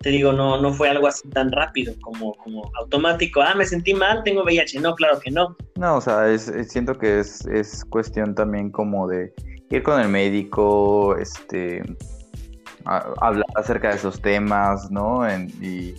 te 0.00 0.08
digo, 0.08 0.32
no, 0.32 0.60
no 0.60 0.72
fue 0.72 0.88
algo 0.88 1.06
así 1.06 1.28
tan 1.28 1.52
rápido 1.52 1.94
como, 2.00 2.32
como 2.34 2.70
automático, 2.80 3.42
ah, 3.42 3.54
me 3.54 3.66
sentí 3.66 3.92
mal, 3.92 4.22
tengo 4.24 4.42
VIH, 4.42 4.80
no, 4.80 4.94
claro 4.94 5.20
que 5.20 5.30
no. 5.30 5.54
No, 5.76 5.96
o 5.96 6.00
sea, 6.00 6.30
es, 6.30 6.50
siento 6.68 6.96
que 6.96 7.20
es, 7.20 7.44
es 7.46 7.84
cuestión 7.84 8.34
también 8.34 8.70
como 8.70 9.06
de 9.06 9.34
ir 9.68 9.82
con 9.82 10.00
el 10.00 10.08
médico, 10.08 11.16
este, 11.18 11.82
hablar 12.84 13.46
acerca 13.54 13.90
de 13.90 13.96
esos 13.96 14.20
temas, 14.20 14.90
¿no? 14.90 15.26
y 15.60 15.94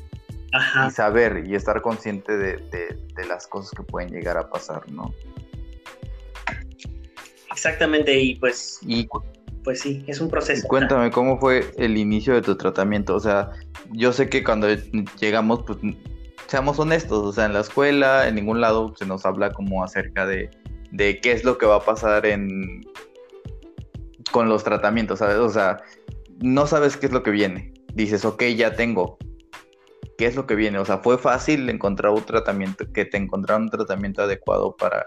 y 0.88 0.92
saber 0.92 1.44
y 1.46 1.56
estar 1.56 1.82
consciente 1.82 2.38
de, 2.38 2.58
de, 3.16 3.26
las 3.28 3.48
cosas 3.48 3.72
que 3.72 3.84
pueden 3.84 4.10
llegar 4.10 4.38
a 4.38 4.50
pasar, 4.50 4.90
¿no? 4.90 5.14
Exactamente, 7.52 8.18
y 8.20 8.36
pues, 8.36 8.80
y, 8.82 9.08
pues 9.64 9.82
sí, 9.82 10.04
es 10.08 10.20
un 10.20 10.30
proceso. 10.30 10.68
Cuéntame, 10.68 11.12
¿cómo 11.12 11.40
fue 11.40 11.72
el 11.78 11.98
inicio 11.98 12.34
de 12.34 12.42
tu 12.42 12.56
tratamiento? 12.56 13.16
O 13.16 13.20
sea, 13.20 13.52
yo 13.92 14.14
sé 14.14 14.30
que 14.30 14.44
cuando 14.44 14.68
llegamos, 15.20 15.64
pues, 15.66 15.80
seamos 16.48 16.80
honestos, 16.80 17.24
o 17.24 17.34
sea, 17.34 17.46
en 17.46 17.54
la 17.54 17.62
escuela, 17.62 18.28
en 18.28 18.36
ningún 18.36 18.62
lado 18.62 18.94
se 18.96 19.06
nos 19.06 19.26
habla 19.26 19.52
como 19.52 19.84
acerca 19.84 20.26
de, 20.26 20.50
de 20.92 21.20
qué 21.20 21.32
es 21.32 21.44
lo 21.44 21.58
que 21.58 21.66
va 21.66 21.78
a 21.78 21.86
pasar 21.86 22.26
en 22.26 22.82
con 24.32 24.50
los 24.50 24.64
tratamientos, 24.64 25.20
¿sabes? 25.20 25.38
O 25.38 25.50
sea, 25.50 25.82
no 26.42 26.68
sabes 26.68 26.98
qué 26.98 27.08
es 27.08 27.12
lo 27.12 27.24
que 27.24 27.32
viene. 27.32 27.74
Dices, 27.94 28.26
ok, 28.26 28.44
ya 28.56 28.76
tengo. 28.76 29.18
¿Qué 30.18 30.28
es 30.28 30.36
lo 30.36 30.46
que 30.46 30.56
viene? 30.56 30.80
O 30.80 30.86
sea, 30.86 31.00
¿fue 31.00 31.18
fácil 31.18 31.70
encontrar 31.70 32.12
un 32.14 32.24
tratamiento, 32.24 32.86
que 32.92 33.06
te 33.06 33.18
encontraron 33.18 33.64
un 33.64 33.70
tratamiento 33.70 34.22
adecuado 34.22 34.76
para, 34.76 35.06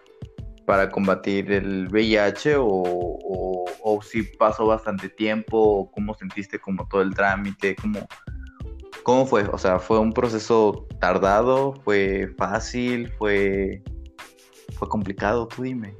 para 0.66 0.90
combatir 0.90 1.50
el 1.50 1.88
VIH 1.88 2.56
o, 2.58 3.66
o, 3.82 4.02
si 4.02 4.22
pasó 4.22 4.66
bastante 4.66 5.08
tiempo 5.08 5.58
o 5.58 5.90
cómo 5.90 6.14
sentiste 6.14 6.58
como 6.58 6.86
todo 6.88 7.00
el 7.00 7.14
trámite, 7.14 7.74
cómo, 7.76 8.06
cómo 9.02 9.26
fue? 9.26 9.44
O 9.44 9.56
sea, 9.56 9.78
¿fue 9.78 9.98
un 9.98 10.12
proceso 10.12 10.86
tardado? 11.00 11.72
¿Fue 11.84 12.28
fácil? 12.36 13.10
¿Fue, 13.12 13.82
fue 14.74 14.88
complicado? 14.88 15.48
Tú 15.48 15.62
dime. 15.62 15.96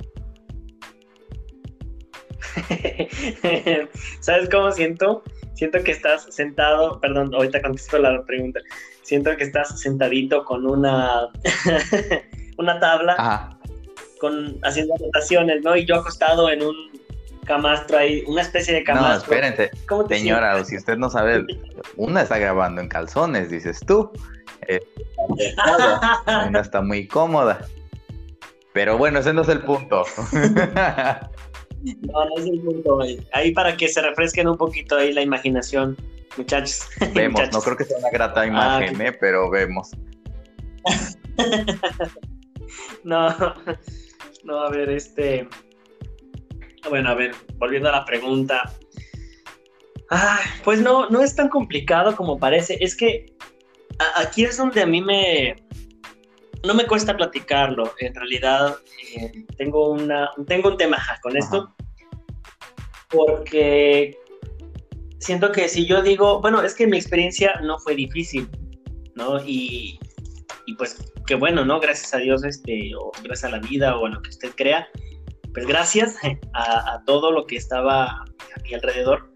¿Sabes 4.21 4.49
cómo 4.51 4.71
siento? 4.73 5.23
Siento 5.55 5.83
que 5.83 5.93
estás 5.93 6.27
sentado, 6.31 7.01
perdón, 7.01 7.35
ahorita 7.35 7.63
contesto 7.63 7.99
la 7.99 8.23
pregunta. 8.25 8.61
Siento 9.03 9.37
que 9.37 9.45
estás 9.45 9.81
sentadito 9.81 10.45
con 10.45 10.67
una 10.67 11.29
una 12.59 12.79
tabla 12.81 13.59
con 14.21 14.59
haciendo 14.63 14.95
anotaciones, 14.97 15.63
¿no? 15.63 15.77
Y 15.77 15.87
yo 15.87 15.97
acostado 15.97 16.51
en 16.51 16.63
un 16.63 16.75
camastro 17.45 17.99
ahí, 17.99 18.23
una 18.27 18.43
especie 18.43 18.75
de 18.75 18.85
camastro. 18.85 19.33
No, 19.33 19.47
espérense. 19.47 19.71
Señora, 20.09 20.65
si 20.65 20.77
usted 20.77 20.97
no 20.99 21.09
sabe, 21.09 21.45
una 21.97 22.23
está 22.23 22.39
grabando 22.39 22.81
en 22.81 22.89
calzones, 22.89 23.51
dices 23.51 23.81
tú. 23.87 24.11
Eh, 24.69 24.81
una 26.49 26.61
está 26.61 26.83
muy 26.83 27.07
cómoda. 27.09 27.67
Pero 28.75 28.99
bueno, 28.99 29.21
ese 29.21 29.33
no 29.33 29.43
es 29.43 29.49
el 29.49 29.63
punto. 29.63 30.05
No, 31.83 32.25
no 32.25 32.39
es 32.39 32.47
el 32.47 32.61
punto. 32.61 33.01
Ahí 33.33 33.53
para 33.53 33.77
que 33.77 33.89
se 33.89 34.03
refresquen 34.03 34.49
un 34.49 34.57
poquito 34.57 34.97
ahí 34.97 35.13
la 35.13 35.23
imaginación, 35.23 35.97
muchachos. 36.37 36.83
Vemos, 37.15 37.41
no 37.53 37.61
creo 37.61 37.77
que 37.77 37.85
sea 37.85 37.99
una 37.99 38.11
grata 38.11 38.41
ah, 38.41 38.47
imagen, 38.47 39.01
¿eh? 39.01 39.13
pero 39.13 39.51
vemos. 39.51 39.91
no, 43.05 43.29
no, 44.45 44.61
a 44.61 44.71
ver, 44.71 44.91
este. 44.91 45.49
Bueno, 46.89 47.11
a 47.11 47.15
ver, 47.15 47.35
volviendo 47.59 47.89
a 47.89 47.93
la 47.93 48.05
pregunta. 48.05 48.73
pues 50.65 50.81
no, 50.81 51.09
no 51.11 51.23
es 51.23 51.37
tan 51.37 51.49
complicado 51.49 52.17
como 52.17 52.39
parece. 52.39 52.79
Es 52.81 52.97
que 52.97 53.27
aquí 54.17 54.45
es 54.45 54.57
donde 54.57 54.83
a 54.83 54.87
mí 54.87 55.03
me, 55.03 55.57
no 56.65 56.75
me 56.75 56.87
cuesta 56.87 57.17
platicarlo. 57.17 57.93
En 57.99 58.15
realidad, 58.15 58.77
eh, 59.17 59.47
tengo, 59.57 59.91
una, 59.91 60.31
tengo 60.47 60.71
un 60.71 60.77
tema 60.77 60.99
con 61.23 61.37
esto. 61.37 61.75
Porque 63.11 64.17
siento 65.19 65.53
que 65.53 65.69
si 65.69 65.87
yo 65.87 66.03
digo, 66.03 66.41
bueno, 66.41 66.63
es 66.63 66.75
que 66.75 66.87
mi 66.87 66.97
experiencia 66.97 67.61
no 67.63 67.79
fue 67.79 67.95
difícil, 67.95 68.49
¿no? 69.15 69.41
Y, 69.45 69.99
pues 70.77 71.13
qué 71.27 71.35
bueno, 71.35 71.65
¿no? 71.65 71.81
Gracias 71.81 72.13
a 72.15 72.19
Dios, 72.19 72.45
este, 72.45 72.93
o 72.95 73.11
gracias 73.23 73.45
a 73.45 73.57
la 73.57 73.59
vida 73.59 73.97
o 73.97 74.07
a 74.07 74.11
lo 74.11 74.21
que 74.21 74.31
usted 74.31 74.51
crea, 74.55 74.87
pues 75.55 75.67
gracias 75.67 76.17
a, 76.53 77.03
todo 77.07 77.33
lo 77.33 77.47
que 77.47 77.57
estaba 77.57 78.05
a 78.05 78.63
mi 78.63 78.75
alrededor. 78.75 79.33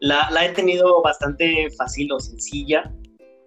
la, 0.00 0.30
la, 0.30 0.44
he 0.44 0.50
tenido 0.50 1.02
bastante 1.02 1.68
fácil 1.76 2.12
o 2.12 2.20
sencilla, 2.20 2.92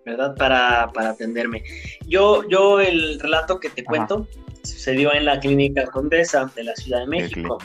¿verdad? 0.05 0.35
Para, 0.35 0.91
para 0.93 1.11
atenderme. 1.11 1.63
Yo, 2.07 2.47
yo 2.49 2.79
el 2.79 3.19
relato 3.19 3.59
que 3.59 3.69
te 3.69 3.83
cuento 3.83 4.27
sucedió 4.63 5.13
en 5.13 5.25
la 5.25 5.39
clínica 5.39 5.85
Condesa 5.87 6.51
de 6.55 6.63
la 6.63 6.75
Ciudad 6.75 7.01
de 7.01 7.07
México. 7.07 7.57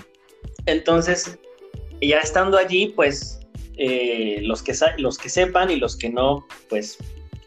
Entonces, 0.66 1.38
ya 2.00 2.18
estando 2.18 2.58
allí, 2.58 2.92
pues 2.94 3.40
eh, 3.76 4.40
los, 4.42 4.62
que, 4.62 4.74
los 4.98 5.18
que 5.18 5.28
sepan 5.28 5.70
y 5.70 5.76
los 5.76 5.96
que 5.96 6.10
no, 6.10 6.46
pues, 6.68 6.98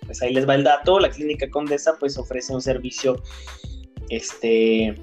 pues 0.06 0.22
ahí 0.22 0.34
les 0.34 0.48
va 0.48 0.56
el 0.56 0.64
dato. 0.64 1.00
La 1.00 1.10
clínica 1.10 1.50
Condesa 1.50 1.96
pues 2.00 2.18
ofrece 2.18 2.54
un 2.54 2.62
servicio, 2.62 3.22
este, 4.10 4.96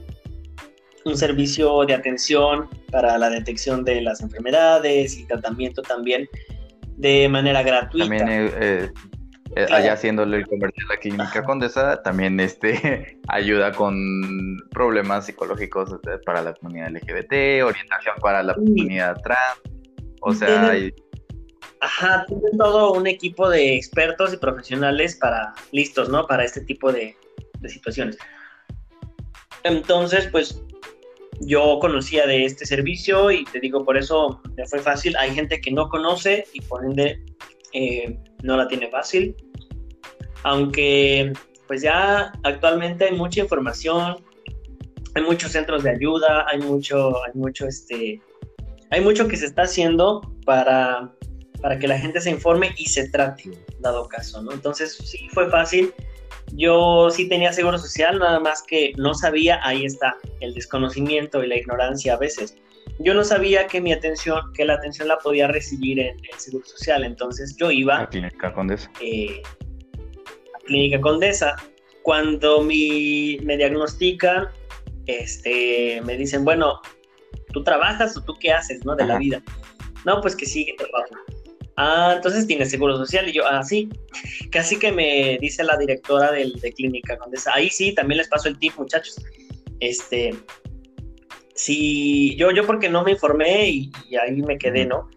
un 1.04 1.16
servicio 1.16 1.84
de 1.84 1.94
atención 1.94 2.68
para 2.90 3.18
la 3.18 3.30
detección 3.30 3.84
de 3.84 4.00
las 4.00 4.20
enfermedades 4.20 5.16
y 5.18 5.26
tratamiento 5.26 5.82
también 5.82 6.28
de 6.96 7.28
manera 7.28 7.62
gratuita. 7.62 8.08
También 8.08 8.50
eh, 8.60 8.90
eh, 9.56 9.66
eh, 9.68 9.72
allá 9.72 9.94
haciéndole 9.94 10.38
el 10.38 10.46
comercio 10.46 10.84
a 10.88 10.94
la 10.94 11.00
clínica 11.00 11.44
Condesa, 11.44 12.02
también 12.02 12.38
este 12.40 13.18
ayuda 13.28 13.72
con 13.72 14.58
problemas 14.70 15.26
psicológicos 15.26 15.92
este, 15.92 16.18
para 16.18 16.42
la 16.42 16.54
comunidad 16.54 16.90
LGBT, 16.90 17.64
orientación 17.64 18.16
para 18.20 18.42
la 18.42 18.54
comunidad 18.54 19.16
trans, 19.22 19.60
o 20.20 20.32
sea... 20.32 20.72
Ajá, 21.80 22.24
tiene 22.26 22.42
todo 22.58 22.92
un 22.92 23.06
equipo 23.06 23.48
de 23.48 23.76
expertos 23.76 24.34
y 24.34 24.36
profesionales 24.36 25.14
para 25.14 25.54
listos, 25.70 26.08
¿no? 26.08 26.26
Para 26.26 26.44
este 26.44 26.62
tipo 26.62 26.90
de, 26.90 27.16
de 27.60 27.68
situaciones. 27.68 28.18
Entonces, 29.62 30.26
pues 30.32 30.60
yo 31.40 31.78
conocía 31.80 32.26
de 32.26 32.44
este 32.44 32.66
servicio 32.66 33.30
y 33.30 33.44
te 33.44 33.60
digo, 33.60 33.84
por 33.84 33.96
eso 33.96 34.40
me 34.56 34.66
fue 34.66 34.80
fácil. 34.80 35.16
Hay 35.16 35.34
gente 35.34 35.60
que 35.60 35.70
no 35.70 35.88
conoce 35.88 36.44
y 36.52 36.60
por 36.62 36.84
ende 36.84 37.22
eh, 37.72 38.18
no 38.42 38.56
la 38.56 38.68
tiene 38.68 38.88
fácil. 38.88 39.36
Aunque 40.44 41.32
pues 41.66 41.82
ya 41.82 42.32
actualmente 42.44 43.04
hay 43.04 43.16
mucha 43.16 43.40
información, 43.40 44.24
hay 45.14 45.22
muchos 45.22 45.52
centros 45.52 45.82
de 45.82 45.90
ayuda, 45.90 46.46
hay 46.48 46.58
mucho, 46.60 47.24
hay 47.24 47.32
mucho, 47.34 47.66
este, 47.66 48.20
hay 48.90 49.00
mucho 49.00 49.28
que 49.28 49.36
se 49.36 49.46
está 49.46 49.62
haciendo 49.62 50.22
para, 50.46 51.12
para 51.60 51.78
que 51.78 51.86
la 51.86 51.98
gente 51.98 52.20
se 52.20 52.30
informe 52.30 52.74
y 52.78 52.86
se 52.86 53.10
trate, 53.10 53.50
dado 53.80 54.08
caso, 54.08 54.42
¿no? 54.42 54.52
Entonces 54.52 54.96
sí 54.96 55.28
fue 55.30 55.50
fácil. 55.50 55.92
Yo 56.52 57.10
sí 57.10 57.28
tenía 57.28 57.52
seguro 57.52 57.76
social, 57.76 58.18
nada 58.18 58.40
más 58.40 58.62
que 58.62 58.92
no 58.96 59.12
sabía, 59.12 59.60
ahí 59.62 59.84
está, 59.84 60.16
el 60.40 60.54
desconocimiento 60.54 61.44
y 61.44 61.48
la 61.48 61.56
ignorancia 61.56 62.14
a 62.14 62.16
veces 62.16 62.56
yo 62.98 63.14
no 63.14 63.24
sabía 63.24 63.66
que 63.66 63.80
mi 63.80 63.92
atención, 63.92 64.40
que 64.54 64.64
la 64.64 64.74
atención 64.74 65.08
la 65.08 65.18
podía 65.18 65.48
recibir 65.48 66.00
en 66.00 66.16
el 66.18 66.38
Seguro 66.38 66.64
Social, 66.66 67.04
entonces 67.04 67.56
yo 67.56 67.70
iba 67.70 68.00
a 68.00 68.08
Clínica 68.08 68.52
Condesa. 68.52 68.90
Eh, 69.00 69.42
a 70.54 70.58
Clínica 70.66 71.00
Condesa. 71.00 71.56
Cuando 72.02 72.62
mi, 72.62 73.38
me 73.42 73.56
diagnostican, 73.56 74.48
este, 75.06 76.00
me 76.04 76.16
dicen, 76.16 76.44
bueno, 76.44 76.80
¿tú 77.52 77.62
trabajas 77.62 78.16
o 78.16 78.22
tú 78.22 78.34
qué 78.40 78.52
haces, 78.52 78.84
no, 78.84 78.96
de 78.96 79.04
la 79.04 79.18
vida? 79.18 79.42
No, 80.04 80.20
pues 80.20 80.34
que 80.34 80.46
sí, 80.46 80.64
que 80.64 80.74
trabajo. 80.74 81.14
Ah, 81.80 82.14
entonces 82.16 82.46
tienes 82.46 82.70
seguro 82.70 82.96
social. 82.96 83.28
Y 83.28 83.32
yo, 83.32 83.46
ah, 83.46 83.62
sí. 83.62 83.88
Casi 84.50 84.78
que 84.78 84.90
me 84.90 85.38
dice 85.40 85.62
la 85.62 85.76
directora 85.76 86.32
del, 86.32 86.54
de 86.54 86.72
Clínica 86.72 87.16
Condesa. 87.16 87.52
Ahí 87.54 87.70
sí, 87.70 87.94
también 87.94 88.18
les 88.18 88.28
paso 88.28 88.48
el 88.48 88.58
tip, 88.58 88.76
muchachos. 88.76 89.16
Este, 89.78 90.34
si 91.58 92.36
yo, 92.36 92.52
yo 92.52 92.64
porque 92.64 92.88
no 92.88 93.02
me 93.02 93.10
informé 93.10 93.68
y, 93.68 93.90
ahí 94.22 94.40
me 94.42 94.56
quedé, 94.56 94.86
¿no? 94.86 95.10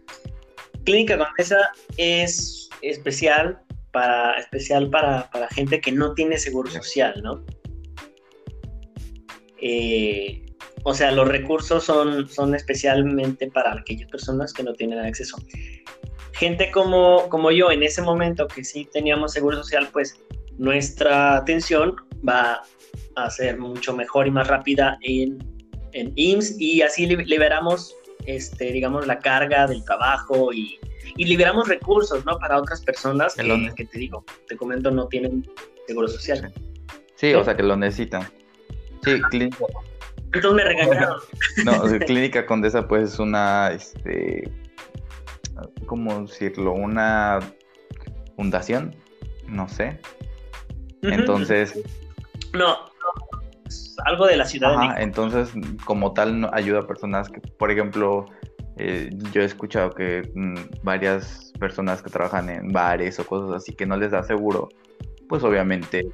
Clínica 0.86 1.16
Condesa 1.16 1.72
es 1.98 2.68
especial 2.82 3.62
para, 3.92 4.40
especial 4.40 4.90
para, 4.90 5.30
gente 5.52 5.80
que 5.80 5.92
no 5.92 6.16
tiene 6.16 6.40
seguro 6.40 6.72
social, 6.72 7.22
¿no? 7.22 7.46
Eh, 9.62 10.44
o 10.84 10.96
sea, 10.96 11.12
los 11.12 11.28
recursos 11.28 11.84
son, 11.84 12.28
son 12.28 12.56
especialmente 12.56 13.52
para 13.52 13.74
aquellas 13.74 14.10
personas 14.10 14.52
que 14.52 14.64
no 14.64 14.74
tienen 14.74 14.98
acceso. 14.98 15.38
Gente 16.34 16.72
como, 16.72 17.30
como 17.30 17.52
yo, 17.52 17.70
en 17.70 17.84
ese 17.84 18.02
momento 18.02 18.48
que 18.48 18.64
sí 18.64 18.90
teníamos 18.92 19.34
seguro 19.34 19.58
social, 19.58 19.90
pues 19.94 20.20
nuestra 20.58 21.36
atención 21.36 21.98
va 22.28 22.64
a 23.16 23.30
ser 23.30 23.60
mucho 23.60 23.96
mejor 23.96 24.26
y 24.26 24.32
más 24.32 24.48
rápida 24.48 24.98
en 25.02 25.61
en 25.94 26.14
IMSS 26.16 26.60
y 26.60 26.82
así 26.82 27.06
liberamos, 27.06 27.96
este, 28.26 28.72
digamos, 28.72 29.08
la 29.08 29.20
carga 29.20 29.68
del 29.68 29.84
trabajo 29.84 30.54
y, 30.54 30.80
liberamos 31.18 31.68
recursos, 31.68 32.26
¿no? 32.26 32.40
Para 32.40 32.58
otras 32.58 32.82
personas 32.82 33.36
que, 33.36 33.72
que, 33.76 33.86
te 33.86 34.00
digo, 34.00 34.26
te 34.48 34.56
comento, 34.58 34.90
no 34.90 35.08
tienen 35.08 35.48
seguro 35.86 36.08
social. 36.08 36.52
Sí, 37.16 37.34
o 37.34 37.44
sea, 37.44 37.56
que 37.56 37.62
lo 37.62 37.76
necesitan. 37.76 38.28
Sí, 39.04 39.22
clínica. 39.30 39.58
Entonces 40.34 40.54
me 40.54 40.64
regañaron. 40.64 41.20
No, 41.66 42.00
Clínica 42.06 42.46
Condesa, 42.46 42.88
pues 42.88 43.14
es 43.14 43.20
una, 43.20 43.72
este, 43.72 44.50
¿cómo 45.86 46.22
decirlo? 46.22 46.74
Una 46.74 47.40
fundación 48.36 48.96
no 49.52 49.68
sé. 49.68 50.00
Entonces... 51.02 51.80
No, 52.54 52.91
algo 54.06 54.28
de 54.28 54.38
la 54.38 54.46
ciudad. 54.46 54.96
de 54.96 55.04
entonces, 55.04 55.52
como 55.86 56.14
tal, 56.14 56.50
ayuda 56.54 56.80
a 56.80 56.88
personas 56.88 57.30
que, 57.30 57.42
por 57.42 57.72
ejemplo, 57.72 58.26
eh, 58.78 59.10
yo 59.34 59.42
he 59.42 59.46
escuchado 59.46 59.92
que 59.92 60.30
mm, 60.34 60.84
varias 60.84 61.52
personas 61.60 62.02
que 62.02 62.10
trabajan 62.10 62.50
en 62.50 62.70
bares 62.70 63.20
o 63.20 63.26
cosas 63.26 63.56
así 63.56 63.74
que 63.74 63.86
no 63.86 63.98
les 63.98 64.12
da 64.12 64.24
seguro, 64.24 64.70
pues 65.30 65.44
obviamente 65.44 66.10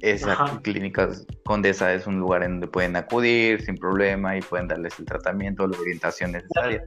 esa 0.00 0.60
clínica 0.62 1.08
Condesa 1.44 1.92
es 1.94 2.06
un 2.06 2.20
lugar 2.20 2.42
en 2.42 2.52
donde 2.52 2.68
pueden 2.68 2.94
acudir 2.96 3.62
sin 3.62 3.76
problema 3.76 4.36
y 4.36 4.42
pueden 4.42 4.68
darles 4.68 4.98
el 4.98 5.06
tratamiento 5.06 5.64
o 5.64 5.66
la 5.66 5.78
orientación 5.78 6.32
necesaria. 6.32 6.86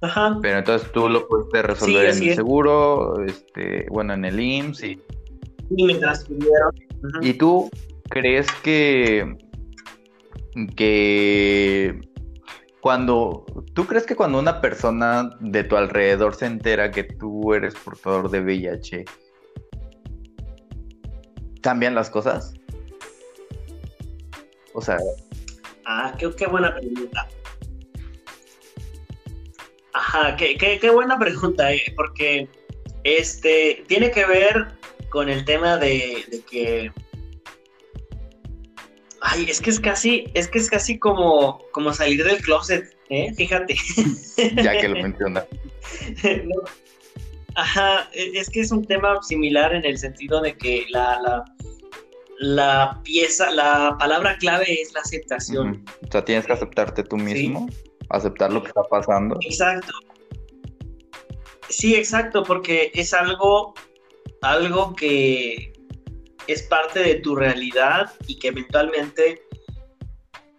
Ajá. 0.00 0.38
Pero 0.40 0.58
entonces 0.58 0.90
tú 0.92 1.08
lo 1.08 1.28
puedes 1.28 1.64
resolver 1.64 2.06
en 2.06 2.22
el 2.22 2.34
seguro, 2.34 3.22
este, 3.24 3.86
bueno, 3.90 4.14
en 4.14 4.24
el 4.24 4.38
IMSS 4.40 4.84
y... 4.84 5.02
Y 5.76 5.84
me 5.84 5.94
transfirieron. 5.94 6.72
¿Y 7.20 7.34
tú 7.34 7.70
crees 8.12 8.46
que, 8.62 9.36
que 10.76 11.98
cuando, 12.80 13.46
¿tú 13.72 13.86
crees 13.86 14.04
que 14.04 14.14
cuando 14.14 14.38
una 14.38 14.60
persona 14.60 15.30
de 15.40 15.64
tu 15.64 15.76
alrededor 15.76 16.34
se 16.34 16.46
entera 16.46 16.90
que 16.90 17.04
tú 17.04 17.54
eres 17.54 17.74
portador 17.74 18.30
de 18.30 18.40
VIH, 18.40 19.04
cambian 21.62 21.94
las 21.94 22.10
cosas? 22.10 22.52
O 24.74 24.82
sea... 24.82 24.98
Ah, 25.86 26.14
qué, 26.18 26.30
qué 26.36 26.46
buena 26.46 26.74
pregunta. 26.74 27.28
Ajá, 29.94 30.36
qué, 30.36 30.56
qué, 30.56 30.90
buena 30.90 31.18
pregunta, 31.18 31.72
eh, 31.72 31.92
porque 31.96 32.48
este 33.04 33.84
tiene 33.88 34.10
que 34.10 34.26
ver 34.26 34.68
con 35.10 35.28
el 35.28 35.44
tema 35.44 35.76
de, 35.76 36.24
de 36.30 36.40
que 36.40 36.92
Ay, 39.24 39.46
es 39.48 39.60
que 39.60 39.70
es 39.70 39.78
casi, 39.78 40.24
es 40.34 40.48
que 40.48 40.58
es 40.58 40.68
casi 40.68 40.98
como, 40.98 41.60
como 41.70 41.92
salir 41.92 42.24
del 42.24 42.38
closet, 42.38 42.96
¿eh? 43.08 43.32
Fíjate. 43.34 43.76
ya 44.62 44.80
que 44.80 44.88
lo 44.88 45.00
mencionas. 45.00 45.46
Ajá, 47.54 48.08
e, 48.12 48.32
es 48.34 48.50
que 48.50 48.60
es 48.60 48.72
un 48.72 48.84
tema 48.84 49.22
similar 49.22 49.74
en 49.74 49.84
el 49.84 49.96
sentido 49.98 50.40
de 50.40 50.56
que 50.56 50.86
la, 50.90 51.20
la, 51.20 51.44
la 52.38 53.00
pieza, 53.04 53.52
la 53.52 53.96
palabra 53.96 54.36
clave 54.38 54.80
es 54.80 54.92
la 54.92 55.00
aceptación. 55.00 55.84
O 56.08 56.10
sea, 56.10 56.24
tienes 56.24 56.44
que 56.44 56.54
aceptarte 56.54 57.04
tú 57.04 57.16
mismo, 57.16 57.68
aceptar 58.08 58.52
lo 58.52 58.62
que 58.62 58.68
está 58.68 58.82
pasando. 58.84 59.38
Exacto. 59.42 59.92
Sí, 61.68 61.94
exacto, 61.94 62.42
porque 62.42 62.90
es 62.94 63.14
algo, 63.14 63.74
algo 64.40 64.94
que, 64.94 65.71
es 66.46 66.62
parte 66.62 67.00
de 67.00 67.14
tu 67.16 67.34
realidad 67.36 68.12
y 68.26 68.38
que 68.38 68.48
eventualmente, 68.48 69.42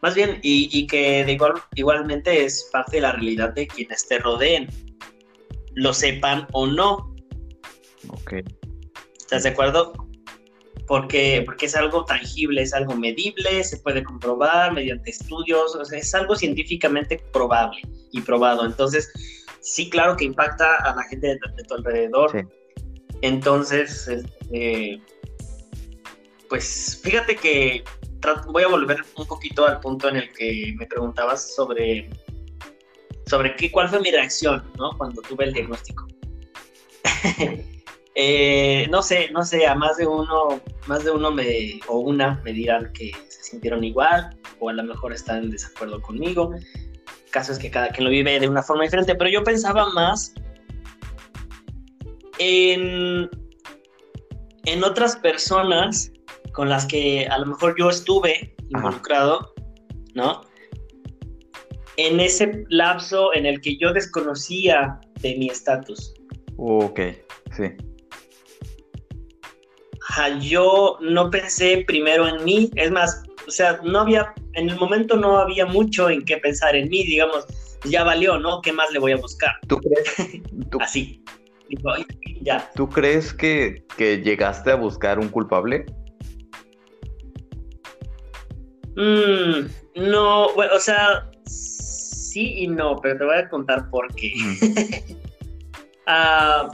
más 0.02 0.16
bien, 0.16 0.40
y, 0.42 0.88
que 0.88 1.24
de 1.26 1.32
igual, 1.34 1.54
igualmente 1.76 2.46
es 2.46 2.70
parte 2.72 2.98
de 2.98 3.02
la 3.02 3.12
realidad 3.14 3.54
de 3.54 3.68
quienes 3.68 4.08
te 4.08 4.20
rodeen, 4.20 4.68
lo 5.76 5.94
sepan 5.94 6.48
o 6.52 6.68
no. 6.68 7.16
Ok. 8.10 8.34
¿Estás 9.18 9.44
de 9.44 9.50
acuerdo? 9.50 9.94
Porque, 10.88 11.44
porque 11.46 11.66
es 11.66 11.76
algo 11.76 12.04
tangible, 12.06 12.62
es 12.62 12.74
algo 12.74 12.96
medible, 12.96 13.64
se 13.64 13.78
puede 13.78 14.04
comprobar 14.04 14.74
mediante 14.74 15.12
estudios, 15.12 15.76
o 15.76 15.86
sea, 15.86 15.98
es 15.98 16.14
algo 16.14 16.36
científicamente 16.36 17.24
probable 17.32 17.82
y 18.12 18.22
probado. 18.22 18.66
Entonces, 18.66 19.12
sí, 19.62 19.90
claro 19.90 20.18
que 20.18 20.26
impacta 20.26 20.76
a 20.76 20.96
la 20.96 21.04
gente 21.04 21.28
de, 21.28 21.64
tu 21.68 21.74
alrededor. 21.74 22.48
Entonces, 23.22 24.10
este, 24.10 25.02
pues 26.54 27.02
fíjate 27.02 27.36
que 27.36 27.84
voy 28.46 28.62
a 28.62 28.68
volver 28.68 29.04
un 29.18 29.26
poquito 29.26 29.66
al 29.66 29.80
punto 29.80 30.08
en 30.08 30.18
el 30.18 30.32
que 30.34 30.72
me 30.78 30.86
preguntabas 30.86 31.56
sobre, 31.56 32.08
sobre 33.26 33.56
qué, 33.56 33.72
cuál 33.72 33.90
fue 33.90 34.00
mi 34.02 34.12
reacción, 34.12 34.64
¿no? 34.78 34.92
Cuando 34.96 35.24
tuve 35.24 35.46
el 35.46 35.54
diagnóstico. 35.54 36.06
Eh, 38.16 38.88
no 38.92 39.02
sé, 39.02 39.32
no 39.32 39.44
sé, 39.44 39.66
a 39.66 39.74
más 39.74 39.98
de 39.98 40.06
uno, 40.06 40.62
más 40.86 41.04
de 41.04 41.10
uno 41.10 41.32
me, 41.32 41.80
o 41.88 41.98
una 41.98 42.40
me 42.46 42.54
dirán 42.54 42.94
que 42.94 43.12
se 43.28 43.44
sintieron 43.44 43.84
igual, 43.84 44.38
o 44.60 44.70
a 44.70 44.74
lo 44.74 44.84
mejor 44.84 45.14
están 45.14 45.46
en 45.46 45.50
desacuerdo 45.50 46.00
conmigo. 46.00 46.54
El 46.54 47.32
caso 47.32 47.54
es 47.54 47.58
que 47.58 47.72
cada 47.72 47.90
quien 47.90 48.04
lo 48.04 48.12
vive 48.12 48.40
de 48.40 48.48
una 48.48 48.62
forma 48.62 48.84
diferente, 48.84 49.16
pero 49.16 49.32
yo 49.32 49.44
pensaba 49.44 49.90
más 49.94 50.36
en, 52.38 53.28
en 54.66 54.84
otras 54.84 55.16
personas 55.16 56.13
con 56.54 56.70
las 56.70 56.86
que 56.86 57.28
a 57.28 57.38
lo 57.40 57.48
mejor 57.48 57.76
yo 57.78 57.90
estuve 57.90 58.56
involucrado, 58.70 59.54
¿no? 60.14 60.42
En 61.98 62.20
ese 62.20 62.64
lapso 62.70 63.34
en 63.34 63.46
el 63.46 63.60
que 63.62 63.78
yo 63.78 63.92
desconocía 63.92 65.00
de 65.20 65.36
mi 65.36 65.50
estatus. 65.50 66.14
Ok, 66.58 67.00
sí. 67.56 67.64
yo 70.42 70.98
no 71.02 71.30
pensé 71.30 71.84
primero 71.86 72.28
en 72.28 72.44
mí, 72.44 72.70
es 72.76 72.92
más, 72.92 73.24
o 73.48 73.52
sea, 73.52 73.80
no 73.84 74.00
había, 74.00 74.34
en 74.54 74.70
el 74.70 74.78
momento 74.78 75.18
no 75.18 75.38
había 75.38 75.66
mucho 75.66 76.10
en 76.10 76.24
qué 76.24 76.38
pensar 76.38 76.76
en 76.76 76.90
mí, 76.90 77.04
digamos, 77.04 77.46
ya 77.86 78.04
valió, 78.04 78.40
¿no? 78.40 78.62
¿Qué 78.62 78.72
más 78.72 78.92
le 78.92 79.00
voy 79.00 79.12
a 79.12 79.18
buscar? 79.18 79.54
¿Tú 79.68 79.78
crees? 79.78 80.42
Así. 80.80 81.24
ya. 82.42 82.70
¿Tú 82.76 82.88
crees 82.88 83.34
que, 83.34 83.84
que 83.98 84.18
llegaste 84.22 84.72
a 84.72 84.76
buscar 84.76 85.20
un 85.20 85.30
culpable? 85.30 85.86
Mm, 88.96 90.10
no, 90.10 90.54
bueno, 90.54 90.74
o 90.76 90.80
sea, 90.80 91.30
sí 91.46 92.64
y 92.64 92.68
no, 92.68 92.98
pero 92.98 93.18
te 93.18 93.26
voy 93.26 93.38
a 93.38 93.50
contar 93.50 93.90
por 93.90 94.14
qué. 94.16 94.34
Ah, 96.06 96.70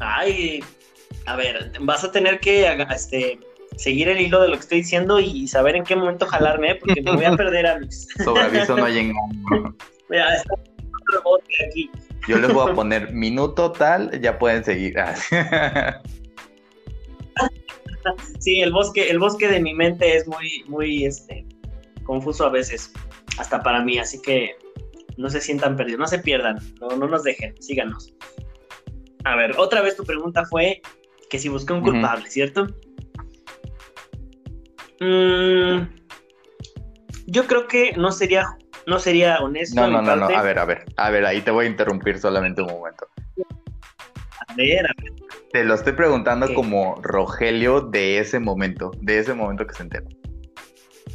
ay, 0.00 0.64
a 1.26 1.36
ver, 1.36 1.72
vas 1.80 2.04
a 2.04 2.10
tener 2.10 2.40
que 2.40 2.66
este, 2.90 3.38
seguir 3.76 4.08
el 4.08 4.20
hilo 4.20 4.40
de 4.40 4.48
lo 4.48 4.54
que 4.54 4.60
estoy 4.60 4.78
diciendo 4.78 5.20
y 5.20 5.46
saber 5.48 5.76
en 5.76 5.84
qué 5.84 5.94
momento 5.94 6.26
jalarme, 6.26 6.76
porque 6.76 7.02
me 7.02 7.12
voy 7.14 7.24
a 7.24 7.32
perder 7.36 7.66
a 7.66 7.78
mis. 7.78 8.08
Sobre 8.24 8.42
aviso 8.42 8.76
no 8.76 8.84
hay 8.84 8.98
engaño. 8.98 9.74
Yo 12.26 12.38
les 12.38 12.52
voy 12.52 12.70
a 12.70 12.74
poner 12.74 13.12
minuto 13.12 13.72
tal, 13.72 14.20
ya 14.20 14.38
pueden 14.38 14.64
seguir. 14.64 14.96
Sí, 18.38 18.60
el 18.60 18.72
bosque, 18.72 19.10
el 19.10 19.18
bosque 19.18 19.48
de 19.48 19.60
mi 19.60 19.74
mente 19.74 20.16
es 20.16 20.26
muy, 20.26 20.64
muy 20.68 21.04
este, 21.04 21.46
confuso 22.04 22.46
a 22.46 22.50
veces, 22.50 22.92
hasta 23.38 23.62
para 23.62 23.82
mí, 23.82 23.98
así 23.98 24.20
que 24.22 24.56
no 25.16 25.30
se 25.30 25.40
sientan 25.40 25.76
perdidos, 25.76 26.00
no 26.00 26.06
se 26.06 26.18
pierdan, 26.18 26.56
no, 26.80 26.88
no 26.96 27.08
nos 27.08 27.22
dejen, 27.22 27.54
síganos. 27.60 28.14
A 29.24 29.36
ver, 29.36 29.54
otra 29.58 29.80
vez 29.80 29.96
tu 29.96 30.04
pregunta 30.04 30.44
fue 30.44 30.80
que 31.28 31.38
si 31.38 31.48
busqué 31.48 31.72
un 31.72 31.82
culpable, 31.82 32.30
¿cierto? 32.30 32.66
Mm, 35.00 35.82
yo 37.26 37.46
creo 37.46 37.66
que 37.66 37.92
no 37.96 38.12
sería, 38.12 38.44
no 38.86 38.98
sería 38.98 39.38
honesto. 39.38 39.80
No, 39.80 39.88
no, 39.88 40.02
no, 40.02 40.16
no, 40.16 40.26
a 40.26 40.42
ver, 40.42 40.58
a 40.58 40.64
ver, 40.64 40.84
a 40.96 41.10
ver, 41.10 41.26
ahí 41.26 41.40
te 41.40 41.50
voy 41.50 41.66
a 41.66 41.68
interrumpir 41.68 42.18
solamente 42.18 42.62
un 42.62 42.68
momento. 42.68 43.08
Ver. 44.56 44.86
Te 45.52 45.64
lo 45.64 45.74
estoy 45.74 45.92
preguntando 45.92 46.52
como 46.54 46.96
Rogelio 47.02 47.80
de 47.80 48.18
ese 48.18 48.40
momento, 48.40 48.90
de 49.00 49.18
ese 49.18 49.34
momento 49.34 49.66
que 49.66 49.74
se 49.74 49.82
enteró. 49.84 50.06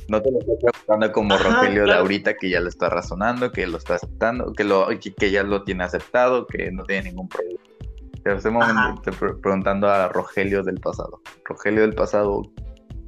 No 0.07 0.21
te 0.21 0.31
lo 0.31 0.39
estoy 0.39 0.57
preguntando 0.61 1.11
como 1.11 1.37
Rogelio 1.37 1.85
de 1.85 1.93
ahorita 1.93 2.35
que 2.35 2.49
ya 2.49 2.59
lo 2.59 2.69
está 2.69 2.89
razonando, 2.89 3.51
que 3.51 3.67
lo 3.67 3.77
está 3.77 3.95
aceptando, 3.95 4.53
que, 4.53 4.63
lo, 4.63 4.87
que 5.17 5.31
ya 5.31 5.43
lo 5.43 5.63
tiene 5.63 5.83
aceptado, 5.83 6.47
que 6.47 6.71
no 6.71 6.83
tiene 6.83 7.09
ningún 7.09 7.27
problema. 7.29 7.59
Pero 8.23 8.37
ese 8.37 8.49
momento 8.49 9.09
estoy 9.09 9.33
preguntando 9.41 9.89
a 9.89 10.09
Rogelio 10.09 10.63
del 10.63 10.79
pasado. 10.79 11.21
Rogelio 11.45 11.81
del 11.81 11.95
pasado 11.95 12.43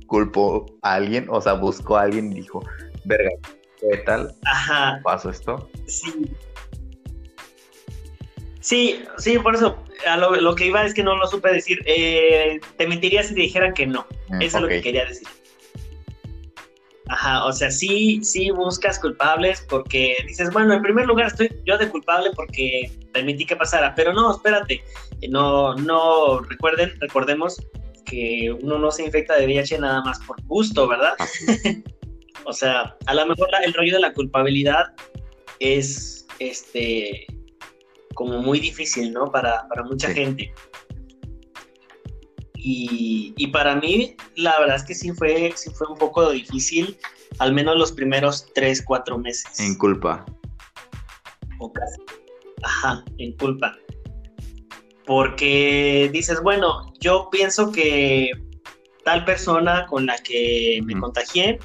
culpó 0.08 0.66
a 0.82 0.96
alguien, 0.96 1.28
o 1.30 1.42
sea, 1.42 1.54
buscó 1.54 1.98
a 1.98 2.04
alguien 2.04 2.32
y 2.32 2.36
dijo, 2.36 2.62
verga, 3.06 3.32
¿qué 3.80 3.98
tal? 4.06 4.34
Ajá. 4.46 5.00
¿Pasó 5.04 5.30
esto? 5.30 5.70
Sí. 5.88 6.32
Sí, 8.64 9.04
sí, 9.18 9.38
por 9.40 9.56
eso 9.56 9.78
lo, 10.18 10.56
que 10.56 10.68
iba 10.68 10.86
es 10.86 10.94
que 10.94 11.04
no 11.04 11.18
lo 11.18 11.28
supe 11.28 11.52
decir. 11.52 11.80
Eh, 11.86 12.62
te 12.78 12.88
mentiría 12.88 13.22
si 13.22 13.36
te 13.36 13.42
dijera 13.42 13.74
que 13.74 13.86
no. 13.86 14.08
Mm, 14.30 14.42
eso 14.42 14.58
es 14.58 14.64
lo 14.64 14.70
que 14.70 14.82
quería 14.82 15.06
decir. 15.06 15.28
Ajá, 17.10 17.44
o 17.44 17.52
sea, 17.52 17.70
sí, 17.70 18.24
sí 18.24 18.52
buscas 18.52 19.00
culpables 19.00 19.66
porque 19.70 20.16
dices, 20.26 20.50
bueno, 20.54 20.74
en 20.74 20.82
primer 20.82 21.06
lugar 21.08 21.28
estoy 21.28 21.54
yo 21.66 21.78
de 21.78 21.90
culpable 21.90 22.30
porque 22.34 22.90
permití 23.12 23.46
que 23.46 23.58
pasara, 23.58 23.94
pero 23.96 24.14
no, 24.14 24.34
espérate, 24.34 24.82
no, 25.30 25.76
no, 25.76 26.40
recuerden, 26.40 26.94
recordemos 27.02 27.62
que 28.06 28.58
uno 28.62 28.80
no 28.80 28.92
se 28.92 29.04
infecta 29.04 29.36
de 29.36 29.46
VIH 29.46 29.80
nada 29.80 30.02
más 30.04 30.20
por 30.20 30.42
gusto, 30.44 30.88
¿verdad? 30.88 31.16
o 32.46 32.54
sea, 32.54 32.96
a 33.06 33.14
lo 33.14 33.26
mejor 33.26 33.50
el 33.62 33.74
rollo 33.74 33.96
de 33.96 34.00
la 34.00 34.14
culpabilidad 34.14 34.86
es, 35.60 36.26
este, 36.40 37.28
como 38.14 38.42
muy 38.42 38.60
difícil, 38.60 39.14
¿no? 39.14 39.32
Para, 39.32 39.66
mucha 39.86 40.10
gente. 40.10 40.54
Y, 42.56 43.48
para 43.48 43.76
mí, 43.76 44.16
la 44.36 44.58
verdad 44.60 44.78
es 44.78 44.84
que 44.84 44.96
sí 44.96 45.12
fue, 45.12 45.52
sí 45.56 45.70
fue 45.72 45.88
un 45.88 45.98
poco 45.98 46.32
difícil, 46.32 46.98
al 47.40 47.54
menos 47.54 47.78
los 47.78 47.92
primeros 47.92 48.46
tres, 48.54 48.82
cuatro 48.82 49.18
meses. 49.18 49.60
En 49.60 49.76
culpa. 49.76 50.26
O 51.60 51.72
casi. 51.72 52.02
Ajá, 52.64 53.04
en 53.18 53.34
culpa. 53.34 53.78
Porque 55.06 56.10
dices, 56.14 56.42
bueno, 56.42 56.94
yo 57.00 57.28
pienso 57.30 57.72
que 57.72 58.32
tal 59.04 59.26
persona 59.26 59.86
con 59.88 60.06
la 60.06 60.18
que 60.20 60.80
me 60.86 60.98
contagié, 61.00 61.60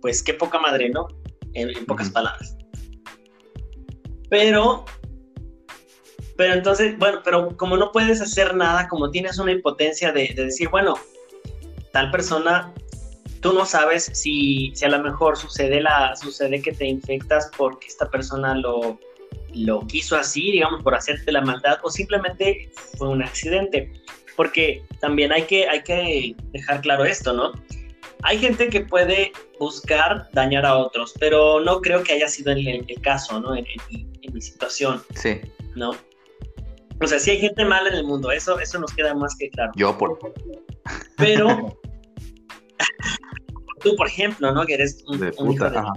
pues 0.00 0.22
qué 0.22 0.34
poca 0.34 0.58
madre, 0.60 0.90
¿no? 0.90 1.08
En, 1.54 1.84
pocas 1.86 2.10
palabras. 2.10 2.56
Pero, 4.28 4.84
pero 6.36 6.54
entonces, 6.54 6.98
bueno, 6.98 7.20
pero 7.24 7.56
como 7.56 7.76
no 7.76 7.92
puedes 7.92 8.20
hacer 8.20 8.54
nada, 8.54 8.88
como 8.88 9.10
tienes 9.10 9.38
una 9.38 9.52
impotencia 9.52 10.12
de, 10.12 10.32
decir, 10.36 10.68
bueno, 10.68 10.94
tal 11.92 12.10
persona, 12.10 12.72
tú 13.40 13.52
no 13.52 13.64
sabes 13.64 14.10
si, 14.12 14.72
si 14.74 14.84
a 14.84 14.88
lo 14.88 15.02
mejor 15.02 15.36
sucede, 15.36 15.80
la, 15.80 16.14
sucede 16.16 16.60
que 16.60 16.72
te 16.72 16.86
infectas 16.86 17.50
porque 17.56 17.86
esta 17.86 18.10
persona 18.10 18.54
lo, 18.54 18.98
lo 19.54 19.86
quiso 19.86 20.16
así, 20.16 20.52
digamos, 20.52 20.82
por 20.82 20.94
hacerte 20.94 21.32
la 21.32 21.40
maldad, 21.40 21.78
o 21.82 21.90
simplemente 21.90 22.70
fue 22.96 23.08
un 23.08 23.22
accidente. 23.22 23.92
Porque 24.36 24.84
también 25.00 25.32
hay 25.32 25.44
que, 25.44 25.66
hay 25.66 25.82
que 25.82 26.36
dejar 26.52 26.82
claro 26.82 27.06
esto, 27.06 27.32
¿no? 27.32 27.52
Hay 28.22 28.38
gente 28.38 28.68
que 28.68 28.82
puede 28.82 29.32
buscar 29.58 30.28
dañar 30.32 30.66
a 30.66 30.76
otros, 30.76 31.14
pero 31.18 31.60
no 31.60 31.80
creo 31.80 32.02
que 32.02 32.12
haya 32.12 32.28
sido 32.28 32.52
el, 32.52 32.66
el 32.66 33.00
caso, 33.00 33.40
¿no? 33.40 33.56
En, 33.56 33.64
mi 34.32 34.42
situación. 34.42 35.02
Sí. 35.14 35.40
¿No? 35.76 35.92
O 37.00 37.06
sea, 37.06 37.18
sí 37.18 37.30
hay 37.30 37.38
gente 37.38 37.64
mala 37.64 37.88
en 37.88 37.96
el 37.96 38.04
mundo, 38.04 38.30
eso, 38.30 38.58
eso 38.58 38.78
nos 38.78 38.92
queda 38.94 39.14
más 39.14 39.36
que 39.38 39.50
claro. 39.50 39.72
Yo, 39.76 39.96
por 39.98 40.18
Pero 41.16 41.78
tú, 43.82 43.94
por 43.96 44.06
ejemplo, 44.08 44.52
¿no? 44.52 44.64
Que 44.64 44.74
eres 44.74 45.04
un, 45.06 45.20
de 45.20 45.32
puta, 45.32 45.70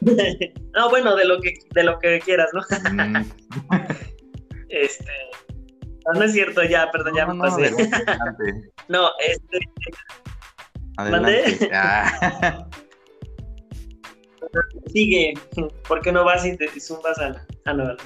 no, 0.00 0.90
bueno, 0.90 1.16
de 1.16 1.24
lo 1.24 1.40
que, 1.40 1.54
de 1.72 1.82
lo 1.84 1.98
que 1.98 2.20
quieras, 2.20 2.50
¿no? 2.52 2.62
Mm. 2.92 3.24
este. 4.68 5.12
No, 6.14 6.22
es 6.22 6.32
cierto, 6.32 6.62
ya, 6.62 6.90
perdón, 6.92 7.14
ya 7.16 7.26
me 7.26 7.38
pasé. 7.38 7.72
No, 8.88 9.10
este. 9.18 9.58
Adelante. 10.96 11.70
Ah. 11.72 12.68
Sigue, 14.92 15.34
¿por 15.88 16.00
qué 16.00 16.12
no 16.12 16.24
vas 16.24 16.44
y 16.46 16.56
te 16.56 16.68
zumbas 16.80 17.18
a 17.18 17.30
la... 17.30 17.46
Ah, 17.64 17.72
no, 17.74 17.96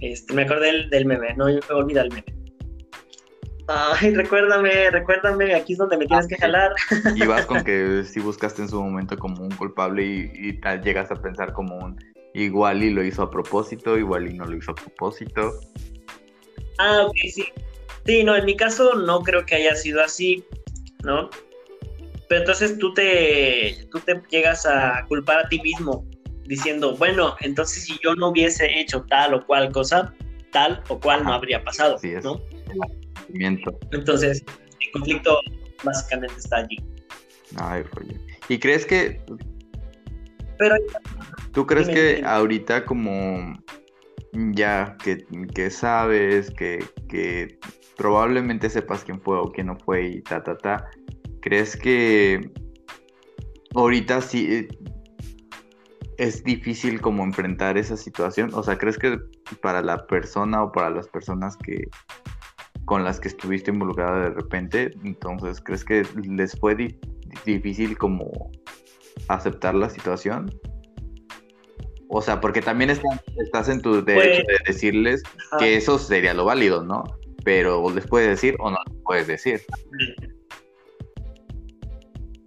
este, 0.00 0.34
me 0.34 0.42
acordé 0.42 0.66
del, 0.66 0.90
del 0.90 1.06
meme, 1.06 1.34
no 1.34 1.46
olvida 1.70 2.02
el 2.02 2.10
meme. 2.10 2.36
Ay, 3.68 4.14
recuérdame, 4.14 4.90
recuérdame, 4.90 5.54
aquí 5.54 5.72
es 5.72 5.78
donde 5.78 5.96
me 5.96 6.06
tienes 6.06 6.28
que 6.28 6.36
jalar. 6.36 6.72
Y 7.16 7.26
vas 7.26 7.46
con 7.46 7.64
que 7.64 8.04
si 8.04 8.20
buscaste 8.20 8.62
en 8.62 8.68
su 8.68 8.80
momento 8.80 9.18
como 9.18 9.42
un 9.42 9.50
culpable 9.50 10.04
y, 10.04 10.52
tal, 10.60 10.82
llegas 10.82 11.10
a 11.10 11.16
pensar 11.16 11.52
como 11.52 11.76
un 11.76 11.98
igual 12.34 12.82
y 12.82 12.90
lo 12.90 13.02
hizo 13.02 13.22
a 13.22 13.30
propósito, 13.30 13.98
igual 13.98 14.30
y 14.30 14.34
no 14.34 14.44
lo 14.44 14.56
hizo 14.56 14.70
a 14.70 14.74
propósito. 14.74 15.52
Ah, 16.78 17.06
ok, 17.06 17.16
sí. 17.32 17.44
Sí, 18.04 18.22
no, 18.22 18.36
en 18.36 18.44
mi 18.44 18.56
caso 18.56 18.94
no 18.94 19.22
creo 19.22 19.44
que 19.44 19.56
haya 19.56 19.74
sido 19.74 20.00
así, 20.00 20.44
¿no? 21.02 21.28
Pero 22.28 22.40
entonces 22.40 22.78
tú 22.78 22.92
te, 22.94 23.86
tú 23.90 24.00
te 24.00 24.20
llegas 24.30 24.66
a 24.66 25.04
culpar 25.08 25.38
a 25.38 25.48
ti 25.48 25.60
mismo, 25.60 26.04
diciendo, 26.44 26.96
bueno, 26.96 27.36
entonces 27.40 27.84
si 27.84 27.98
yo 28.02 28.14
no 28.14 28.28
hubiese 28.28 28.80
hecho 28.80 29.04
tal 29.08 29.34
o 29.34 29.46
cual 29.46 29.72
cosa, 29.72 30.12
tal 30.52 30.82
o 30.88 30.98
cual 30.98 31.24
no 31.24 31.32
habría 31.32 31.62
pasado, 31.62 31.98
¿no? 32.22 32.40
Entonces, 33.92 34.44
el 34.80 34.90
conflicto 34.92 35.38
básicamente 35.84 36.36
está 36.38 36.58
allí. 36.58 36.76
Ay, 37.56 37.84
¿Y 38.48 38.58
crees 38.58 38.86
que... 38.86 39.20
Pero... 40.58 40.76
¿Tú 41.52 41.66
crees 41.66 41.88
que 41.88 42.22
ahorita 42.24 42.84
como 42.84 43.56
ya 44.32 44.96
que, 45.02 45.70
sabes, 45.70 46.50
que, 46.50 47.58
probablemente 47.96 48.68
sepas 48.68 49.04
quién 49.04 49.20
fue 49.20 49.38
o 49.38 49.50
quién 49.52 49.68
no 49.68 49.78
fue 49.78 50.06
y 50.06 50.22
ta, 50.22 50.42
ta, 50.42 50.56
ta, 50.56 50.90
¿crees 51.46 51.76
que 51.76 52.50
ahorita 53.76 54.20
sí 54.20 54.48
eh, 54.50 54.68
es 56.18 56.42
difícil 56.42 57.00
como 57.00 57.22
enfrentar 57.22 57.78
esa 57.78 57.96
situación? 57.96 58.50
O 58.52 58.64
sea, 58.64 58.76
¿crees 58.76 58.98
que 58.98 59.16
para 59.62 59.80
la 59.80 60.08
persona 60.08 60.64
o 60.64 60.72
para 60.72 60.90
las 60.90 61.06
personas 61.06 61.56
que, 61.56 61.84
con 62.84 63.04
las 63.04 63.20
que 63.20 63.28
estuviste 63.28 63.70
involucrada 63.70 64.24
de 64.24 64.30
repente. 64.30 64.90
Entonces, 65.04 65.60
¿crees 65.60 65.84
que 65.84 66.04
les 66.24 66.58
fue 66.58 66.96
difícil 67.44 67.96
como 67.96 68.50
aceptar 69.28 69.76
la 69.76 69.88
situación? 69.88 70.52
O 72.08 72.22
sea, 72.22 72.40
porque 72.40 72.60
también 72.60 72.90
estás 72.90 73.68
en 73.68 73.82
tu 73.82 74.04
derecho 74.04 74.42
pues, 74.44 74.58
de 74.58 74.72
decirles 74.72 75.22
que 75.60 75.76
eso 75.76 75.96
sería 75.96 76.34
lo 76.34 76.44
válido, 76.44 76.82
¿no? 76.82 77.04
Pero 77.44 77.88
les 77.90 78.06
puedes 78.06 78.28
decir 78.28 78.56
o 78.58 78.70
no 78.70 78.78
les 78.88 79.02
puedes 79.04 79.26
decir. 79.28 79.60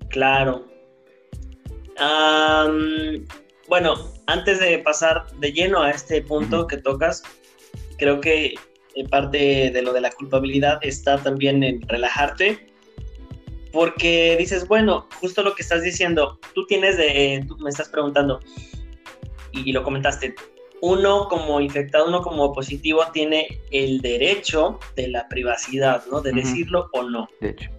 Claro. 0.10 0.66
bueno, 3.68 3.96
antes 4.28 4.60
de 4.60 4.80
pasar 4.80 5.26
de 5.40 5.52
lleno 5.52 5.82
a 5.82 5.92
este 5.92 6.22
punto 6.22 6.68
que 6.68 6.78
tocas, 6.78 7.24
creo 7.98 8.20
que 8.20 8.56
parte 9.10 9.72
de 9.72 9.82
lo 9.82 9.94
de 9.94 10.02
la 10.02 10.12
culpabilidad 10.12 10.80
está 10.82 11.18
también 11.18 11.64
en 11.64 11.82
relajarte, 11.88 12.68
porque 13.72 14.36
dices, 14.38 14.68
bueno, 14.68 15.08
justo 15.20 15.44
lo 15.44 15.56
que 15.56 15.62
estás 15.62 15.84
diciendo, 15.84 16.40
tú 16.54 16.66
tienes 16.66 16.98
de, 16.98 17.46
tú 17.48 17.58
me 17.58 17.70
estás 17.70 17.90
preguntando, 17.90 18.40
y, 19.52 19.72
lo 19.72 19.84
comentaste, 19.84 20.36
uno 20.82 21.28
como 21.28 21.60
infectado, 21.60 22.08
uno 22.08 22.22
como 22.22 22.54
positivo 22.54 23.04
tiene 23.14 23.62
el 23.72 24.02
derecho 24.02 24.80
de 24.96 25.08
la 25.10 25.28
privacidad, 25.28 26.04
¿no? 26.12 26.22
De 26.22 26.32
decirlo 26.32 26.90
o 26.94 27.04
no. 27.04 27.28
De 27.42 27.50
hecho. 27.50 27.79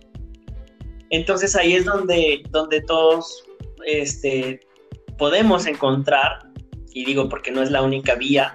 Entonces 1.10 1.54
ahí 1.56 1.74
es 1.74 1.84
donde, 1.84 2.42
donde 2.50 2.80
todos 2.82 3.44
este, 3.84 4.60
podemos 5.18 5.66
encontrar, 5.66 6.48
y 6.92 7.04
digo 7.04 7.28
porque 7.28 7.50
no 7.50 7.62
es 7.62 7.70
la 7.70 7.82
única 7.82 8.14
vía, 8.14 8.54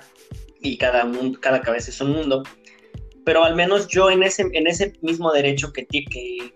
y 0.62 0.78
cada, 0.78 1.06
mundo, 1.06 1.40
cada 1.40 1.62
cabeza 1.62 1.92
es 1.92 2.02
un 2.02 2.12
mundo, 2.12 2.44
pero 3.24 3.44
al 3.44 3.56
menos 3.56 3.88
yo 3.88 4.10
en 4.10 4.24
ese, 4.24 4.48
en 4.54 4.68
ese 4.68 4.94
mismo 5.02 5.32
derecho 5.32 5.72
que, 5.74 5.86
que, 5.86 6.04
que 6.06 6.56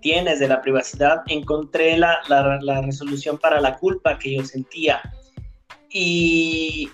tienes 0.00 0.38
de 0.38 0.48
la 0.48 0.60
privacidad 0.60 1.22
encontré 1.26 1.96
la, 1.96 2.20
la, 2.28 2.80
resolución 2.82 3.38
para 3.38 3.60
la 3.60 3.76
culpa 3.76 4.18
que 4.18 4.36
yo 4.36 4.44
sentía. 4.44 5.00
Y, 5.90 6.88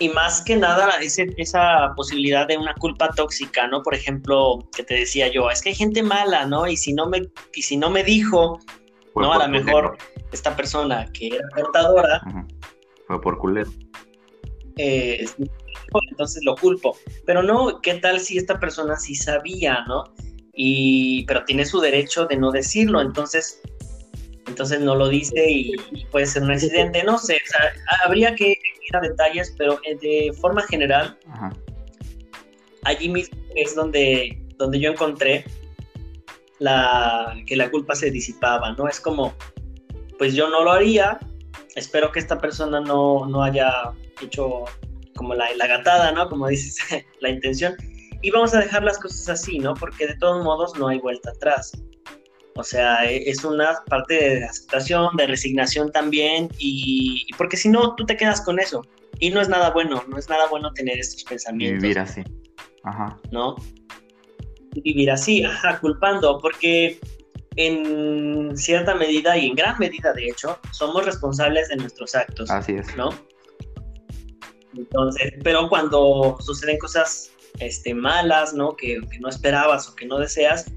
y 0.00 0.08
más 0.08 0.42
que 0.42 0.56
nada 0.56 0.98
ese, 1.00 1.32
esa 1.36 1.92
posibilidad 1.94 2.48
de 2.48 2.56
una 2.56 2.74
culpa 2.74 3.10
tóxica, 3.10 3.68
¿no? 3.68 3.82
Por 3.82 3.94
ejemplo, 3.94 4.58
que 4.76 4.82
te 4.82 4.94
decía 4.94 5.28
yo, 5.28 5.50
es 5.50 5.62
que 5.62 5.68
hay 5.70 5.74
gente 5.74 6.02
mala, 6.02 6.46
¿no? 6.46 6.66
Y 6.66 6.76
si 6.76 6.92
no 6.92 7.08
me, 7.08 7.22
y 7.54 7.62
si 7.62 7.76
no 7.76 7.90
me 7.90 8.02
dijo, 8.02 8.58
¿no? 9.14 9.32
A 9.32 9.46
lo 9.46 9.48
mejor 9.48 9.96
esta 10.32 10.56
persona 10.56 11.06
que 11.12 11.28
era 11.28 11.48
portadora... 11.54 12.22
Fue 13.06 13.20
por 13.20 13.38
culero. 13.38 13.70
Eh, 14.76 15.26
entonces 16.10 16.42
lo 16.44 16.56
culpo. 16.56 16.96
Pero 17.24 17.42
no, 17.42 17.80
¿qué 17.80 17.94
tal 17.94 18.18
si 18.18 18.38
esta 18.38 18.58
persona 18.58 18.96
sí 18.96 19.14
sabía, 19.14 19.84
¿no? 19.86 20.04
Y, 20.52 21.24
pero 21.26 21.44
tiene 21.44 21.66
su 21.66 21.80
derecho 21.80 22.26
de 22.26 22.36
no 22.36 22.50
decirlo, 22.50 23.00
entonces, 23.00 23.60
entonces 24.54 24.78
no 24.78 24.94
lo 24.94 25.08
dice 25.08 25.50
y, 25.50 25.74
puede 26.12 26.26
ser 26.26 26.44
un 26.44 26.52
accidente, 26.52 27.02
no 27.02 27.18
sé, 27.18 27.40
o 27.44 27.50
sea, 27.50 27.72
habría 28.04 28.36
que 28.36 28.50
ir 28.50 28.96
a 28.96 29.00
detalles, 29.00 29.52
pero 29.58 29.80
eh, 29.84 29.96
de 30.00 30.32
forma 30.40 30.62
general, 30.62 31.18
allí 32.84 33.08
mismo 33.08 33.36
es 33.56 33.74
donde, 33.74 34.40
donde 34.56 34.78
yo 34.78 34.92
encontré 34.92 35.44
la, 36.60 37.34
que 37.48 37.56
la 37.56 37.68
culpa 37.68 37.96
se 37.96 38.12
disipaba, 38.12 38.72
¿no? 38.74 38.86
Es 38.86 39.00
como, 39.00 39.34
pues 40.18 40.34
yo 40.34 40.48
no 40.48 40.62
lo 40.62 40.70
haría, 40.70 41.18
espero 41.74 42.12
que 42.12 42.20
esta 42.20 42.38
persona 42.38 42.80
no, 42.80 43.26
no 43.26 43.42
haya 43.42 43.90
hecho 44.22 44.66
como 45.16 45.34
la, 45.34 45.52
la 45.56 45.66
gatada, 45.66 46.12
¿no? 46.12 46.28
Como 46.28 46.46
dices, 46.46 46.78
la 47.20 47.28
intención. 47.28 47.74
Y 48.22 48.30
vamos 48.30 48.54
a 48.54 48.60
dejar 48.60 48.84
las 48.84 48.98
cosas 48.98 49.28
así, 49.30 49.58
¿no? 49.58 49.74
Porque 49.74 50.06
de 50.06 50.14
todos 50.14 50.44
modos 50.44 50.78
no 50.78 50.86
hay 50.86 51.00
vuelta 51.00 51.30
atrás. 51.30 51.72
O 52.56 52.62
sea, 52.64 53.04
e, 53.04 53.28
es 53.28 53.44
una 53.44 53.82
parte 53.88 54.14
de 54.14 54.44
aceptación, 54.44 55.16
de 55.16 55.26
resignación 55.26 55.90
también, 55.92 56.48
y, 56.58 57.26
porque 57.36 57.56
si 57.56 57.68
no, 57.68 57.94
tú 57.94 58.04
te 58.06 58.16
quedas 58.16 58.40
con 58.40 58.60
eso. 58.60 58.86
Y 59.20 59.30
no 59.30 59.40
es 59.40 59.48
nada 59.48 59.70
bueno, 59.70 60.02
no 60.08 60.18
es 60.18 60.28
nada 60.28 60.48
bueno 60.48 60.72
tener 60.72 60.98
estos 60.98 61.24
pensamientos. 61.24 61.82
vivir 61.82 61.98
así. 61.98 62.22
Ajá. 62.82 63.18
¿No? 63.30 63.56
vivir 64.82 65.10
así, 65.10 65.44
ajá, 65.44 65.78
culpando, 65.80 66.40
porque 66.40 66.98
en 67.56 68.56
cierta 68.56 68.94
medida 68.94 69.36
y 69.36 69.46
en 69.46 69.54
gran 69.54 69.78
medida, 69.78 70.12
de 70.12 70.28
hecho, 70.28 70.58
somos 70.72 71.04
responsables 71.04 71.68
de 71.68 71.76
nuestros 71.76 72.14
actos. 72.14 72.50
Así 72.50 72.72
es. 72.72 72.96
¿No? 72.96 73.10
Entonces, 74.76 75.32
pero 75.44 75.68
cuando 75.68 76.36
suceden 76.40 76.78
cosas 76.78 77.30
este, 77.60 77.94
malas, 77.94 78.54
¿no? 78.54 78.74
Que, 78.74 78.98
no 79.20 79.28
esperabas 79.28 79.88
o 79.88 79.94
que 79.94 80.06
no 80.06 80.18
deseas, 80.18 80.70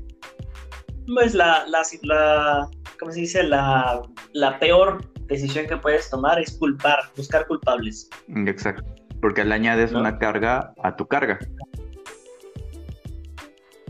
pues 1.13 1.33
la, 1.33 1.65
la, 1.67 1.81
la 2.03 2.69
¿cómo 2.99 3.11
se 3.11 3.21
dice? 3.21 3.43
La, 3.43 4.01
la 4.33 4.59
peor 4.59 5.03
decisión 5.27 5.67
que 5.67 5.77
puedes 5.77 6.09
tomar 6.09 6.39
es 6.39 6.57
culpar, 6.57 6.99
buscar 7.15 7.47
culpables. 7.47 8.09
Exacto, 8.45 8.83
porque 9.21 9.43
le 9.43 9.53
añades 9.55 9.93
una 9.93 10.17
carga 10.19 10.73
a 10.83 10.95
tu 10.95 11.07
carga. 11.07 11.39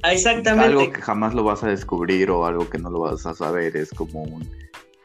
Exactamente. 0.03 0.65
Algo 0.65 0.91
que 0.91 1.01
jamás 1.01 1.33
lo 1.33 1.43
vas 1.43 1.63
a 1.63 1.67
descubrir 1.67 2.29
o 2.29 2.45
algo 2.45 2.69
que 2.69 2.77
no 2.77 2.89
lo 2.89 2.99
vas 3.01 3.25
a 3.25 3.33
saber 3.33 3.75
es 3.75 3.91
como 3.91 4.23
un... 4.23 4.49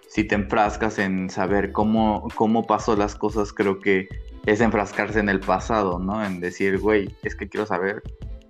Si 0.08 0.24
te 0.24 0.34
enfrascas 0.34 0.98
en 0.98 1.30
saber 1.30 1.72
cómo, 1.72 2.28
cómo 2.34 2.66
pasó 2.66 2.94
las 2.94 3.14
cosas, 3.14 3.52
creo 3.52 3.80
que 3.80 4.08
es 4.44 4.60
enfrascarse 4.60 5.18
en 5.20 5.30
el 5.30 5.40
pasado, 5.40 5.98
¿no? 5.98 6.22
En 6.22 6.40
decir, 6.40 6.78
güey, 6.78 7.14
es 7.22 7.34
que 7.34 7.48
quiero 7.48 7.64
saber. 7.64 8.02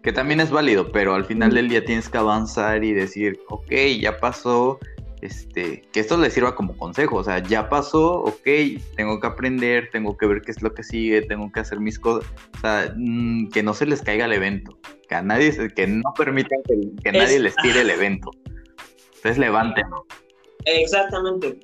Que 0.02 0.12
también 0.12 0.40
es 0.40 0.50
válido, 0.50 0.90
pero 0.90 1.14
al 1.14 1.24
final 1.24 1.54
del 1.54 1.68
día 1.68 1.84
tienes 1.84 2.08
que 2.08 2.18
avanzar 2.18 2.82
y 2.82 2.92
decir, 2.92 3.38
ok, 3.48 3.72
ya 4.00 4.18
pasó, 4.18 4.80
este, 5.22 5.82
que 5.92 6.00
esto 6.00 6.16
le 6.16 6.30
sirva 6.30 6.56
como 6.56 6.76
consejo, 6.76 7.16
o 7.16 7.24
sea, 7.24 7.38
ya 7.38 7.68
pasó, 7.68 8.22
ok, 8.22 8.48
tengo 8.96 9.20
que 9.20 9.26
aprender, 9.28 9.88
tengo 9.92 10.16
que 10.16 10.26
ver 10.26 10.42
qué 10.42 10.50
es 10.50 10.60
lo 10.62 10.74
que 10.74 10.82
sigue, 10.82 11.22
tengo 11.22 11.50
que 11.52 11.60
hacer 11.60 11.78
mis 11.78 12.00
cosas, 12.00 12.28
o 12.56 12.60
sea, 12.60 12.92
mm, 12.96 13.50
que 13.50 13.62
no 13.62 13.72
se 13.72 13.86
les 13.86 14.02
caiga 14.02 14.24
el 14.24 14.32
evento, 14.32 14.76
que 15.08 15.14
a 15.14 15.22
nadie, 15.22 15.52
que 15.76 15.86
no 15.86 16.12
permitan 16.16 16.58
que, 17.04 17.12
nadie 17.12 17.38
les 17.38 17.54
tire 17.56 17.82
el 17.82 17.90
evento. 17.90 18.32
Entonces 19.14 19.38
levántenlo. 19.38 20.04
Exactamente. 20.64 21.60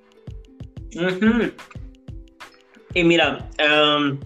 Y 2.95 3.05
mira, 3.05 3.49
em, 3.59 4.20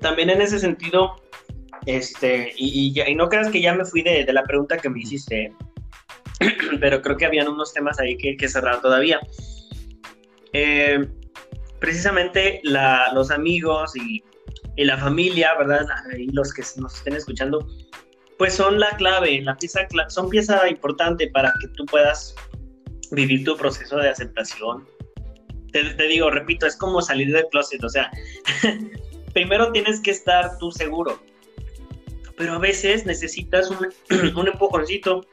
también 0.00 0.30
en 0.30 0.40
ese 0.40 0.60
sentido, 0.60 1.16
este, 1.86 2.52
y, 2.56 2.94
no 3.14 3.28
creas 3.28 3.50
que 3.50 3.60
ya 3.60 3.74
me 3.74 3.84
fui 3.84 4.02
de, 4.02 4.26
la 4.32 4.42
pregunta 4.44 4.76
que 4.76 4.90
me 4.90 5.00
hiciste, 5.00 5.52
pero 6.80 7.00
creo 7.00 7.16
que 7.16 7.26
habían 7.26 7.48
unos 7.48 7.72
temas 7.72 7.98
ahí 7.98 8.16
que, 8.16 8.36
que 8.36 8.48
cerrar 8.48 8.80
todavía. 8.80 9.20
Eh, 10.52 11.06
precisamente 11.80 12.60
los 12.64 13.30
amigos 13.30 13.92
y, 13.96 14.22
la 14.76 14.98
familia, 14.98 15.54
¿verdad? 15.58 15.86
Y 16.18 16.30
los 16.32 16.52
que 16.52 16.62
nos 16.76 16.96
estén 16.96 17.14
escuchando, 17.14 17.66
pues 18.36 18.52
son 18.54 18.78
la 18.78 18.90
clave, 18.98 19.40
la 19.40 19.56
pieza, 19.56 19.86
son 20.08 20.28
pieza 20.28 20.68
importante 20.68 21.30
para 21.30 21.54
que 21.60 21.68
tú 21.68 21.86
puedas 21.86 22.34
vivir 23.10 23.44
tu 23.44 23.56
proceso 23.56 23.96
de 23.96 24.10
aceptación, 24.10 24.86
te, 25.72 26.08
digo, 26.08 26.30
repito, 26.30 26.66
es 26.66 26.76
como 26.76 27.02
salir 27.02 27.32
del 27.32 27.46
closet, 27.50 27.82
o 27.84 27.88
sea, 27.88 28.10
primero 29.34 29.72
tienes 29.72 30.00
que 30.00 30.10
estar 30.10 30.58
tú 30.58 30.70
seguro, 30.70 31.20
pero 32.36 32.54
a 32.54 32.58
veces 32.58 33.06
necesitas 33.06 33.70
un, 33.70 33.78
un 34.36 34.48
empujoncito, 34.48 35.26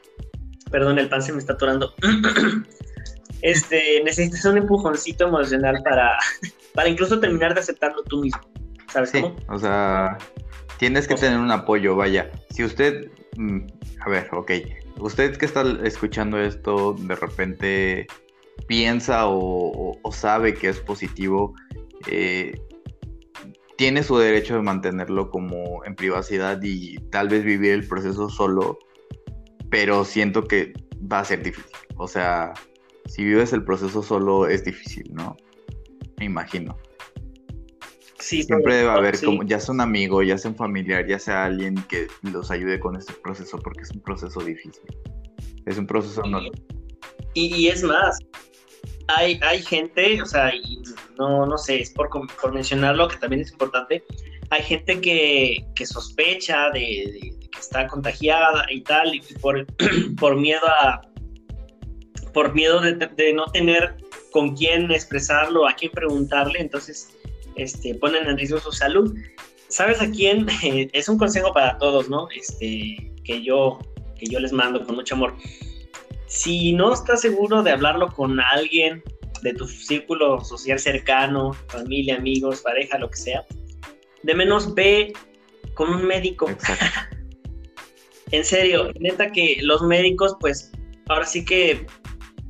perdón, 0.72 1.00
el 1.00 1.10
pan 1.10 1.22
se 1.22 1.34
me 1.34 1.40
está 1.40 1.54
atorando, 1.54 1.94
este, 3.42 4.02
necesitas 4.04 4.46
un 4.46 4.58
empujoncito 4.58 5.28
emocional 5.28 5.82
para, 5.84 6.18
para 6.74 6.90
incluso 6.90 7.20
terminar 7.20 7.54
de 7.54 7.62
aceptarlo 7.62 8.04
tú 8.04 8.22
mismo, 8.22 8.42
¿sabes 8.92 9.12
sí, 9.12 9.24
O 9.50 9.58
sea, 9.58 10.18
tienes 10.78 11.08
que 11.08 11.16
tener 11.16 11.40
un 11.40 11.52
apoyo, 11.52 11.96
vaya, 11.96 12.32
si 12.50 12.64
usted, 12.64 13.10
mm, 13.38 13.60
a 14.06 14.10
ver, 14.10 14.30
ok, 14.32 14.52
usted 15.00 15.36
que 15.38 15.46
está 15.46 15.64
escuchando 15.84 16.40
esto, 16.40 16.94
de 16.94 17.16
repente 17.16 18.08
piensa 18.68 19.24
o, 19.28 20.00
sabe 20.12 20.54
que 20.54 20.70
es 20.70 20.80
positivo, 20.80 21.54
eh, 22.08 22.60
tiene 23.78 24.04
su 24.04 24.18
derecho 24.18 24.56
de 24.56 24.62
mantenerlo 24.62 25.30
como 25.30 25.84
en 25.86 25.96
privacidad 25.96 26.60
y 26.62 26.98
tal 27.10 27.30
vez 27.30 27.44
vivir 27.44 27.72
el 27.72 27.88
proceso 27.88 28.30
solo, 28.30 28.80
pero 29.70 30.06
siento 30.06 30.44
que 30.44 30.74
va 31.12 31.20
a 31.20 31.26
ser 31.26 31.44
difícil. 31.44 31.72
O 31.98 32.08
sea, 32.08 32.54
si 33.06 33.24
vives 33.24 33.54
el 33.54 33.64
proceso 33.64 34.04
solo 34.04 34.48
es 34.48 34.64
difícil, 34.64 35.12
¿no? 35.14 35.36
Me 36.18 36.26
imagino. 36.26 36.78
Sí, 38.20 38.44
Siempre 38.44 38.76
debe 38.76 38.90
haber, 38.90 39.20
como, 39.20 39.44
ya 39.44 39.60
sea 39.60 39.74
un 39.74 39.82
amigo, 39.82 40.24
ya 40.24 40.38
sea 40.38 40.52
un 40.52 40.58
familiar, 40.58 41.06
ya 41.06 41.20
sea 41.20 41.44
alguien 41.44 41.76
que 41.90 42.08
los 42.22 42.52
ayude 42.52 42.80
con 42.80 42.96
este 42.96 43.14
proceso, 43.14 43.60
porque 43.60 43.82
es 43.82 43.92
un 43.92 44.00
proceso 44.00 44.40
difícil. 44.40 44.84
Es 45.66 45.78
un 45.78 45.86
proceso 45.86 46.24
no, 46.24 46.40
y, 47.34 47.68
es 47.68 47.84
más, 47.84 48.20
hay, 49.08 49.40
hay 49.42 49.62
gente, 49.62 50.22
o 50.22 50.26
sea, 50.26 50.52
no, 51.18 51.46
no 51.46 51.58
sé, 51.58 51.80
es 51.82 51.92
por, 51.92 52.10
por 52.10 52.54
mencionarlo 52.54 53.08
que 53.08 53.18
también 53.18 53.42
es 53.42 53.52
importante, 53.52 54.04
hay 54.50 54.64
gente 54.64 55.02
que, 55.02 55.86
sospecha 55.86 56.70
de, 56.70 57.36
que 57.52 57.60
está 57.60 57.88
contagiada 57.88 58.66
y 58.70 58.82
tal, 58.82 59.16
y 59.16 59.22
por, 59.42 59.66
por 60.20 60.36
miedo 60.36 60.66
a 60.68 61.02
por 62.34 62.56
miedo 62.56 62.80
de, 62.80 63.34
no 63.34 63.46
tener 63.48 63.96
con 64.32 64.56
quién 64.56 64.92
expresarlo, 64.92 65.68
a 65.68 65.74
quién 65.74 65.92
preguntarle, 65.92 66.60
entonces 66.60 67.16
este, 67.56 67.94
ponen 67.94 68.28
en 68.28 68.38
riesgo 68.38 68.60
su 68.60 68.72
salud. 68.72 69.16
¿Sabes 69.68 70.02
a 70.02 70.10
quién? 70.10 70.48
es 70.94 71.08
un 71.10 71.20
consejo 71.20 71.54
para 71.54 71.78
todos, 71.78 72.10
¿no? 72.10 72.28
Este, 72.36 73.14
que 73.24 73.44
yo, 73.44 73.78
que 74.18 74.26
yo 74.26 74.40
les 74.40 74.52
mando 74.52 74.84
con 74.84 74.96
mucho 74.96 75.14
amor 75.14 75.36
si 76.34 76.74
no 76.74 76.92
estás 76.92 77.22
seguro 77.22 77.62
de 77.62 77.70
hablarlo 77.70 78.08
con 78.08 78.40
alguien 78.40 79.04
de 79.44 79.54
tu 79.54 79.68
círculo 79.68 80.44
social 80.44 80.80
cercano, 80.80 81.54
familia, 81.68 82.16
amigos, 82.16 82.62
pareja, 82.62 82.98
lo 82.98 83.10
que 83.10 83.18
sea, 83.18 83.46
de 84.24 84.34
menos 84.34 84.74
ve 84.74 85.14
con 85.74 85.90
un 85.90 86.06
médico. 86.06 86.50
en 88.32 88.46
serio, 88.46 88.92
neta 89.00 89.32
que 89.32 89.58
los 89.62 89.82
médicos, 89.84 90.36
pues, 90.40 90.72
ahora 91.10 91.26
sí 91.26 91.46
que 91.46 91.86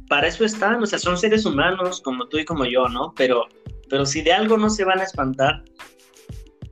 para 0.08 0.28
eso 0.28 0.46
están, 0.46 0.82
o 0.82 0.86
sea, 0.86 1.00
son 1.00 1.18
seres 1.18 1.46
humanos 1.46 2.02
como 2.02 2.28
tú 2.28 2.38
y 2.38 2.46
como 2.46 2.66
yo, 2.66 2.88
¿no? 2.88 3.14
Pero, 3.16 3.48
pero 3.90 4.06
si 4.06 4.22
de 4.22 4.34
algo 4.34 4.58
no 4.58 4.70
se 4.70 4.86
van 4.86 5.00
a 5.00 5.04
espantar, 5.04 5.64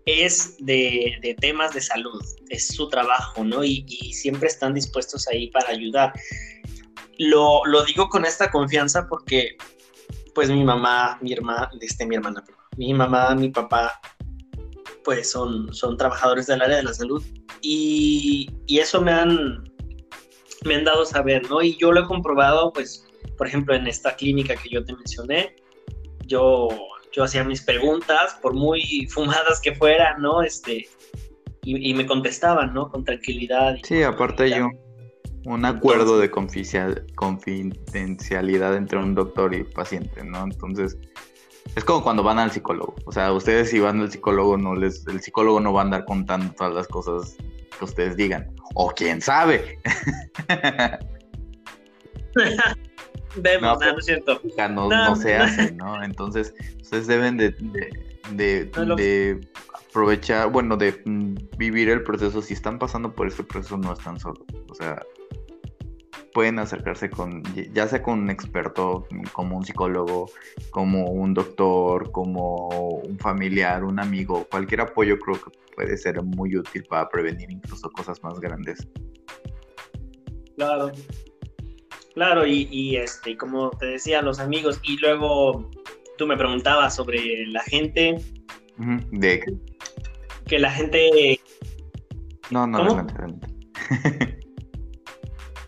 es 0.05 0.57
de, 0.59 1.36
temas 1.39 1.74
de 1.74 1.82
salud, 1.82 2.22
es 2.49 2.67
su 2.67 2.88
trabajo, 2.89 3.43
¿no? 3.43 3.63
Y, 3.63 3.86
y, 3.88 4.13
siempre 4.13 4.47
están 4.47 4.74
dispuestos 4.74 5.28
ahí 5.28 5.49
para 5.49 5.69
ayudar. 5.69 6.13
Lo, 7.17 7.61
digo 7.86 8.09
con 8.09 8.26
esta 8.26 8.49
confianza 8.49 9.07
porque, 9.07 9.55
pues, 10.34 10.49
mi 10.49 10.63
mamá, 10.63 11.17
mi 11.21 11.34
hermana, 11.34 11.69
este, 11.79 12.05
mi 12.05 12.15
hermana, 12.15 12.43
mi 12.77 12.93
mamá, 12.93 13.36
mi 13.36 13.49
papá, 13.49 13.99
pues, 15.03 15.32
son, 15.32 15.73
son 15.73 15.97
trabajadores 15.97 16.47
del 16.47 16.61
área 16.61 16.77
de 16.77 16.84
la 16.84 16.93
salud 16.93 17.23
y, 17.61 18.49
eso 18.67 19.01
me 19.01 19.11
han, 19.11 19.63
me 20.65 20.75
han 20.75 20.84
dado 20.86 21.05
saber, 21.05 21.49
¿no? 21.49 21.61
Y 21.61 21.77
yo 21.77 21.91
lo 21.91 22.01
he 22.01 22.05
comprobado, 22.05 22.71
pues, 22.73 23.05
por 23.38 23.47
ejemplo, 23.47 23.75
en 23.75 23.88
esta 23.88 24.15
clínica 24.15 24.55
que 24.55 24.69
yo 24.69 24.84
te 24.84 24.93
mencioné, 24.93 25.55
yo, 26.25 26.69
yo 27.11 27.23
hacía 27.23 27.43
mis 27.43 27.61
preguntas, 27.61 28.38
por 28.41 28.53
muy 28.53 29.07
fumadas 29.09 29.59
que 29.61 29.75
fueran, 29.75 30.21
¿no? 30.21 30.41
Este, 30.41 30.88
y, 31.63 31.93
me 31.93 32.05
contestaban, 32.05 32.73
¿no? 32.73 32.89
Con 32.89 33.03
tranquilidad. 33.03 33.75
sí, 33.84 34.01
aparte 34.01 34.49
yo 34.49 34.69
un 35.46 35.66
acuerdo 35.66 36.20
de 36.20 36.30
confidencialidad 36.30 38.76
entre 38.76 39.00
un 39.00 39.16
doctor 39.16 39.56
y 39.56 39.64
paciente, 39.64 40.24
¿no? 40.24 40.44
Entonces, 40.44 40.96
es 41.76 41.84
como 41.84 42.04
cuando 42.04 42.24
van 42.24 42.39
al 42.39 42.52
psicólogo. 42.52 42.96
O 43.06 43.12
sea, 43.12 43.32
ustedes 43.34 43.70
si 43.70 43.80
van 43.80 44.02
al 44.02 44.12
psicólogo, 44.12 44.58
no 44.58 44.76
les, 44.76 45.06
el 45.08 45.22
psicólogo 45.22 45.60
no 45.60 45.74
va 45.74 45.82
a 45.82 45.84
andar 45.86 46.06
contando 46.06 46.54
todas 46.54 46.74
las 46.74 46.88
cosas 46.88 47.38
que 47.78 47.86
ustedes 47.86 48.18
digan. 48.18 48.52
O 48.76 48.89
quién 48.89 49.22
sabe. 49.22 49.80
Vemos, 53.36 53.80
no, 53.80 53.94
no, 53.94 54.00
es 54.00 54.06
cierto. 54.06 54.42
No, 54.70 54.89
no, 54.89 55.16
se 55.16 55.38
hace, 55.38 55.72
¿no? 55.72 56.04
Entonces, 56.04 56.54
ustedes 56.82 57.08
deben 57.08 57.38
de, 57.38 57.56
de, 58.32 58.66
de, 58.66 59.48
aprovechar, 59.89 60.52
bueno, 60.52 60.76
de 60.76 61.02
mm, 61.06 61.36
vivir 61.58 61.89
el 61.89 62.04
proceso. 62.04 62.42
Si 62.42 62.54
están 62.54 62.78
pasando 62.78 63.14
por 63.14 63.28
este 63.28 63.44
proceso, 63.44 63.78
no 63.78 63.94
están 63.94 64.20
solos. 64.20 64.44
O 64.70 64.76
sea, 64.76 65.02
pueden 66.34 66.59
acercarse 66.59 67.09
con, 67.09 67.43
ya 67.74 67.88
sea 67.88 68.01
con 68.01 68.20
un 68.20 68.30
experto, 68.30 69.07
como 69.34 69.57
un 69.57 69.66
psicólogo, 69.66 70.30
como 70.72 71.05
un 71.05 71.34
doctor, 71.34 72.12
como 72.12 72.68
un 72.68 73.18
familiar, 73.20 73.84
un 73.84 73.99
amigo, 73.99 74.45
cualquier 74.49 74.82
apoyo 74.82 75.18
creo 75.20 75.41
que 75.41 75.51
puede 75.76 75.97
ser 75.97 76.22
muy 76.24 76.55
útil 76.55 76.84
para 76.89 77.09
prevenir 77.09 77.51
incluso 77.51 77.89
cosas 77.91 78.22
más 78.24 78.39
grandes. 78.39 78.88
Claro, 80.55 80.91
claro, 82.14 82.45
y, 82.45 82.95
este, 82.97 83.38
como 83.38 83.72
te 83.72 83.88
decía, 83.88 84.22
los 84.22 84.39
amigos, 84.39 84.80
y 84.84 84.97
luego 84.97 85.70
tú 86.18 86.28
me 86.28 86.38
preguntabas 86.38 86.95
sobre 86.95 87.45
la 87.47 87.64
gente. 87.64 88.18
¿De 89.12 89.43
Que 90.45 90.59
la 90.59 90.72
gente... 90.72 91.39
No, 92.49 92.68
no, 92.68 92.84
realmente. 92.84 93.47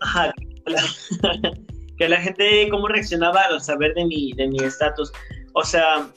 Ajá, 0.03 0.33
que 1.97 2.09
la 2.09 2.21
gente 2.21 2.67
cómo 2.69 2.87
reaccionaba 2.87 3.41
al 3.41 3.61
saber 3.61 3.93
de 3.93 4.05
mi 4.05 4.33
de 4.33 4.47
mi 4.47 4.57
estatus. 4.59 5.11
O 5.53 5.63
sea, 5.63 6.09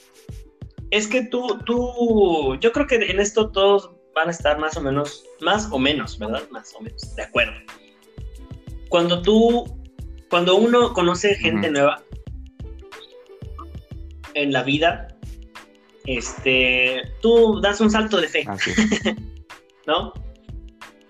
es 0.91 1.07
que 1.07 1.24
tú, 1.26 1.59
tú, 1.64 2.57
yo 2.61 2.72
creo 2.72 2.87
que 2.87 2.97
en 2.97 3.20
esto 3.20 3.51
todos 3.51 3.91
van 4.14 4.28
a 4.28 4.30
estar 4.30 4.59
más 4.59 4.76
o 4.76 4.80
menos, 4.80 5.24
más 5.41 5.68
o 5.70 5.78
menos, 5.78 6.18
¿verdad? 6.18 6.43
Más 6.51 6.74
o 6.74 6.80
menos, 6.80 7.14
de 7.14 7.22
acuerdo. 7.22 7.55
Cuando 8.89 9.20
tú, 9.20 9.64
cuando 10.30 10.57
uno 10.57 10.93
conoce 10.93 11.34
gente 11.34 11.70
nueva 11.70 12.03
en 14.34 14.53
la 14.53 14.62
vida, 14.62 15.09
este, 16.07 17.03
tú 17.20 17.61
das 17.61 17.80
un 17.80 17.91
salto 17.91 18.20
de 18.20 18.28
fe, 18.28 18.47
¿no? 19.87 20.12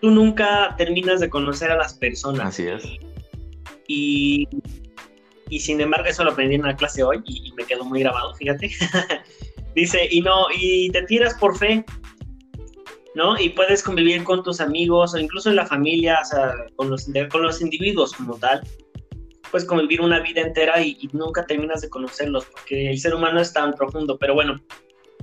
Tú 0.01 0.11
nunca 0.11 0.75
terminas 0.77 1.21
de 1.21 1.31
conocer 1.31 1.71
a 1.71 1.77
las 1.77 1.95
personas. 1.95 2.49
Así 2.49 2.67
es. 2.67 2.85
Y, 3.89 4.49
y 5.49 5.61
sin 5.61 5.81
embargo, 5.81 6.07
eso 6.07 6.25
lo 6.25 6.33
aprendí 6.33 6.57
en 6.57 6.63
una 6.63 6.77
clase 6.77 7.03
hoy 7.03 7.23
y, 7.25 7.49
y 7.49 7.53
me 7.53 7.65
quedó 7.65 7.85
muy 7.85 8.01
grabado, 8.01 8.35
fíjate. 8.35 8.71
Dice, 9.75 10.09
y 10.11 10.23
no, 10.23 10.47
y 10.59 10.91
te 10.91 11.03
tiras 11.03 11.35
por 11.35 11.57
fe, 11.59 11.85
¿no? 13.17 13.39
Y 13.41 13.49
puedes 13.49 13.83
convivir 13.83 14.25
con 14.25 14.43
tus 14.43 14.61
amigos 14.61 15.15
o 15.15 15.19
incluso 15.19 15.49
en 15.49 15.57
la 15.57 15.67
familia, 15.67 16.19
o 16.23 16.25
sea, 16.25 16.55
con 16.77 16.91
los, 16.91 17.09
con 17.31 17.43
los 17.43 17.61
individuos 17.63 18.13
como 18.13 18.37
tal. 18.37 18.63
Puedes 19.51 19.67
convivir 19.67 20.03
una 20.03 20.21
vida 20.21 20.43
entera 20.43 20.81
y, 20.83 21.09
nunca 21.13 21.47
terminas 21.47 21.81
de 21.81 21.89
conocerlos 21.89 22.45
porque 22.45 22.91
el 22.91 22.99
ser 22.99 23.15
humano 23.15 23.41
es 23.41 23.53
tan 23.55 23.73
profundo. 23.73 24.19
Pero 24.19 24.35
bueno, 24.35 24.61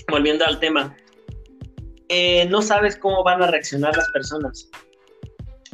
volviendo 0.10 0.44
al 0.46 0.60
tema, 0.60 0.96
eh, 2.10 2.46
no 2.50 2.62
sabes 2.62 2.98
cómo 2.98 3.24
van 3.24 3.42
a 3.42 3.48
reaccionar 3.48 3.96
las 3.96 4.10
personas. 4.10 4.70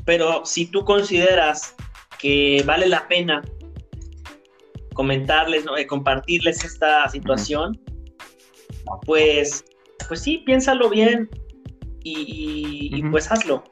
Pero 0.06 0.46
si 0.46 0.66
tú 0.66 0.84
consideras 0.86 1.76
que 2.20 2.64
vale 2.66 2.88
la 2.88 3.08
pena 3.08 3.42
comentarles, 4.94 5.66
¿no? 5.66 5.78
Eh, 5.78 5.88
compartirles 5.88 6.64
esta 6.64 7.08
situación, 7.10 7.80
pues, 9.06 9.64
pues 10.08 10.22
sí, 10.22 10.40
piénsalo 10.40 10.90
bien 10.90 11.30
y, 12.04 13.02
pues 13.12 13.32
hazlo. 13.32 13.64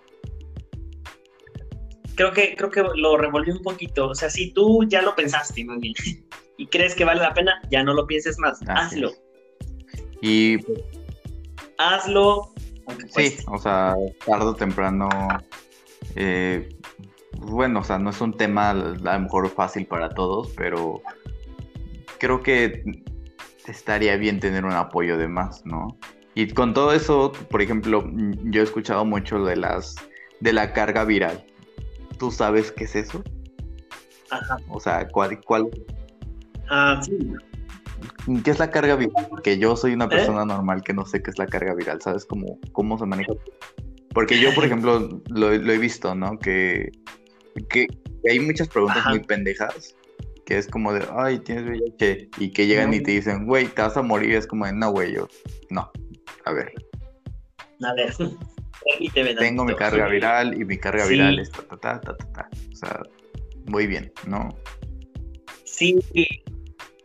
Creo 2.16 2.32
que, 2.32 2.55
creo 2.55 2.72
que 2.72 2.84
lo 2.95 3.18
revolví 3.18 3.51
un 3.51 3.62
poquito. 3.62 4.10
O 4.10 4.16
sea, 4.16 4.30
si 4.30 4.51
tú 4.51 4.84
ya 4.88 5.01
lo 5.01 5.16
pensaste, 5.16 5.64
más 5.66 5.80
bien, 5.80 5.93
y 6.58 6.68
crees 6.68 6.95
que 6.95 7.05
vale 7.05 7.22
la 7.22 7.34
pena, 7.34 7.62
ya 7.70 7.84
no 7.84 7.93
lo 7.93 8.08
pienses 8.08 8.39
más. 8.39 8.60
hazlo. 8.68 9.12
Y 10.22 10.58
hazlo. 11.78 12.54
Sí, 13.10 13.38
o 13.48 13.58
sea, 13.58 13.96
tarde 14.26 14.46
o 14.46 14.56
temprano. 14.56 15.10
Eh, 16.16 16.70
bueno, 17.40 17.80
o 17.82 17.84
sea, 17.84 18.00
no 18.00 18.10
es 18.10 18.22
un 18.22 18.34
tema 18.34 18.72
a 18.72 18.74
lo 18.74 19.20
mejor 19.20 19.50
fácil 19.50 19.86
para 19.86 20.10
todos, 20.10 20.52
pero 20.56 21.02
creo 22.18 22.42
que 22.42 22.84
estaría 23.68 24.16
bien 24.18 24.40
tener 24.40 24.66
un 24.66 24.74
apoyo 24.74 25.18
de 25.18 25.28
más, 25.28 25.66
¿no? 25.66 25.98
Y 26.36 26.48
con 26.50 26.74
todo 26.74 26.94
eso, 26.94 27.32
por 27.50 27.62
ejemplo, 27.62 28.10
yo 28.44 28.62
he 28.62 28.64
escuchado 28.64 29.04
mucho 29.06 29.44
de 29.44 29.56
las 29.56 29.96
de 30.40 30.54
la 30.54 30.72
carga 30.72 31.04
viral. 31.04 31.46
¿Tú 32.20 32.32
sabes 32.32 32.72
qué 32.72 32.86
es 32.86 32.96
eso? 32.96 33.24
Ajá. 34.30 34.58
O 34.70 34.80
sea, 34.80 35.08
¿cuál, 35.08 35.42
cuál? 35.42 35.68
Ah, 36.70 37.00
sí. 37.04 37.18
¿Qué 38.43 38.52
es 38.52 38.60
la 38.60 38.70
carga 38.70 38.95
viral? 38.95 39.28
Porque 39.30 39.58
yo 39.58 39.76
soy 39.76 39.93
una 39.93 40.06
¿Eh? 40.06 40.10
persona 40.10 40.45
normal 40.45 40.84
que 40.84 40.93
no 40.93 41.06
sé 41.06 41.22
qué 41.22 41.32
es 41.32 41.38
la 41.38 41.48
carga 41.48 41.74
viral, 41.74 42.02
¿sabes 42.02 42.26
cómo, 42.26 42.60
cómo 42.72 42.98
se 42.98 43.06
maneja? 43.06 43.34
Porque 44.14 44.39
yo, 44.39 44.54
por 44.56 44.66
ejemplo, 44.66 45.22
lo, 45.30 45.52
he 45.52 45.78
visto, 45.78 46.16
¿no? 46.16 46.39
Que, 46.39 46.91
que 47.70 47.88
hay 48.30 48.39
muchas 48.39 48.68
preguntas 48.68 49.06
muy 49.08 49.20
pendejas 49.20 49.95
que 50.48 50.58
es 50.58 50.68
como 50.68 50.93
de, 50.93 51.06
ay, 51.14 51.39
tienes 51.39 51.66
VIH, 51.66 52.30
y 52.38 52.52
que 52.52 52.68
llegan 52.68 52.93
y 52.93 53.02
te 53.02 53.12
dicen, 53.12 53.45
güey, 53.45 53.68
te 53.68 53.82
vas 53.82 53.98
a 53.98 54.02
morir, 54.02 54.34
es 54.34 54.48
como 54.48 54.66
de, 54.66 54.72
no, 54.72 54.91
güey, 54.91 55.14
yo, 55.14 55.28
no, 55.70 55.91
a 56.45 56.54
ver. 56.54 56.72
A 57.84 57.93
ver, 57.93 58.14
Tengo 59.38 59.66
mi 59.66 59.76
carga 59.76 60.08
viral 60.08 60.60
y 60.60 60.64
mi 60.64 60.78
carga 60.78 61.06
viral 61.06 61.39
es 61.39 61.52
ta, 61.52 61.64
ta, 61.68 62.00
ta, 62.00 62.16
ta, 62.16 62.32
ta, 62.32 62.50
o 62.72 62.76
sea, 62.76 63.02
muy 63.66 63.88
bien, 63.88 64.10
¿no? 64.26 64.48
Sí, 65.66 66.00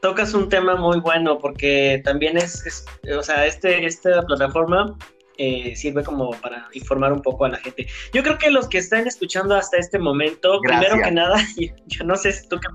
tocas 0.03 0.35
un 0.35 0.49
tema 0.49 0.75
muy 0.75 0.99
bueno 1.01 1.39
porque 1.39 2.03
también 2.05 2.37
es, 2.37 2.85
o 3.17 3.23
sea, 3.23 3.47
este, 3.47 3.87
esta 3.87 4.21
plataforma 4.23 4.99
eh, 5.39 5.77
sirve 5.77 6.03
como 6.03 6.33
para 6.33 6.69
informar 6.73 7.13
un 7.13 7.23
poco 7.23 7.45
a 7.45 7.51
la 7.51 7.59
gente. 7.59 7.87
Yo 8.13 8.25
creo 8.25 8.37
que 8.37 8.51
los 8.51 8.69
que 8.69 8.79
están 8.79 9.07
escuchando 9.07 9.55
hasta 9.55 9.77
este 9.79 10.01
momento, 10.01 10.61
primero 10.61 10.97
que 11.03 11.13
nada, 11.13 11.37
yo, 11.87 12.05
no 12.05 12.17
sé 12.17 12.33
si 12.33 12.49
tú 12.49 12.59
qué 12.59 12.67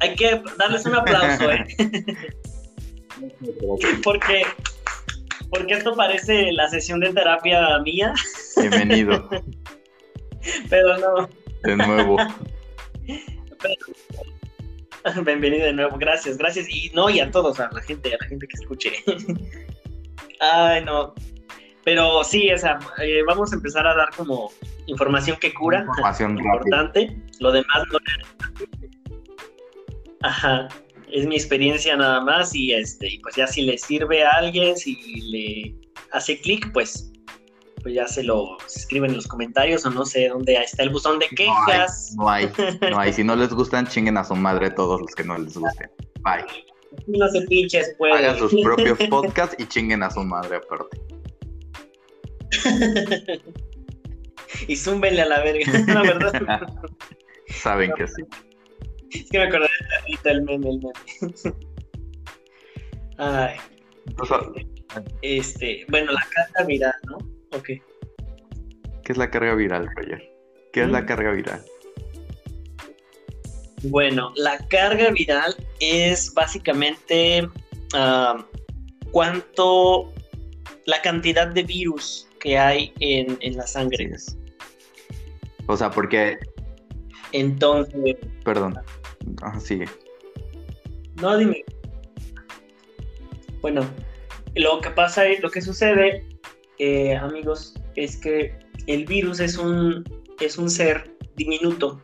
hay 0.00 0.14
que 0.14 0.40
darles 0.58 0.86
un 0.86 0.94
aplauso, 0.94 1.50
¿eh? 1.50 1.66
porque, 4.04 4.42
porque 5.50 5.74
esto 5.74 5.96
parece 5.96 6.52
la 6.52 6.68
sesión 6.68 7.00
de 7.00 7.12
terapia 7.12 7.80
mía. 7.80 8.14
Bienvenido. 8.56 9.28
Pero 10.70 10.98
no. 10.98 11.28
De 11.64 11.76
nuevo. 11.76 12.16
bienvenido 15.24 15.66
de 15.66 15.72
nuevo, 15.72 15.96
gracias, 15.98 16.38
gracias. 16.38 16.68
Y 16.68 16.90
no, 16.94 17.08
y 17.10 17.20
a 17.20 17.30
todos, 17.30 17.60
a 17.60 17.70
la 17.72 17.80
gente, 17.82 18.14
a 18.14 18.18
la 18.20 18.28
gente 18.28 18.46
que 18.46 18.56
escuche. 18.60 18.92
Ay, 20.40 20.84
no. 20.84 21.14
Pero 21.84 22.22
sí, 22.24 22.50
o 22.52 22.58
sea, 22.58 22.78
eh, 23.02 23.22
vamos 23.26 23.52
a 23.52 23.56
empezar 23.56 23.86
a 23.86 23.94
dar 23.94 24.10
como 24.16 24.52
información 24.86 25.36
que 25.40 25.54
cura. 25.54 25.80
Información 25.80 26.38
importante. 26.38 27.16
Lo 27.40 27.52
demás 27.52 27.82
no 27.90 27.98
Ajá, 30.20 30.68
es 31.10 31.26
mi 31.26 31.36
experiencia 31.36 31.96
nada 31.96 32.20
más 32.20 32.54
y 32.54 32.72
este, 32.72 33.08
y 33.08 33.18
pues 33.20 33.36
ya 33.36 33.46
si 33.46 33.62
le 33.62 33.78
sirve 33.78 34.24
a 34.24 34.32
alguien, 34.32 34.76
si 34.76 34.96
le 35.30 35.76
hace 36.12 36.40
clic, 36.40 36.72
pues, 36.72 37.12
pues 37.82 37.94
ya 37.94 38.06
se 38.06 38.22
lo 38.22 38.56
escribe 38.66 39.06
en 39.06 39.14
los 39.14 39.26
comentarios 39.26 39.84
o 39.86 39.90
no 39.90 40.04
sé 40.04 40.28
dónde 40.28 40.54
está 40.54 40.82
el 40.82 40.90
buzón 40.90 41.18
de 41.18 41.28
quejas. 41.28 42.14
No 42.16 42.28
hay, 42.28 42.50
no 42.90 42.98
hay, 42.98 43.12
Si 43.12 43.24
no 43.24 43.36
les 43.36 43.50
gustan, 43.50 43.86
chinguen 43.86 44.16
a 44.16 44.24
su 44.24 44.34
madre 44.34 44.70
todos 44.70 45.00
los 45.00 45.10
que 45.14 45.24
no 45.24 45.38
les 45.38 45.56
gusten. 45.56 45.90
Bye. 46.22 46.44
No 47.06 47.28
se 47.28 47.42
pinches, 47.42 47.94
pues. 47.98 48.14
Hagan 48.14 48.38
sus 48.38 48.54
propios 48.62 48.98
podcasts 49.08 49.56
y 49.58 49.66
chinguen 49.66 50.02
a 50.02 50.10
su 50.10 50.20
madre 50.20 50.56
aparte. 50.56 51.00
y 54.66 54.76
zúmbenle 54.76 55.22
a 55.22 55.26
la 55.26 55.40
verga, 55.40 55.72
la 55.86 56.02
verdad. 56.02 56.60
Saben 57.48 57.92
que 57.96 58.08
sí. 58.08 58.22
Es 59.10 59.30
que 59.30 59.38
me 59.38 59.44
acordé 59.44 59.68
ahorita 60.00 60.30
el 60.30 60.42
meme, 60.42 60.70
el 60.70 60.78
meme. 60.80 61.54
Ay. 63.18 63.56
Este, 65.22 65.84
bueno, 65.88 66.12
la 66.12 66.26
carga 66.34 66.66
viral, 66.66 66.94
¿no? 67.04 67.37
Ok. 67.52 67.66
¿Qué 69.04 69.12
es 69.12 69.16
la 69.16 69.30
carga 69.30 69.54
viral, 69.54 69.88
Roger? 69.96 70.22
¿Qué 70.72 70.82
es 70.82 70.88
la 70.88 71.02
mm. 71.02 71.06
carga 71.06 71.32
viral? 71.32 71.64
Bueno, 73.84 74.32
la 74.36 74.58
carga 74.68 75.10
viral 75.10 75.54
es 75.80 76.34
básicamente 76.34 77.48
uh, 77.94 78.42
cuánto 79.12 80.12
la 80.86 81.00
cantidad 81.02 81.46
de 81.46 81.62
virus 81.62 82.28
que 82.40 82.58
hay 82.58 82.92
en, 83.00 83.38
en 83.40 83.56
la 83.56 83.66
sangre. 83.66 84.10
O 85.66 85.76
sea, 85.76 85.90
porque. 85.90 86.38
Entonces. 87.32 88.16
Perdón. 88.44 88.78
Ajá, 89.42 89.60
sigue. 89.60 89.86
No, 91.20 91.36
dime. 91.36 91.64
Bueno, 93.60 93.82
lo 94.54 94.80
que 94.80 94.90
pasa, 94.90 95.24
lo 95.40 95.50
que 95.50 95.60
sucede, 95.60 96.24
eh, 96.78 97.16
amigos, 97.16 97.74
es 97.96 98.16
que 98.16 98.56
el 98.86 99.04
virus 99.04 99.40
es 99.40 99.56
un, 99.56 100.04
es 100.40 100.58
un 100.58 100.70
ser 100.70 101.16
diminuto, 101.36 102.00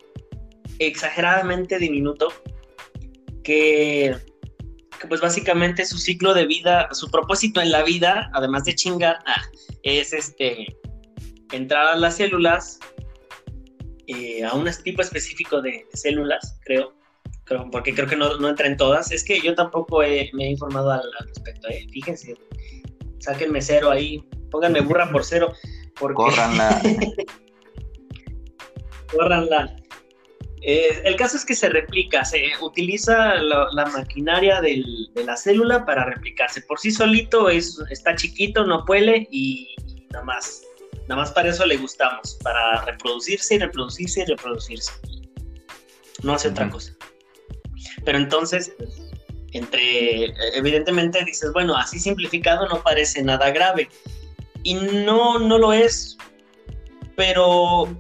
exageradamente 0.79 1.79
diminuto, 1.79 2.29
que, 3.43 4.17
pues 5.09 5.21
básicamente 5.21 5.85
su 5.85 5.99
ciclo 5.99 6.35
de 6.35 6.47
vida, 6.47 6.89
su 6.93 7.11
propósito 7.11 7.61
en 7.61 7.71
la 7.71 7.83
vida, 7.83 8.31
además 8.35 8.65
de 8.65 8.75
chingar, 8.75 9.19
ah, 9.27 9.43
es 9.83 10.13
este 10.13 10.77
entrar 11.53 11.87
a 11.87 11.97
las 11.97 12.17
células, 12.17 12.81
eh, 14.07 14.45
a 14.45 14.55
un 14.55 14.69
tipo 14.83 15.03
específico 15.03 15.63
de 15.63 15.87
células, 15.93 16.59
creo, 16.65 16.95
porque 17.71 17.95
creo 17.95 18.09
que 18.09 18.17
no, 18.17 18.37
no 18.39 18.49
entra 18.49 18.67
en 18.67 18.77
todas. 18.77 19.13
Es 19.13 19.25
que 19.25 19.41
yo 19.41 19.55
tampoco 19.55 19.99
me 19.99 20.47
he 20.47 20.51
informado 20.51 20.91
al, 20.91 21.03
respecto. 21.27 21.69
¿eh? 21.69 21.87
Fíjense, 21.93 22.35
sáquenme 23.19 23.61
cero 23.61 23.91
ahí, 23.91 24.25
pónganme 24.55 24.83
burra 24.83 25.11
por 25.11 25.25
cero. 25.25 25.53
Porque... 25.99 26.15
Córranla. 26.15 26.81
Córranla. 29.11 29.77
Eh, 30.63 31.03
el 31.05 31.17
caso 31.17 31.37
es 31.37 31.45
que 31.45 31.57
se 31.57 31.69
replica, 31.69 32.25
se 32.25 32.53
utiliza 32.63 33.35
la, 33.35 33.85
maquinaria 33.87 34.61
de 34.61 34.85
la 35.27 35.37
célula 35.37 35.85
para 35.85 36.05
replicarse. 36.05 36.63
Por 36.63 36.79
sí 36.79 36.93
solito 36.93 37.51
es, 37.51 37.83
está 37.91 38.15
chiquito, 38.15 38.65
no 38.65 38.85
puede 38.85 39.27
y, 39.33 39.75
y 39.89 40.07
nada 40.13 40.25
más. 40.25 40.63
Nada 41.09 41.23
más 41.23 41.33
para 41.33 41.51
eso 41.51 41.67
le 41.67 41.77
gustamos, 41.77 42.39
para 42.45 42.83
reproducirse 42.85 43.57
y 43.57 43.59
reproducirse 43.59 44.21
y 44.21 44.25
reproducirse. 44.25 44.93
No 46.23 46.35
hace 46.35 46.49
otra 46.49 46.71
cosa. 46.71 46.95
Pero 48.05 48.19
entonces, 48.19 48.73
entre, 49.51 50.27
evidentemente 50.57 51.25
dices, 51.25 51.53
bueno, 51.53 51.77
así 51.77 51.99
simplificado 51.99 52.69
no 52.69 52.83
parece 52.83 53.23
nada 53.23 53.51
grave. 53.51 53.89
Y 54.65 54.75
no, 54.75 55.39
no 55.39 55.59
lo 55.59 55.73
es. 55.73 56.19
Pero 57.17 57.97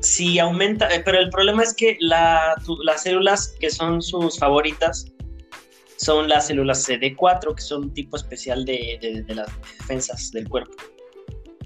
si 0.00 0.38
aumenta, 0.40 0.92
eh, 0.92 1.00
pero 1.04 1.18
el 1.18 1.30
problema 1.30 1.62
es 1.62 1.74
que 1.74 1.96
las 2.00 3.02
células 3.02 3.54
que 3.60 3.70
son 3.70 4.02
sus 4.02 4.38
favoritas 4.38 5.12
son 5.96 6.28
las 6.28 6.48
células 6.48 6.88
CD4, 6.88 7.54
que 7.54 7.62
son 7.62 7.84
un 7.84 7.94
tipo 7.94 8.16
especial 8.16 8.64
de, 8.64 9.24
de 9.26 9.34
las 9.34 9.48
defensas 9.78 10.30
del 10.32 10.48
cuerpo. 10.48 10.74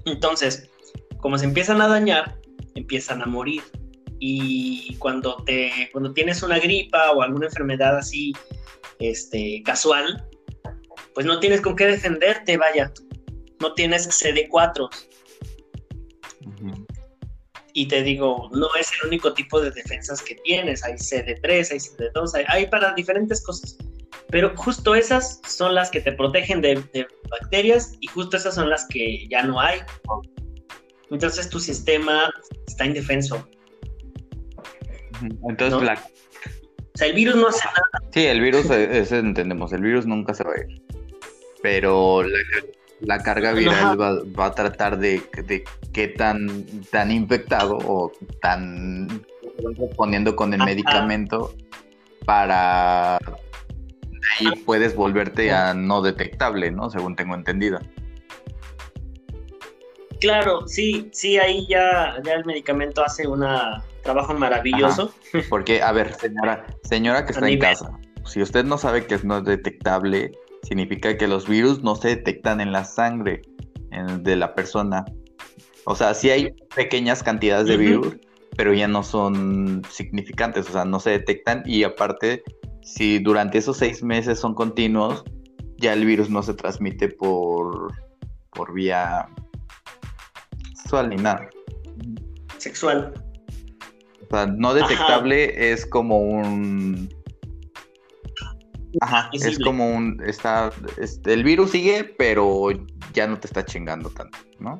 Entonces, 0.05 0.69
como 1.19 1.37
se 1.37 1.45
empiezan 1.45 1.81
a 1.81 1.87
dañar, 1.87 2.37
empiezan 2.75 3.21
a 3.21 3.25
morir. 3.25 3.63
Y 4.19 4.95
cuando, 4.99 5.35
te, 5.45 5.89
cuando 5.91 6.13
tienes 6.13 6.43
una 6.43 6.59
gripa 6.59 7.11
o 7.11 7.21
alguna 7.21 7.47
enfermedad 7.47 7.97
así 7.97 8.33
este, 8.99 9.61
casual, 9.65 10.25
pues 11.13 11.25
no 11.25 11.39
tienes 11.39 11.61
con 11.61 11.75
qué 11.75 11.87
defenderte, 11.87 12.57
vaya. 12.57 12.91
No 13.59 13.73
tienes 13.73 14.07
CD4. 14.09 14.89
Y 17.75 17.87
te 17.87 18.03
digo, 18.03 18.49
no 18.53 18.67
es 18.79 18.91
el 19.01 19.07
único 19.07 19.33
tipo 19.33 19.59
de 19.59 19.71
defensas 19.71 20.21
que 20.21 20.35
tienes. 20.43 20.83
Hay 20.83 20.93
CD3, 20.93 21.71
hay 21.71 21.79
CD2, 21.79 22.45
hay, 22.47 22.67
para 22.67 22.93
diferentes 22.93 23.43
cosas. 23.43 23.77
Pero 24.29 24.55
justo 24.55 24.93
esas 24.93 25.41
son 25.47 25.73
las 25.73 25.89
que 25.89 25.99
te 25.99 26.11
protegen 26.11 26.61
de, 26.61 27.07
bacterias 27.31 27.93
y 27.99 28.07
justo 28.07 28.37
esas 28.37 28.55
son 28.55 28.69
las 28.69 28.87
que 28.87 29.27
ya 29.27 29.41
no 29.43 29.59
hay. 29.59 29.79
Entonces 31.09 31.49
tu 31.49 31.59
sistema 31.59 32.31
está 32.67 32.85
indefenso. 32.85 33.47
Entonces 35.49 35.81
la... 35.81 35.93
O 35.93 36.97
sea, 36.97 37.07
el 37.07 37.15
virus 37.15 37.35
no 37.35 37.47
hace 37.47 37.65
nada. 37.65 38.11
Sí, 38.11 38.25
el 38.27 38.39
virus, 38.39 38.65
ese 38.69 39.17
entendemos, 39.17 39.73
el 39.73 39.81
virus 39.81 40.05
nunca 40.05 40.35
se 40.35 40.43
va 40.43 40.53
a 40.53 40.59
ir. 40.59 40.81
Pero 41.63 42.21
la, 42.21 42.37
carga 43.19 43.53
viral 43.53 43.99
va, 43.99 44.45
a 44.45 44.51
tratar 44.51 44.97
de, 44.97 45.21
de 45.45 45.63
qué 45.91 46.07
tan, 46.07 46.65
tan 46.91 47.11
infectado 47.11 47.77
o 47.77 48.11
tan 48.41 49.23
poniendo 49.95 50.35
con 50.35 50.53
el 50.53 50.63
medicamento 50.63 51.53
para 52.25 53.17
ahí 53.17 54.47
puedes 54.65 54.95
volverte 54.95 55.51
a 55.51 55.73
no 55.73 56.01
detectable, 56.01 56.71
¿no? 56.71 56.89
Según 56.89 57.15
tengo 57.15 57.35
entendido. 57.35 57.79
Claro, 60.19 60.65
sí, 60.67 61.09
sí, 61.11 61.37
ahí 61.37 61.67
ya, 61.67 62.15
ya 62.23 62.33
el 62.33 62.45
medicamento 62.45 63.03
hace 63.03 63.27
un 63.27 63.45
trabajo 64.03 64.33
maravilloso. 64.33 65.13
Porque, 65.49 65.81
a 65.81 65.91
ver, 65.91 66.13
señora, 66.13 66.65
señora 66.83 67.25
que 67.25 67.31
está 67.33 67.49
en 67.49 67.59
casa, 67.59 67.99
si 68.25 68.41
usted 68.41 68.63
no 68.63 68.77
sabe 68.77 69.05
que 69.05 69.19
no 69.23 69.39
es 69.39 69.43
detectable, 69.43 70.31
significa 70.63 71.17
que 71.17 71.27
los 71.27 71.47
virus 71.47 71.83
no 71.83 71.95
se 71.95 72.09
detectan 72.09 72.61
en 72.61 72.71
la 72.71 72.83
sangre 72.83 73.41
de 74.21 74.35
la 74.35 74.55
persona. 74.55 75.05
O 75.85 75.95
sea, 75.95 76.13
sí 76.13 76.29
hay 76.29 76.53
pequeñas 76.75 77.21
cantidades 77.21 77.67
de 77.67 77.77
virus, 77.77 78.15
pero 78.55 78.73
ya 78.73 78.87
no 78.87 79.03
son 79.03 79.81
significantes, 79.89 80.69
o 80.69 80.73
sea, 80.73 80.85
no 80.85 80.99
se 80.99 81.11
detectan 81.11 81.63
y 81.65 81.83
aparte, 81.83 82.43
si 82.81 83.19
durante 83.19 83.57
esos 83.57 83.77
seis 83.77 84.01
meses 84.01 84.39
son 84.39 84.55
continuos, 84.55 85.23
ya 85.77 85.93
el 85.93 86.05
virus 86.05 86.29
no 86.29 86.41
se 86.41 86.53
transmite 86.53 87.09
por, 87.09 87.93
por 88.51 88.73
vía 88.73 89.27
sexual 90.75 91.09
ni 91.09 91.17
nada. 91.17 91.49
Sexual. 92.57 93.13
O 94.21 94.35
sea, 94.35 94.47
no 94.47 94.73
detectable 94.73 95.71
es 95.71 95.85
como 95.85 96.17
un. 96.19 97.09
Ajá, 99.01 99.29
es 99.33 99.59
como 99.59 99.89
un. 99.89 100.21
Está, 100.25 100.71
este, 100.97 101.33
el 101.33 101.43
virus 101.43 101.71
sigue, 101.71 102.03
pero 102.03 102.69
ya 103.13 103.27
no 103.27 103.39
te 103.39 103.47
está 103.47 103.65
chingando 103.65 104.09
tanto, 104.09 104.37
¿no? 104.59 104.79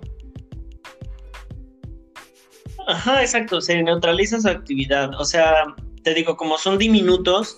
Ajá, 2.87 3.21
exacto, 3.21 3.61
se 3.61 3.81
neutraliza 3.81 4.39
su 4.39 4.49
actividad. 4.49 5.11
O 5.19 5.25
sea, 5.25 5.65
te 6.03 6.13
digo, 6.13 6.37
como 6.37 6.57
son 6.57 6.77
diminutos, 6.77 7.57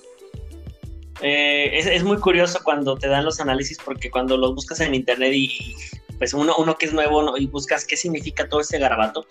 eh, 1.21 1.71
es, 1.73 2.03
muy 2.03 2.17
curioso 2.17 2.59
cuando 2.63 2.97
te 2.97 3.07
dan 3.07 3.25
los 3.25 3.39
análisis 3.39 3.77
porque 3.83 4.11
cuando 4.11 4.37
los 4.37 4.53
buscas 4.53 4.81
en 4.81 4.93
internet 4.93 5.31
y, 5.33 5.75
pues 6.17 6.33
uno, 6.33 6.53
uno 6.57 6.77
que 6.77 6.85
es 6.85 6.93
nuevo 6.93 7.37
y 7.37 7.47
buscas 7.47 7.85
qué 7.85 7.97
significa 7.97 8.47
todo 8.47 8.61
este 8.61 8.79
garabato, 8.79 9.25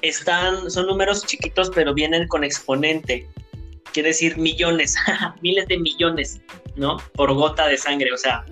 están, 0.00 0.70
son 0.70 0.86
números 0.86 1.24
chiquitos 1.26 1.70
pero 1.74 1.94
vienen 1.94 2.26
con 2.26 2.42
exponente, 2.42 3.28
quiere 3.92 4.08
decir 4.08 4.36
millones, 4.36 4.96
miles 5.42 5.66
de 5.68 5.78
millones, 5.78 6.40
¿no? 6.76 6.96
Por 7.14 7.32
gota 7.34 7.68
de 7.68 7.76
sangre, 7.76 8.12
o 8.12 8.16
sea, 8.16 8.44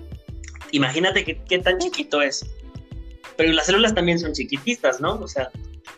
imagínate 0.71 1.23
qué, 1.23 1.59
tan 1.59 1.79
chiquito 1.79 2.21
es. 2.21 2.45
Pero 3.37 3.53
las 3.53 3.65
células 3.65 3.95
también 3.95 4.19
son 4.19 4.33
chiquititas, 4.33 5.01
¿no? 5.01 5.15
O 5.15 5.27
sea, 5.27 5.49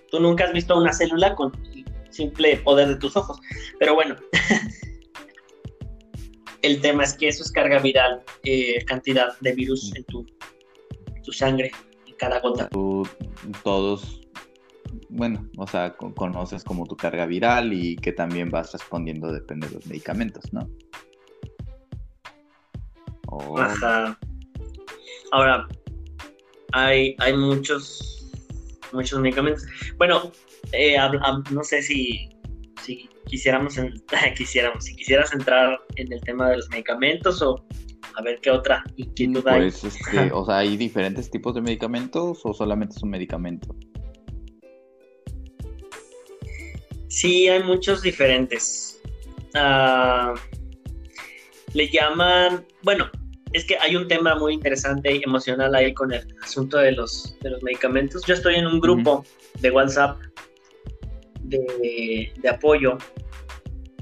tú 0.10 0.20
nunca 0.20 0.46
has 0.46 0.54
visto 0.54 0.78
una 0.78 0.94
célula 0.94 1.36
con 1.36 1.52
simple 2.10 2.58
poder 2.58 2.88
de 2.88 2.96
tus 2.96 3.16
ojos. 3.18 3.39
Pero 3.80 3.96
bueno, 3.96 4.16
el 6.62 6.82
tema 6.82 7.04
es 7.04 7.14
que 7.14 7.28
eso 7.28 7.44
es 7.44 7.52
carga 7.52 7.80
viral, 7.80 8.24
eh, 8.44 8.84
cantidad 8.86 9.38
de 9.39 9.54
virus 9.54 9.94
en 9.96 10.04
tu 10.06 10.26
tu 11.24 11.32
sangre 11.32 11.72
en 12.08 12.16
cada 12.16 12.39
gota. 12.39 12.70
Tú, 12.70 13.08
todos, 13.64 14.22
bueno, 15.10 15.48
o 15.58 15.68
sea, 15.68 15.96
conoces 15.96 16.64
como 16.64 16.86
tu 16.86 16.96
carga 16.96 17.26
viral 17.26 17.74
y 17.74 17.96
que 17.96 18.12
también 18.12 18.50
vas 18.50 18.72
respondiendo 18.74 19.32
depende 19.32 19.68
de 19.68 19.76
los 19.76 19.86
medicamentos, 19.88 20.52
¿no? 20.54 20.70
Ajá. 23.58 24.18
Ahora, 25.32 25.68
hay, 26.74 27.16
hay 27.20 27.36
muchos, 27.36 28.32
muchos 28.91 29.20
medicamentos. 29.20 29.66
Bueno, 29.98 30.32
eh, 30.72 30.98
no 31.52 31.64
sé 31.64 31.82
si, 31.82 32.30
si 32.82 33.10
quisiéramos, 33.26 33.76
quisiéramos, 34.38 34.86
si 34.86 34.96
quisieras 34.96 35.34
entrar 35.34 35.80
en 35.96 36.12
el 36.12 36.22
tema 36.22 36.50
de 36.50 36.58
los 36.58 36.70
medicamentos 36.70 37.41
o 37.41 37.66
a 38.16 38.22
ver 38.22 38.39
qué 38.41 38.52
otra 38.52 38.84
inquietud 38.96 39.48
hay. 39.48 39.62
Pues, 39.62 39.84
este, 39.84 40.32
o 40.32 40.46
sea, 40.46 40.58
¿hay 40.58 40.78
diferentes 40.78 41.30
tipos 41.32 41.56
de 41.56 41.62
medicamentos 41.62 42.41
o 42.44 42.54
solamente 42.54 42.96
es 42.96 43.04
un 43.04 43.10
medicamento? 43.10 43.76
Sí, 47.14 47.47
hay 47.47 47.61
muchos 47.61 48.01
diferentes. 48.01 48.99
Ah, 49.53 50.34
le 51.76 51.88
llaman, 51.89 52.66
bueno, 52.82 53.07
es 53.51 53.66
que 53.66 53.78
hay 53.78 53.95
un 53.95 54.07
tema 54.07 54.34
muy 54.34 54.55
interesante 54.55 55.16
y 55.16 55.24
emocional 55.24 55.76
ahí 55.76 55.93
con 55.93 56.11
el 56.11 56.26
asunto 56.41 56.78
de 56.78 56.93
los, 56.93 57.38
de 57.41 57.51
los 57.51 57.61
medicamentos. 57.61 58.24
Yo 58.26 58.34
estoy 58.34 58.55
en 58.55 58.66
un 58.66 58.80
grupo 58.80 59.24
de 59.59 59.70
WhatsApp 59.70 60.18
de, 61.43 62.34
apoyo 62.49 62.97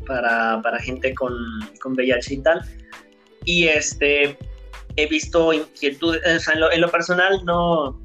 para, 0.08 0.62
gente 0.80 1.14
con, 1.14 1.34
con 1.82 1.92
VIH 1.92 2.34
y 2.34 2.38
tal 2.38 2.62
y 3.44 3.68
este 3.68 4.38
he 4.96 5.06
visto 5.08 5.52
inquietudes, 5.52 6.22
o 6.26 6.40
sea, 6.40 6.54
en 6.54 6.82
lo, 6.82 6.90
personal 6.90 7.44
no, 7.44 8.02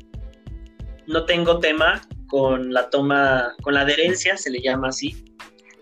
no 1.06 1.24
tengo 1.26 1.60
tema 1.60 2.02
con 2.28 2.72
la 2.72 2.90
toma, 2.90 3.54
con 3.62 3.74
la 3.74 3.80
adherencia, 3.82 4.36
se 4.36 4.50
le 4.50 4.60
llama 4.60 4.88
así, 4.88 5.24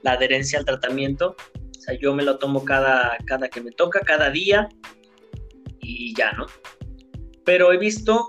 la 0.03 0.13
adherencia 0.13 0.59
al 0.59 0.65
tratamiento. 0.65 1.37
O 1.55 1.81
sea, 1.81 1.99
yo 1.99 2.15
me 2.15 2.23
lo 2.23 2.39
tomo 2.39 2.65
cada, 2.65 3.17
cada 3.27 3.49
que 3.49 3.61
me 3.61 3.71
toca, 3.71 4.01
cada 4.01 4.31
día 4.31 4.69
y 5.81 6.15
ya, 6.15 6.33
¿no? 6.33 6.47
Pero 7.45 7.73
he 7.73 7.79
visto 7.79 8.27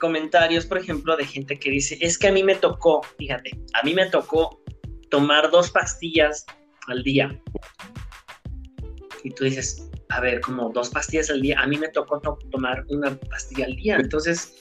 comentarios, 0.00 0.66
por 0.66 0.78
ejemplo, 0.78 1.16
de 1.16 1.26
gente 1.26 1.58
que 1.58 1.70
dice, 1.70 1.98
es 2.00 2.18
que 2.18 2.28
a 2.28 2.32
mí 2.32 2.42
me 2.42 2.54
tocó, 2.54 3.02
fíjate, 3.18 3.50
a 3.74 3.82
mí 3.82 3.94
me 3.94 4.06
tocó 4.06 4.62
tomar 5.10 5.50
dos 5.50 5.70
pastillas 5.70 6.44
al 6.88 7.02
día. 7.02 7.40
Y 9.24 9.30
tú 9.30 9.44
dices, 9.44 9.90
a 10.08 10.20
ver, 10.20 10.40
como 10.40 10.70
dos 10.70 10.90
pastillas 10.90 11.30
al 11.30 11.42
día. 11.42 11.58
A 11.60 11.66
mí 11.66 11.76
me 11.78 11.88
tocó 11.88 12.20
tomar 12.50 12.84
una 12.88 13.16
pastilla 13.16 13.66
al 13.66 13.76
día. 13.76 13.96
Entonces, 13.96 14.54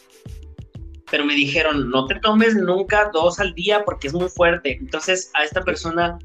pero 1.15 1.23
me 1.23 1.33
dijeron, 1.33 1.89
no 1.91 2.07
te 2.07 2.15
tomes 2.15 2.55
nunca 2.55 3.09
dos 3.13 3.39
al 3.39 3.53
día 3.53 3.85
porque 3.85 4.07
es 4.07 4.13
muy 4.13 4.27
fuerte. 4.27 4.73
Entonces, 4.73 5.31
a 5.33 5.45
esta 5.45 5.61
persona, 5.61 6.19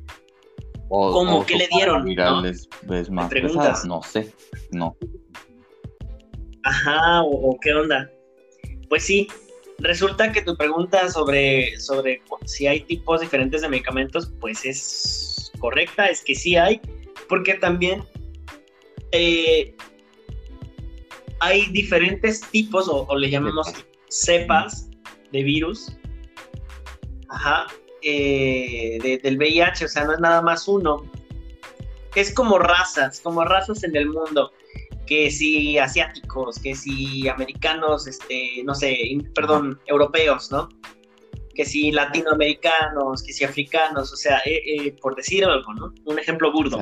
¿cómo 0.88 1.46
que 1.46 1.54
le 1.54 1.68
dieron? 1.68 2.12
¿no? 2.12 2.42
Más 3.12 3.28
preguntas. 3.28 3.84
No 3.84 4.02
sé, 4.02 4.34
no. 4.72 4.96
Ajá, 6.64 7.22
o, 7.22 7.56
qué 7.62 7.72
onda. 7.72 8.10
Pues 8.88 9.04
sí, 9.04 9.28
resulta 9.78 10.32
que 10.32 10.42
tu 10.42 10.56
pregunta 10.56 11.08
sobre, 11.08 11.78
sobre 11.78 12.20
si 12.46 12.66
hay 12.66 12.80
tipos 12.80 13.20
diferentes 13.20 13.62
de 13.62 13.68
medicamentos, 13.68 14.32
pues 14.40 14.64
es 14.64 15.52
correcta, 15.60 16.06
es 16.06 16.20
que 16.24 16.34
sí 16.34 16.56
hay, 16.56 16.80
porque 17.28 17.54
también 17.54 18.02
eh, 19.12 19.72
hay 21.38 21.66
diferentes 21.66 22.40
tipos, 22.40 22.88
o, 22.88 23.16
le 23.16 23.30
llamamos 23.30 23.72
cepas 24.10 24.88
de 25.32 25.42
virus, 25.42 25.96
ajá, 27.28 27.66
eh, 28.02 29.20
del 29.22 29.38
VIH, 29.38 29.84
o 29.84 29.88
sea, 29.88 30.04
no 30.04 30.14
es 30.14 30.20
nada 30.20 30.42
más 30.42 30.68
uno. 30.68 31.04
es 32.14 32.34
como 32.34 32.58
razas, 32.58 33.20
como 33.20 33.44
razas 33.44 33.84
en 33.84 33.96
el 33.96 34.08
mundo, 34.08 34.52
que 35.06 35.30
si 35.30 35.78
asiáticos, 35.78 36.58
que 36.58 36.74
si 36.74 37.28
americanos, 37.28 38.06
este, 38.06 38.62
no 38.64 38.74
sé, 38.74 38.96
perdón, 39.34 39.80
europeos, 39.86 40.50
¿no? 40.50 40.68
Que 41.54 41.64
si 41.64 41.92
latinoamericanos, 41.92 43.22
que 43.22 43.32
si 43.32 43.44
africanos, 43.44 44.12
o 44.12 44.16
sea, 44.16 44.38
eh, 44.44 44.60
eh, 44.66 44.96
por 45.00 45.14
decir 45.14 45.44
algo, 45.44 45.72
¿no? 45.74 45.92
Un 46.04 46.18
ejemplo 46.18 46.52
burdo. 46.52 46.78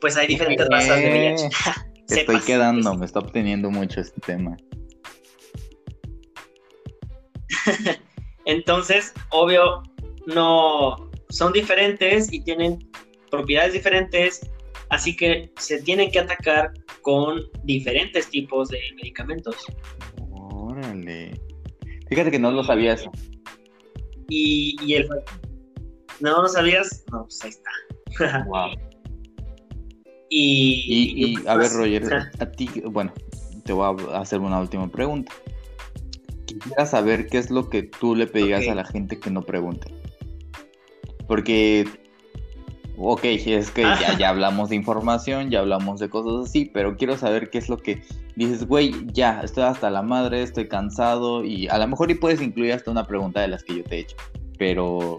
Pues 0.00 0.16
hay 0.16 0.26
diferentes 0.26 0.68
razas 0.68 0.96
de 0.96 1.10
VIH. 1.10 1.48
Estoy 2.08 2.40
quedando, 2.40 2.94
me 2.94 3.06
está 3.06 3.18
obteniendo 3.18 3.70
mucho 3.70 4.00
este 4.00 4.20
tema. 4.20 4.56
Entonces, 8.44 9.12
obvio, 9.30 9.82
no 10.26 11.10
son 11.28 11.52
diferentes 11.52 12.32
y 12.32 12.40
tienen 12.40 12.78
propiedades 13.30 13.72
diferentes, 13.72 14.48
así 14.90 15.16
que 15.16 15.52
se 15.58 15.82
tienen 15.82 16.10
que 16.10 16.20
atacar 16.20 16.72
con 17.02 17.42
diferentes 17.64 18.28
tipos 18.28 18.68
de 18.68 18.78
medicamentos. 18.96 19.56
Órale. 20.32 21.40
Fíjate 22.08 22.30
que 22.30 22.38
no 22.38 22.50
lo 22.50 22.62
sabías. 22.62 23.04
Y, 24.28 24.76
y 24.82 24.94
el... 24.94 25.08
¿No 26.20 26.42
lo 26.42 26.48
sabías? 26.48 27.04
No, 27.12 27.24
pues 27.24 27.44
ahí 27.44 27.50
está. 27.50 28.44
wow. 28.46 28.70
Y, 30.28 31.36
a 31.46 31.56
ver, 31.56 31.68
pues, 31.68 31.74
Roger, 31.74 32.30
a 32.38 32.46
ti, 32.46 32.68
bueno, 32.84 33.12
te 33.64 33.72
voy 33.72 33.96
a 34.12 34.20
hacer 34.20 34.40
una 34.40 34.60
última 34.60 34.88
pregunta. 34.90 35.32
Quisiera 36.60 36.86
saber 36.86 37.26
qué 37.26 37.38
es 37.38 37.50
lo 37.50 37.68
que 37.68 37.82
tú 37.82 38.14
le 38.14 38.26
pedías 38.26 38.66
a 38.68 38.74
la 38.74 38.84
gente 38.84 39.18
que 39.18 39.30
no 39.30 39.42
pregunte. 39.42 39.92
Porque 41.26 41.86
ok, 42.96 43.24
es 43.24 43.70
que 43.70 43.82
ya, 43.82 44.16
ya 44.18 44.28
hablamos 44.30 44.70
de 44.70 44.76
información, 44.76 45.50
ya 45.50 45.60
hablamos 45.60 46.00
de 46.00 46.08
cosas 46.08 46.48
así, 46.48 46.70
pero 46.72 46.96
quiero 46.96 47.16
saber 47.16 47.50
qué 47.50 47.58
es 47.58 47.68
lo 47.68 47.76
que 47.78 48.02
dices, 48.36 48.66
güey, 48.66 48.92
ya, 49.12 49.40
estoy 49.42 49.64
hasta 49.64 49.90
la 49.90 50.02
madre, 50.02 50.42
estoy 50.42 50.68
cansado 50.68 51.44
y 51.44 51.68
a 51.68 51.78
lo 51.78 51.88
mejor 51.88 52.10
y 52.10 52.14
puedes 52.14 52.40
incluir 52.40 52.72
hasta 52.72 52.90
una 52.90 53.06
pregunta 53.06 53.40
de 53.40 53.48
las 53.48 53.62
que 53.62 53.76
yo 53.76 53.84
te 53.84 53.96
he 53.96 53.98
hecho, 54.00 54.16
pero 54.58 55.18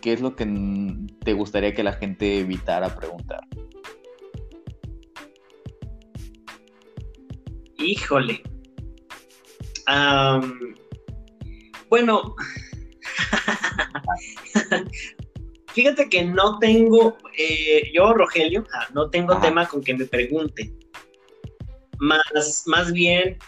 ¿qué 0.00 0.12
es 0.12 0.20
lo 0.20 0.36
que 0.36 0.46
te 1.24 1.32
gustaría 1.32 1.74
que 1.74 1.82
la 1.82 1.92
gente 1.94 2.40
evitara 2.40 2.94
preguntar? 2.94 3.40
Híjole. 7.78 8.42
Bueno, 11.88 12.36
Fíjate 15.74 16.08
que 16.08 16.24
no 16.24 16.58
tengo, 16.60 17.16
eh, 17.36 17.90
yo, 17.92 18.14
Rogelio, 18.14 18.64
ah, 18.72 18.86
no 18.94 19.10
tengo 19.10 19.40
tema 19.40 19.66
con 19.66 19.82
que 19.82 19.94
me 19.94 20.04
pregunte. 20.04 20.72
Más, 21.98 22.62
más 22.66 22.92
bien, 22.92 23.38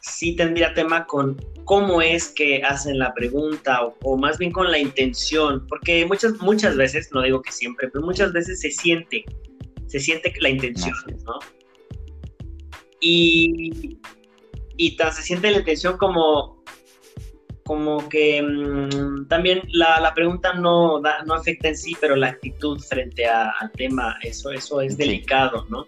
sí 0.00 0.36
tendría 0.36 0.72
tema 0.72 1.04
con 1.06 1.36
cómo 1.64 2.00
es 2.00 2.28
que 2.28 2.62
hacen 2.62 3.00
la 3.00 3.12
pregunta 3.12 3.92
o, 4.02 4.16
más 4.16 4.38
bien 4.38 4.52
con 4.52 4.70
la 4.70 4.78
intención, 4.78 5.66
porque 5.68 6.06
muchas, 6.06 6.34
muchas 6.40 6.76
veces, 6.76 7.10
no 7.12 7.22
digo 7.22 7.42
que 7.42 7.50
siempre, 7.50 7.88
pero 7.88 8.04
muchas 8.04 8.32
veces 8.32 8.60
se 8.60 8.70
siente, 8.70 9.24
se 9.86 9.98
siente 9.98 10.32
la 10.40 10.50
intención, 10.50 10.94
¿no? 11.24 11.40
Y, 13.00 13.98
y 14.76 14.96
tan 14.96 15.12
se 15.12 15.22
siente 15.22 15.50
la 15.50 15.58
intención 15.58 15.96
como, 15.98 16.62
como 17.64 18.08
que 18.08 18.42
mm, 18.42 19.28
también 19.28 19.62
la, 19.72 20.12
pregunta 20.14 20.54
no, 20.54 21.00
no 21.00 21.34
afecta 21.34 21.68
en 21.68 21.76
sí, 21.76 21.96
pero 22.00 22.16
la 22.16 22.28
actitud 22.28 22.78
frente 22.80 23.26
al 23.26 23.70
tema, 23.76 24.16
eso, 24.22 24.50
eso 24.50 24.80
es 24.80 24.96
delicado, 24.96 25.66
¿no? 25.68 25.84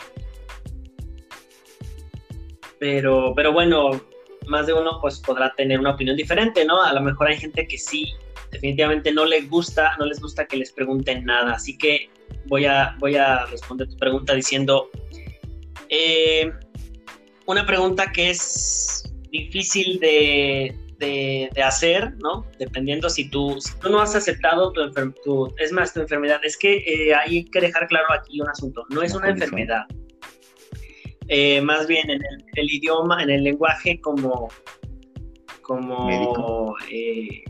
Pero, 2.79 3.33
pero 3.35 3.53
bueno, 3.53 4.01
más 4.47 4.67
de 4.67 4.75
uno 4.75 4.99
pues 5.01 5.21
podrá 5.21 5.55
tener 5.55 5.81
una 5.81 5.93
opinión 5.93 6.17
diferente, 6.17 6.65
¿no? 6.65 6.83
A 6.83 6.93
lo 6.93 7.01
mejor 7.01 7.29
hay 7.29 7.37
gente 7.37 7.67
que 7.67 7.79
sí, 7.79 8.13
definitivamente 8.51 9.13
no 9.13 9.25
les 9.25 9.49
gusta, 9.49 9.97
no 9.99 10.07
les 10.07 10.21
gusta 10.21 10.47
que 10.47 10.57
les 10.57 10.73
pregunten 10.73 11.25
nada, 11.25 11.55
así 11.55 11.77
que 11.77 12.11
voy 12.47 12.65
a, 12.67 12.97
voy 12.99 13.17
a 13.17 13.47
responder 13.47 13.89
tu 13.89 13.97
pregunta 13.97 14.35
diciendo, 14.35 14.91
eh, 15.89 16.51
una 17.47 17.67
pregunta 17.67 18.13
que 18.13 18.31
es 18.31 19.05
difícil 19.31 19.99
de, 20.01 20.75
de, 20.99 21.63
hacer, 21.63 22.15
¿no? 22.19 22.47
Dependiendo 22.59 23.09
si 23.11 23.29
tú, 23.29 23.57
si 23.61 23.79
tú 23.79 23.91
no 23.91 24.01
has 24.01 24.15
aceptado 24.15 24.73
tu 24.73 24.83
enfermedad, 24.83 25.17
es 25.59 25.73
más, 25.73 25.93
tu 25.93 26.01
enfermedad, 26.01 26.41
es 26.45 26.57
que 26.57 26.77
eh, 26.77 27.15
hay 27.15 27.45
que 27.47 27.61
dejar 27.61 27.87
claro 27.87 28.07
aquí 28.13 28.41
un 28.41 28.49
asunto, 28.49 28.85
no 28.91 29.03
es 29.03 29.15
una 29.15 29.31
enfermedad. 29.31 29.85
Eh, 31.29 31.61
más 31.61 31.87
bien 31.87 32.09
en 32.09 32.21
el, 32.55 32.73
idioma, 32.73 33.23
en 33.23 33.31
el 33.31 33.43
lenguaje 33.43 34.01
como, 34.01 34.49
como 35.63 36.07
médico, 36.07 36.77
eh, 36.91 37.45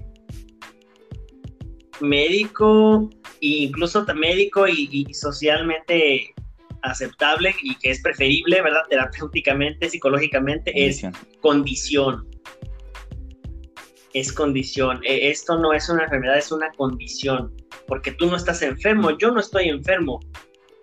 médico 2.01 3.11
e 3.43 3.47
incluso 3.47 4.05
médico 4.15 4.67
y, 4.67 5.07
socialmente 5.13 6.35
aceptable 6.91 7.55
y 7.63 7.77
que 7.77 7.91
es 7.91 8.03
preferible, 8.03 8.63
¿verdad? 8.63 8.83
Terapéuticamente, 8.89 9.89
psicológicamente, 9.89 10.87
es 10.87 11.03
condición 11.41 12.29
es 14.17 14.33
condición. 14.33 15.01
Esto 15.05 15.59
no 15.59 15.75
es 15.75 15.91
una 15.91 16.05
enfermedad, 16.05 16.39
es 16.39 16.51
una 16.51 16.71
condición, 16.73 17.53
porque 17.87 18.13
tú 18.13 18.27
no 18.27 18.37
estás 18.37 18.63
enfermo, 18.63 19.11
yo 19.19 19.31
no 19.31 19.41
estoy 19.41 19.69
enfermo, 19.69 20.21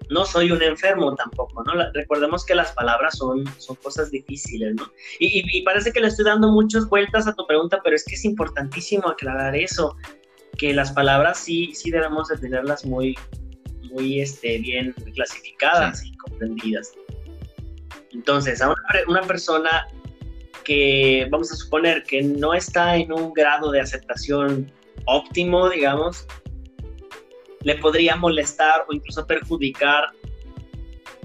no 0.09 0.23
soy 0.25 0.51
un 0.51 0.61
enfermo 0.61 1.15
tampoco, 1.15 1.63
¿no? 1.63 1.73
recordemos 1.93 2.45
que 2.45 2.53
las 2.53 2.71
palabras 2.73 3.17
son, 3.17 3.43
son 3.57 3.75
cosas 3.77 4.11
difíciles, 4.11 4.75
¿no? 4.75 4.91
Y, 5.19 5.63
parece 5.63 5.91
que 5.91 5.99
le 5.99 6.07
estoy 6.07 6.25
dando 6.25 6.51
muchas 6.51 6.87
vueltas 6.87 7.25
a 7.25 7.33
tu 7.33 7.47
pregunta, 7.47 7.79
pero 7.83 7.95
es 7.95 8.05
que 8.05 8.13
es 8.13 8.23
importantísimo 8.23 9.07
aclarar 9.07 9.55
eso, 9.55 9.95
que 10.57 10.71
las 10.71 10.91
palabras 10.91 11.39
sí, 11.39 11.73
sí 11.73 11.89
debemos 11.89 12.27
de 12.27 12.37
tenerlas 12.37 12.85
muy, 12.85 13.17
muy 13.93 14.21
este, 14.21 14.57
bien 14.59 14.93
clasificadas 15.13 16.03
y 16.05 16.15
comprendidas. 16.17 16.91
Entonces, 18.11 18.61
a 18.61 18.67
una, 18.67 18.77
una 19.07 19.21
persona 19.21 19.87
que 20.63 21.27
vamos 21.29 21.51
a 21.51 21.55
suponer 21.55 22.03
que 22.03 22.21
no 22.21 22.53
está 22.53 22.95
en 22.95 23.11
un 23.11 23.33
grado 23.33 23.71
de 23.71 23.81
aceptación 23.81 24.71
óptimo, 25.05 25.69
digamos, 25.69 26.25
le 27.63 27.75
podría 27.75 28.15
molestar 28.15 28.85
o 28.87 28.93
incluso 28.93 29.25
perjudicar 29.25 30.05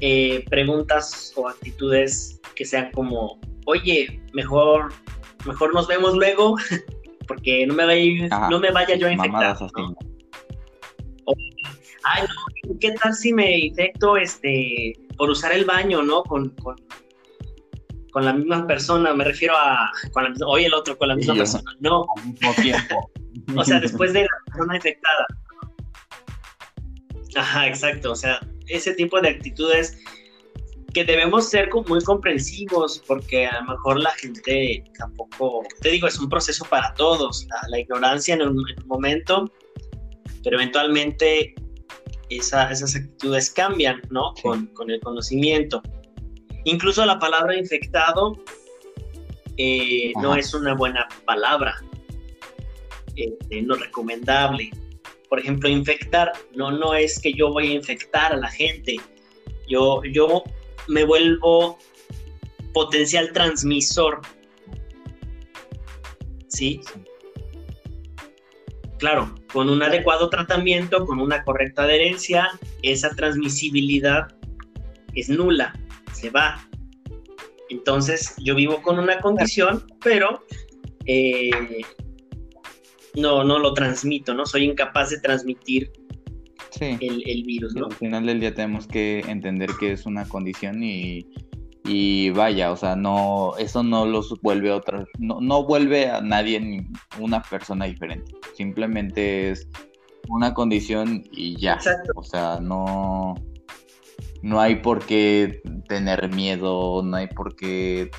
eh, 0.00 0.44
preguntas 0.48 1.32
o 1.36 1.48
actitudes 1.48 2.40
que 2.54 2.64
sean 2.64 2.90
como, 2.92 3.38
oye, 3.66 4.20
mejor, 4.32 4.92
mejor 5.44 5.74
nos 5.74 5.86
vemos 5.88 6.14
luego, 6.14 6.56
porque 7.28 7.66
no 7.66 7.74
me 7.74 7.84
vaya, 7.84 8.48
no 8.48 8.60
me 8.60 8.70
vaya 8.70 8.96
yo 8.96 9.08
a 9.08 9.12
infectar. 9.12 9.56
Ay, 12.14 12.22
no, 12.22 12.78
¿qué 12.80 12.92
tal 12.92 13.14
si 13.14 13.32
me 13.32 13.58
infecto 13.58 14.16
este, 14.16 14.92
por 15.16 15.30
usar 15.30 15.52
el 15.52 15.64
baño, 15.64 16.02
¿no? 16.02 16.22
con, 16.22 16.54
con 18.12 18.24
la 18.24 18.32
misma 18.32 18.66
persona, 18.66 19.14
me 19.14 19.24
refiero 19.24 19.54
a 19.56 19.90
con 20.12 20.24
la, 20.24 20.34
hoy 20.46 20.64
el 20.64 20.74
otro 20.74 20.96
con 20.98 21.08
la 21.08 21.16
misma 21.16 21.34
persona, 21.34 21.70
no. 21.80 22.06
Al 22.16 22.26
mismo 22.26 22.54
tiempo. 22.54 23.10
o 23.56 23.64
sea, 23.64 23.80
después 23.80 24.12
de 24.12 24.22
la 24.22 24.28
persona 24.46 24.76
infectada. 24.76 25.26
Ajá, 27.36 27.68
exacto, 27.68 28.12
o 28.12 28.16
sea, 28.16 28.40
ese 28.66 28.94
tipo 28.94 29.20
de 29.20 29.28
actitudes 29.28 29.98
que 30.94 31.04
debemos 31.04 31.48
ser 31.48 31.68
muy 31.86 32.02
comprensivos 32.02 33.02
porque 33.06 33.46
a 33.46 33.60
lo 33.60 33.72
mejor 33.72 34.00
la 34.00 34.10
gente 34.12 34.82
tampoco, 34.98 35.62
te 35.80 35.90
digo, 35.90 36.08
es 36.08 36.18
un 36.18 36.28
proceso 36.28 36.64
para 36.64 36.94
todos, 36.94 37.46
la, 37.68 37.78
ignorancia 37.78 38.34
en 38.34 38.42
un, 38.42 38.64
momento, 38.86 39.52
pero 40.42 40.56
eventualmente 40.56 41.54
esas 42.28 42.94
actitudes 42.94 43.50
cambian, 43.50 44.00
¿no? 44.10 44.34
Con, 44.42 44.66
con 44.68 44.90
el 44.90 45.00
conocimiento. 45.00 45.82
Incluso 46.64 47.04
la 47.06 47.18
palabra 47.18 47.56
infectado 47.56 48.36
eh, 49.56 50.12
no 50.20 50.34
es 50.34 50.54
una 50.54 50.74
buena 50.74 51.08
palabra, 51.24 51.74
este, 53.16 53.62
no 53.62 53.74
recomendable. 53.74 54.70
Por 55.28 55.40
ejemplo, 55.40 55.68
infectar, 55.68 56.32
no, 56.54 56.70
no 56.70 56.94
es 56.94 57.20
que 57.20 57.32
yo 57.32 57.52
voy 57.52 57.72
a 57.72 57.74
infectar 57.74 58.32
a 58.32 58.36
la 58.36 58.48
gente, 58.48 58.96
yo, 59.68 60.02
yo 60.04 60.44
me 60.86 61.04
vuelvo 61.04 61.78
potencial 62.72 63.32
transmisor. 63.32 64.20
¿Sí? 66.46 66.80
Claro, 68.98 69.34
con 69.52 69.70
un 69.70 69.82
adecuado 69.82 70.28
tratamiento, 70.30 71.04
con 71.06 71.20
una 71.20 71.42
correcta 71.42 71.82
adherencia, 71.84 72.48
esa 72.82 73.10
transmisibilidad 73.10 74.28
es 75.14 75.28
nula 75.28 75.74
se 76.18 76.30
va. 76.30 76.68
Entonces 77.70 78.34
yo 78.38 78.54
vivo 78.54 78.82
con 78.82 78.98
una 78.98 79.20
condición, 79.20 79.84
pero 80.02 80.42
eh, 81.06 81.82
no, 83.14 83.44
no 83.44 83.58
lo 83.58 83.74
transmito, 83.74 84.34
¿no? 84.34 84.46
Soy 84.46 84.64
incapaz 84.64 85.10
de 85.10 85.20
transmitir 85.20 85.90
el, 86.80 87.42
virus, 87.44 87.74
¿no? 87.74 87.86
Al 87.86 87.94
final 87.94 88.26
del 88.26 88.40
día 88.40 88.54
tenemos 88.54 88.86
que 88.86 89.20
entender 89.20 89.70
que 89.78 89.92
es 89.92 90.06
una 90.06 90.26
condición 90.28 90.82
y, 90.82 91.26
y 91.84 92.30
vaya, 92.30 92.72
o 92.72 92.76
sea, 92.76 92.96
no, 92.96 93.52
eso 93.58 93.82
no 93.82 94.04
los 94.04 94.40
vuelve 94.42 94.70
otra, 94.70 95.04
no, 95.18 95.40
no 95.40 95.64
vuelve 95.64 96.10
a 96.10 96.20
nadie 96.20 96.60
ni 96.60 96.86
una 97.18 97.42
persona 97.42 97.86
diferente. 97.86 98.32
Simplemente 98.56 99.50
es 99.50 99.68
una 100.28 100.54
condición 100.54 101.24
y 101.32 101.56
ya. 101.56 101.78
O 102.14 102.22
sea, 102.22 102.58
no, 102.60 103.34
no 104.42 104.60
hay 104.60 104.76
por 104.76 105.04
qué 105.04 105.62
tener 105.88 106.34
miedo, 106.34 107.02
no 107.02 107.16
hay 107.16 107.28
por 107.28 107.56
qué, 107.56 108.10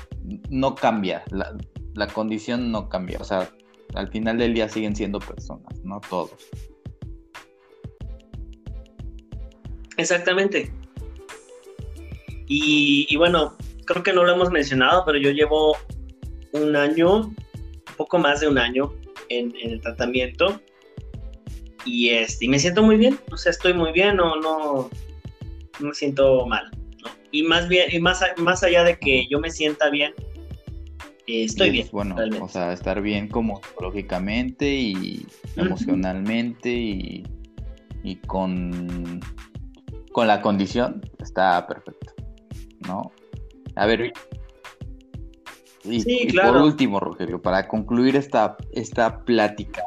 no 0.48 0.74
cambia, 0.74 1.22
la, 1.30 1.56
la 1.94 2.06
condición 2.08 2.72
no 2.72 2.88
cambia. 2.88 3.18
O 3.20 3.24
sea, 3.24 3.50
al 3.94 4.08
final 4.08 4.38
del 4.38 4.54
día 4.54 4.68
siguen 4.68 4.96
siendo 4.96 5.18
personas, 5.18 5.80
no 5.84 6.00
todos. 6.00 6.32
Exactamente. 9.96 10.72
Y, 12.52 13.16
bueno, 13.16 13.56
creo 13.84 14.02
que 14.02 14.12
no 14.12 14.24
lo 14.24 14.34
hemos 14.34 14.50
mencionado, 14.50 15.04
pero 15.06 15.18
yo 15.18 15.30
llevo 15.30 15.76
un 16.52 16.74
año, 16.74 17.26
un 17.28 17.36
poco 17.96 18.18
más 18.18 18.40
de 18.40 18.48
un 18.48 18.58
año 18.58 18.92
en, 19.28 19.54
el 19.62 19.80
tratamiento 19.80 20.60
y, 21.84 22.08
este, 22.08 22.48
me 22.48 22.58
siento 22.58 22.82
muy 22.82 22.96
bien, 22.96 23.20
o 23.30 23.36
sea, 23.36 23.50
estoy 23.50 23.72
muy 23.72 23.92
bien, 23.92 24.16
no, 24.16 24.34
no, 24.40 24.90
me 25.78 25.94
siento 25.94 26.44
mal. 26.46 26.68
Y 27.30 27.44
más 27.44 27.68
bien, 27.68 27.88
y 27.92 28.00
más, 28.00 28.20
más 28.38 28.64
allá 28.64 28.82
de 28.82 28.98
que 28.98 29.28
yo 29.28 29.38
me 29.38 29.52
sienta 29.52 29.88
bien, 29.88 30.12
eh, 31.28 31.44
estoy 31.44 31.70
bien. 31.70 31.88
Bueno, 31.92 32.16
o 32.40 32.48
sea, 32.48 32.72
estar 32.72 33.00
bien 33.00 33.28
como 33.28 33.62
psicológicamente 33.62 34.66
y 34.68 35.24
emocionalmente 35.56 36.68
y, 36.68 37.22
y 38.02 38.16
con 38.16 39.20
con 40.12 40.26
la 40.26 40.42
condición, 40.42 41.00
está 41.20 41.66
perfecto, 41.66 42.12
¿no? 42.86 43.12
A 43.76 43.86
ver, 43.86 44.12
y, 45.84 46.36
por 46.36 46.56
último, 46.56 47.00
Rogelio, 47.00 47.40
para 47.40 47.66
concluir 47.66 48.16
esta, 48.16 48.56
esta 48.72 49.24
plática, 49.24 49.82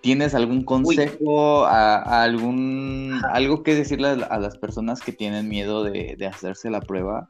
¿tienes 0.00 0.34
algún 0.34 0.64
consejo, 0.64 1.64
a, 1.64 2.22
algún, 2.22 3.20
algo 3.30 3.62
que 3.62 3.74
decirle 3.74 4.08
a, 4.08 4.38
las 4.38 4.58
personas 4.58 5.00
que 5.00 5.12
tienen 5.12 5.48
miedo 5.48 5.84
de, 5.84 6.16
hacerse 6.26 6.70
la 6.70 6.80
prueba? 6.80 7.28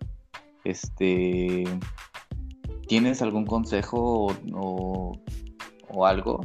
Este, 0.64 1.64
¿Tienes 2.88 3.20
algún 3.20 3.44
consejo 3.44 4.28
o 4.54 6.06
algo 6.06 6.40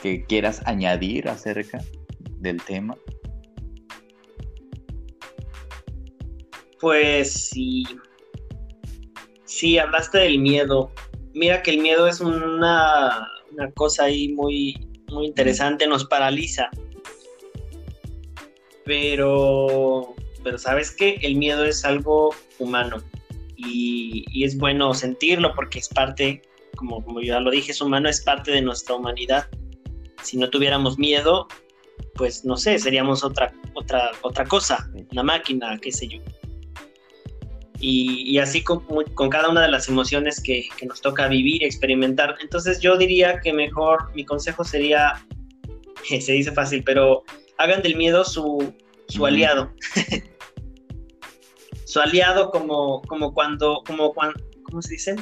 que 0.00 0.24
quieras 0.24 0.62
añadir 0.66 1.28
acerca 1.28 1.80
del 2.38 2.62
tema? 2.62 2.96
Pues 6.80 7.32
sí. 7.50 7.84
Sí, 9.44 9.78
hablaste 9.78 10.18
del 10.18 10.38
miedo. 10.38 10.90
Mira 11.34 11.62
que 11.62 11.70
el 11.70 11.78
miedo 11.78 12.06
es 12.06 12.20
una, 12.20 13.28
cosa 13.74 14.04
ahí 14.04 14.32
muy, 14.32 14.76
muy 15.08 15.26
interesante, 15.26 15.86
nos 15.86 16.04
paraliza. 16.04 16.70
Pero, 18.84 20.14
pero 20.44 20.58
sabes 20.58 20.90
que 20.90 21.18
el 21.22 21.36
miedo 21.36 21.64
es 21.64 21.84
algo 21.84 22.34
humano 22.58 22.98
y, 23.56 24.44
es 24.44 24.56
bueno 24.56 24.94
sentirlo 24.94 25.52
porque 25.54 25.78
es 25.78 25.88
parte, 25.88 26.42
como, 26.76 27.04
como 27.04 27.20
ya 27.20 27.40
lo 27.40 27.50
dije, 27.50 27.72
es 27.72 27.80
humano, 27.80 28.08
es 28.08 28.20
parte 28.20 28.50
de 28.52 28.62
nuestra 28.62 28.94
humanidad. 28.94 29.48
Si 30.22 30.36
no 30.36 30.50
tuviéramos 30.50 30.98
miedo, 30.98 31.48
pues 32.14 32.44
no 32.44 32.56
sé, 32.56 32.78
seríamos 32.78 33.24
otra, 33.24 33.52
otra, 33.74 34.10
otra 34.22 34.44
cosa, 34.44 34.88
una 35.12 35.22
máquina, 35.22 35.78
qué 35.80 35.90
sé 35.90 36.08
yo 36.08 36.20
y, 37.80 38.38
así 38.38 38.62
con, 38.62 38.84
cada 39.30 39.48
una 39.48 39.62
de 39.62 39.68
las 39.68 39.88
emociones 39.88 40.40
que, 40.40 40.68
nos 40.86 41.00
toca 41.00 41.28
vivir 41.28 41.62
y 41.62 41.66
experimentar. 41.66 42.36
Entonces 42.40 42.80
yo 42.80 42.96
diría 42.96 43.40
que 43.40 43.52
mejor, 43.52 44.10
mi 44.14 44.24
consejo 44.24 44.64
sería, 44.64 45.24
se 46.20 46.32
dice 46.32 46.52
fácil, 46.52 46.82
pero 46.84 47.24
hagan 47.58 47.82
del 47.82 47.96
miedo 47.96 48.24
su, 48.24 48.72
su 49.08 49.26
aliado. 49.26 49.72
su 51.84 52.00
aliado 52.00 52.50
como, 52.50 53.02
como 53.02 53.34
cuando, 53.34 53.82
como 53.86 54.12
cuando, 54.12 54.40
¿cómo 54.64 54.82
se 54.82 54.94
dice? 54.94 55.16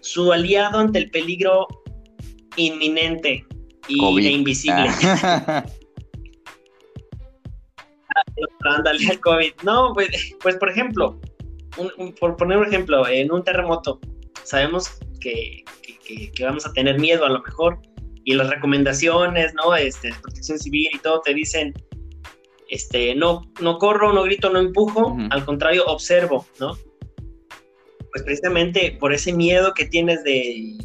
Su 0.00 0.32
aliado 0.32 0.78
ante 0.78 0.98
el 0.98 1.10
peligro 1.10 1.66
inminente 2.56 3.44
y, 3.88 4.26
e 4.26 4.30
invisible. 4.30 4.88
Ándale 8.64 9.08
al 9.08 9.20
COVID. 9.20 9.52
No, 9.62 9.92
pues, 9.94 10.34
pues 10.42 10.56
por 10.56 10.70
ejemplo, 10.70 11.20
por 12.20 12.36
poner 12.36 12.58
un 12.58 12.66
ejemplo, 12.66 13.06
en 13.08 13.32
un 13.32 13.44
terremoto, 13.44 14.00
sabemos 14.44 14.98
que, 15.20 15.64
vamos 16.40 16.66
a 16.66 16.72
tener 16.72 16.98
miedo 16.98 17.24
a 17.24 17.30
lo 17.30 17.42
mejor, 17.42 17.78
y 18.24 18.34
las 18.34 18.50
recomendaciones, 18.50 19.54
¿no? 19.54 19.74
Este, 19.76 20.12
protección 20.20 20.58
civil 20.58 20.90
y 20.92 20.98
todo 20.98 21.20
te 21.20 21.32
dicen, 21.32 21.72
este, 22.68 23.14
no, 23.14 23.42
no 23.60 23.78
corro, 23.78 24.12
no 24.12 24.24
grito, 24.24 24.50
no 24.50 24.58
empujo, 24.58 25.16
al 25.30 25.44
contrario, 25.44 25.84
observo, 25.86 26.44
¿no? 26.58 26.76
Pues 28.10 28.24
precisamente 28.24 28.96
por 28.98 29.12
ese 29.12 29.32
miedo 29.32 29.72
que 29.74 29.84
tienes 29.84 30.24
de, 30.24 30.76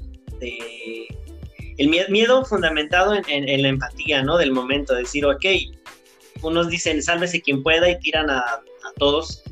el 1.78 1.90
miedo, 1.90 2.46
fundamentado 2.46 3.16
en, 3.16 3.24
en, 3.28 3.62
la 3.64 3.70
empatía, 3.70 4.22
¿no? 4.22 4.38
Del 4.38 4.52
momento, 4.52 4.94
de 4.94 5.00
decir, 5.00 5.26
ok, 5.26 5.46
unos 6.42 6.70
dicen 6.70 7.02
sálvese 7.02 7.42
quien 7.42 7.64
pueda 7.64 7.90
y 7.90 8.00
tiran 8.00 8.30
a, 8.30 8.62
todos 8.98 9.44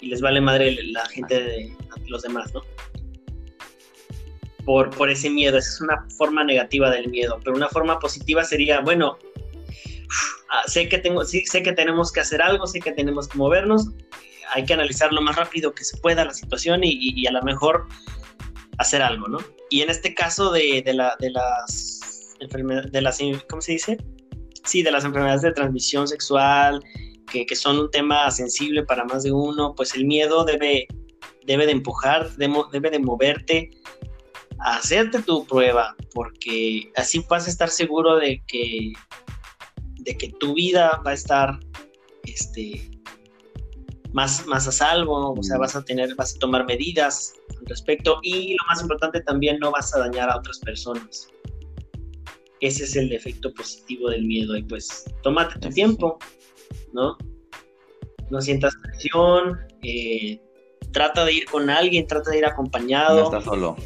y 0.00 0.06
les 0.06 0.20
vale 0.20 0.40
madre 0.40 0.76
la 0.84 1.04
gente 1.06 1.42
de, 1.42 1.76
los 2.06 2.22
demás, 2.22 2.52
¿no? 2.54 2.62
Por, 4.64 4.90
por 4.90 5.10
ese 5.10 5.30
miedo, 5.30 5.58
esa 5.58 5.68
es 5.68 5.80
una 5.80 6.06
forma 6.16 6.44
negativa 6.44 6.90
del 6.90 7.08
miedo, 7.08 7.40
pero 7.42 7.56
una 7.56 7.68
forma 7.68 7.98
positiva 7.98 8.44
sería, 8.44 8.80
bueno, 8.80 9.18
ah, 10.50 10.62
sé 10.66 10.88
que 10.88 10.98
tengo, 10.98 11.24
sí, 11.24 11.44
sé 11.46 11.62
que 11.62 11.72
tenemos 11.72 12.12
que 12.12 12.20
hacer 12.20 12.40
algo, 12.42 12.66
sé 12.66 12.80
que 12.80 12.92
tenemos 12.92 13.28
que 13.28 13.38
movernos, 13.38 13.88
hay 14.54 14.64
que 14.64 14.74
analizar 14.74 15.12
lo 15.12 15.22
más 15.22 15.36
rápido 15.36 15.74
que 15.74 15.84
se 15.84 15.96
pueda 15.98 16.24
la 16.24 16.34
situación 16.34 16.80
y, 16.82 17.26
a 17.26 17.32
lo 17.32 17.42
mejor 17.42 17.86
hacer 18.78 19.02
algo, 19.02 19.26
¿no? 19.28 19.38
Y 19.70 19.82
en 19.82 19.90
este 19.90 20.14
caso 20.14 20.52
de, 20.52 20.82
de, 20.82 20.94
la, 20.94 21.16
de 21.18 21.30
las 21.30 22.36
enfermedades, 22.40 22.92
de 22.92 23.02
las, 23.02 23.18
¿cómo 23.48 23.60
se 23.60 23.72
dice? 23.72 23.98
Sí, 24.68 24.82
de 24.82 24.90
las 24.90 25.04
enfermedades 25.04 25.42
de 25.42 25.52
transmisión 25.52 26.06
sexual, 26.06 26.82
que, 27.26 27.46
son 27.54 27.78
un 27.78 27.90
tema 27.90 28.30
sensible 28.30 28.84
para 28.84 29.04
más 29.04 29.22
de 29.22 29.32
uno, 29.32 29.74
pues 29.74 29.94
el 29.94 30.04
miedo 30.06 30.44
debe, 30.44 30.86
debe 31.44 31.66
de 31.66 31.72
empujar, 31.72 32.30
debe 32.36 32.90
de 32.90 32.98
moverte 32.98 33.70
a 34.60 34.76
hacerte 34.76 35.22
tu 35.22 35.46
prueba, 35.46 35.94
porque 36.14 36.90
así 36.96 37.24
vas 37.28 37.46
a 37.46 37.50
estar 37.50 37.68
seguro 37.68 38.16
de 38.16 38.42
que, 38.46 38.92
de 40.00 40.16
que 40.16 40.30
tu 40.40 40.54
vida 40.54 41.00
va 41.06 41.12
a 41.12 41.14
estar 41.14 41.60
este, 42.24 42.90
más, 44.12 44.46
más 44.46 44.66
a 44.66 44.72
salvo, 44.72 45.32
o 45.32 45.42
sea, 45.42 45.58
vas 45.58 45.76
a 45.76 45.84
tener, 45.84 46.14
vas 46.16 46.34
a 46.34 46.38
tomar 46.38 46.66
medidas 46.66 47.34
al 47.60 47.66
respecto 47.66 48.18
y 48.22 48.52
lo 48.52 48.66
más 48.68 48.80
importante 48.82 49.20
también 49.20 49.58
no 49.58 49.70
vas 49.70 49.94
a 49.94 50.00
dañar 50.00 50.30
a 50.30 50.38
otras 50.38 50.58
personas. 50.58 51.28
Ese 52.60 52.84
es 52.84 52.96
el 52.96 53.12
efecto 53.12 53.52
positivo 53.54 54.10
del 54.10 54.24
miedo. 54.24 54.56
Y 54.56 54.62
pues, 54.62 55.04
tómate 55.22 55.58
tu 55.60 55.68
tiempo, 55.70 56.18
¿no? 56.92 57.16
No 58.30 58.40
sientas 58.40 58.74
presión, 58.82 59.58
eh, 59.82 60.40
trata 60.92 61.24
de 61.24 61.32
ir 61.34 61.44
con 61.46 61.70
alguien, 61.70 62.06
trata 62.06 62.30
de 62.30 62.38
ir 62.38 62.46
acompañado. 62.46 63.20
No 63.20 63.24
estás 63.24 63.44
solo. 63.44 63.76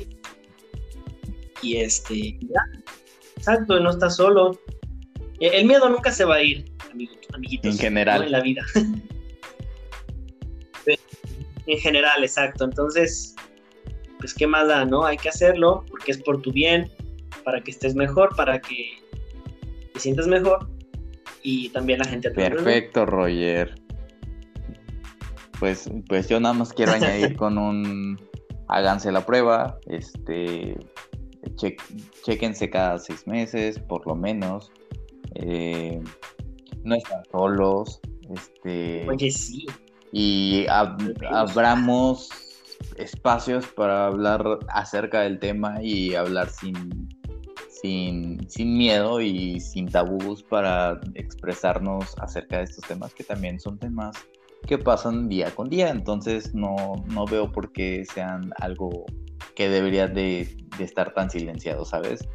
Y 1.62 1.77
este, 1.77 2.39
ya. 2.41 2.61
Exacto, 3.37 3.79
no 3.81 3.91
estás 3.91 4.16
solo. 4.16 4.59
E, 5.41 5.49
el 5.59 5.66
miedo 5.66 5.89
nunca 5.89 6.11
se 6.11 6.25
va 6.25 6.37
a 6.37 6.43
ir, 6.43 6.73
amiguitos. 7.33 7.73
En 7.73 7.79
general. 7.79 8.25
En 8.25 8.33
la 8.33 8.41
vida. 8.41 8.64
en 11.66 11.79
general, 11.79 12.23
exacto. 12.23 12.64
Entonces, 12.64 13.35
pues, 14.18 14.35
¿qué 14.35 14.47
más 14.47 14.68
da, 14.68 14.85
no? 14.85 15.05
Hay 15.05 15.16
que 15.16 15.29
hacerlo 15.29 15.85
porque 15.89 16.12
es 16.12 16.18
por 16.18 16.41
tu 16.43 16.53
bien, 16.53 16.91
para 17.43 17.62
que 17.62 17.70
estés 17.70 17.95
mejor, 17.95 18.34
para 18.36 18.61
que 18.61 18.99
te 19.93 20.01
sientas 20.01 20.26
mejor 20.26 20.68
y 21.43 21.68
también 21.70 21.99
la 21.99 22.05
gente. 22.07 22.30
Perfecto, 22.30 23.07
Roger. 23.07 23.74
Pues, 25.59 25.90
pues 26.09 26.28
yo 26.28 26.40
nada 26.40 26.55
más 26.55 26.72
quiero 26.72 26.93
añadir 26.93 27.36
con 27.36 27.59
un 27.59 28.18
háganse 28.68 29.12
la 29.12 29.24
prueba, 29.24 29.78
este 29.86 30.76
chequense 32.24 32.70
cada 32.70 32.99
seis 32.99 33.26
meses, 33.26 33.78
por 33.78 34.07
lo 34.07 34.14
menos. 34.14 34.72
Eh, 35.34 36.01
no 36.84 36.95
están 36.95 37.22
solos. 37.30 38.01
Este, 38.34 39.07
Oye, 39.09 39.30
sí. 39.30 39.66
Y 40.12 40.66
abramos 40.68 42.28
espacios 42.97 43.66
para 43.68 44.07
hablar 44.07 44.59
acerca 44.68 45.20
del 45.22 45.38
tema 45.38 45.82
y 45.82 46.14
hablar 46.14 46.51
sin 46.51 47.09
sin, 47.83 48.49
sin 48.49 48.78
miedo 48.78 49.20
y 49.20 49.61
sin 49.61 49.89
tabús 49.89 50.43
para 50.43 51.01
expresarnos 51.14 52.14
acerca 52.18 52.59
de 52.59 52.64
estos 52.64 52.85
temas 52.87 53.12
que 53.14 53.24
también 53.24 53.61
son 53.61 53.78
temas 53.78 54.16
que 54.66 54.78
pasan 54.78 55.28
día 55.28 55.53
con 55.55 55.68
día, 55.68 55.91
entonces 55.91 56.55
no, 56.55 56.76
no 57.09 57.26
veo 57.26 57.51
por 57.51 57.72
qué 57.72 58.05
sean 58.05 58.53
algo 58.61 59.05
que 59.57 59.68
debería 59.68 60.07
de, 60.07 60.57
de, 60.78 60.85
estar 60.85 61.12
tan 61.14 61.30
silenciado, 61.30 61.85
¿sabes? 61.85 62.28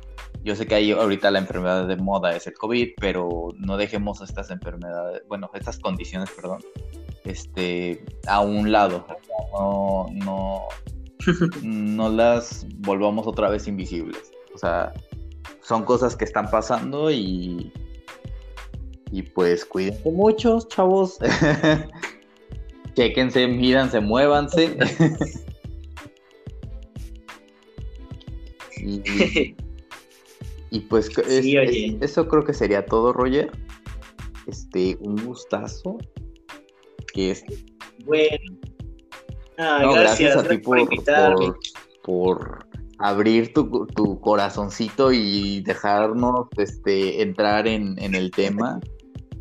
Yo 0.43 0.56
sé 0.56 0.68
que 0.68 0.76
hay 0.76 0.91
ahorita 0.91 1.32
la 1.32 1.39
enfermedad 1.39 1.88
de 1.88 1.95
moda 1.95 2.36
es 2.36 2.45
el 2.45 2.54
COVID, 2.54 2.89
pero 3.00 3.54
no 3.58 3.78
dejemos 3.78 4.22
estas 4.22 4.52
enfermedades, 4.52 5.24
bueno, 5.28 5.50
estas 5.54 5.80
condiciones, 5.80 6.30
perdón, 6.32 6.60
este, 7.28 8.04
a 8.28 8.41
un 8.41 8.72
lado. 8.72 9.06
No, 9.54 10.08
no, 10.12 10.62
no 11.64 12.10
las 12.10 12.66
volvamos 12.80 13.28
otra 13.28 13.50
vez 13.50 13.68
invisibles. 13.68 14.32
O 14.54 14.58
sea, 14.58 14.93
son 15.62 15.84
cosas 15.84 16.16
que 16.16 16.26
están 16.26 16.50
pasando 16.50 17.12
y, 17.12 17.72
y 19.12 19.22
pues 19.22 19.66
cuídense 19.66 20.12
mucho, 20.12 20.60
chavos. 20.68 21.18
Chequense, 22.95 23.48
míranse, 23.48 24.00
muévanse. 24.00 24.78
y, 30.72 30.80
pues 30.89 31.10
eso 32.02 32.28
creo 32.28 32.43
que 32.43 32.54
sería 32.54 32.86
todo, 32.86 33.14
Roger. 33.14 33.52
Este, 34.48 34.98
un 35.02 35.16
gustazo. 35.26 35.98
Que 37.14 37.32
es. 37.32 37.43
Bueno. 38.06 38.58
Ah, 39.60 39.89
gracias, 39.91 40.36
a 40.36 40.43
ti 40.43 40.58
por, 40.60 40.88
por 42.04 42.66
abrir 43.00 43.54
tu, 43.54 43.86
tu, 43.88 44.20
corazoncito 44.20 45.12
y 45.12 45.62
dejarnos 45.62 46.48
este, 46.58 47.22
entrar 47.22 47.68
en, 47.68 47.98
el 48.00 48.32
tema. 48.32 48.80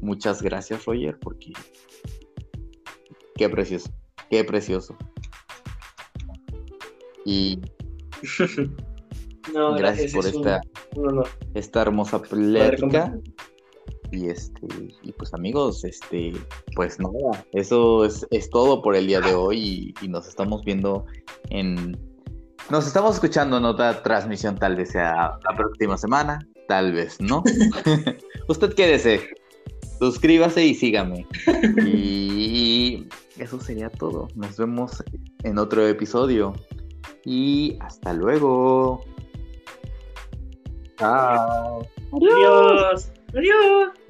Muchas 0.01 0.43
gracias, 0.43 0.85
Roger, 0.85 1.19
porque 1.19 1.53
qué 3.37 3.49
precioso, 3.49 3.91
qué 4.31 4.45
precioso. 4.45 4.97
Y 7.25 7.59
gracias, 9.77 10.13
por 10.13 10.27
esta, 10.27 10.61
esta 11.55 11.83
hermosa 11.83 12.21
plática. 12.23 13.19
Y 14.13 14.29
este, 14.29 14.69
y 15.03 15.11
pues 15.13 15.35
amigos, 15.35 15.83
este, 15.83 16.33
pues 16.77 17.01
nada, 17.01 17.45
eso 17.53 18.05
es, 18.05 18.25
es 18.31 18.49
todo 18.51 18.81
por 18.81 18.95
el 18.95 19.09
día 19.09 19.21
de 19.21 19.35
hoy 19.35 19.93
y 20.01 20.07
nos 20.07 20.29
estamos 20.29 20.65
viendo 20.65 21.07
en 21.51 21.99
nos 22.71 22.87
estamos 22.87 23.15
escuchando 23.15 23.59
en 23.59 23.65
otra 23.65 24.03
transmisión, 24.03 24.57
tal 24.57 24.77
vez 24.77 24.91
sea 24.91 25.39
la 25.43 25.57
próxima 25.57 25.97
semana, 25.97 26.39
tal 26.69 26.93
vez 26.93 27.21
no. 27.21 27.43
Usted 28.49 28.75
quédese, 28.75 29.29
suscríbase 29.99 30.65
y 30.65 30.75
sígame. 30.75 31.27
Y 31.85 33.09
eso 33.39 33.61
sería 33.61 33.91
todo. 33.91 34.29
Nos 34.35 34.57
vemos 34.57 35.03
en 35.43 35.59
otro 35.59 35.87
episodio. 35.87 36.55
Y 37.25 37.79
hasta 37.81 38.13
luego. 38.13 39.05
Chao. 40.99 41.87
Adiós. 42.13 43.13
Adiós. 43.35 44.06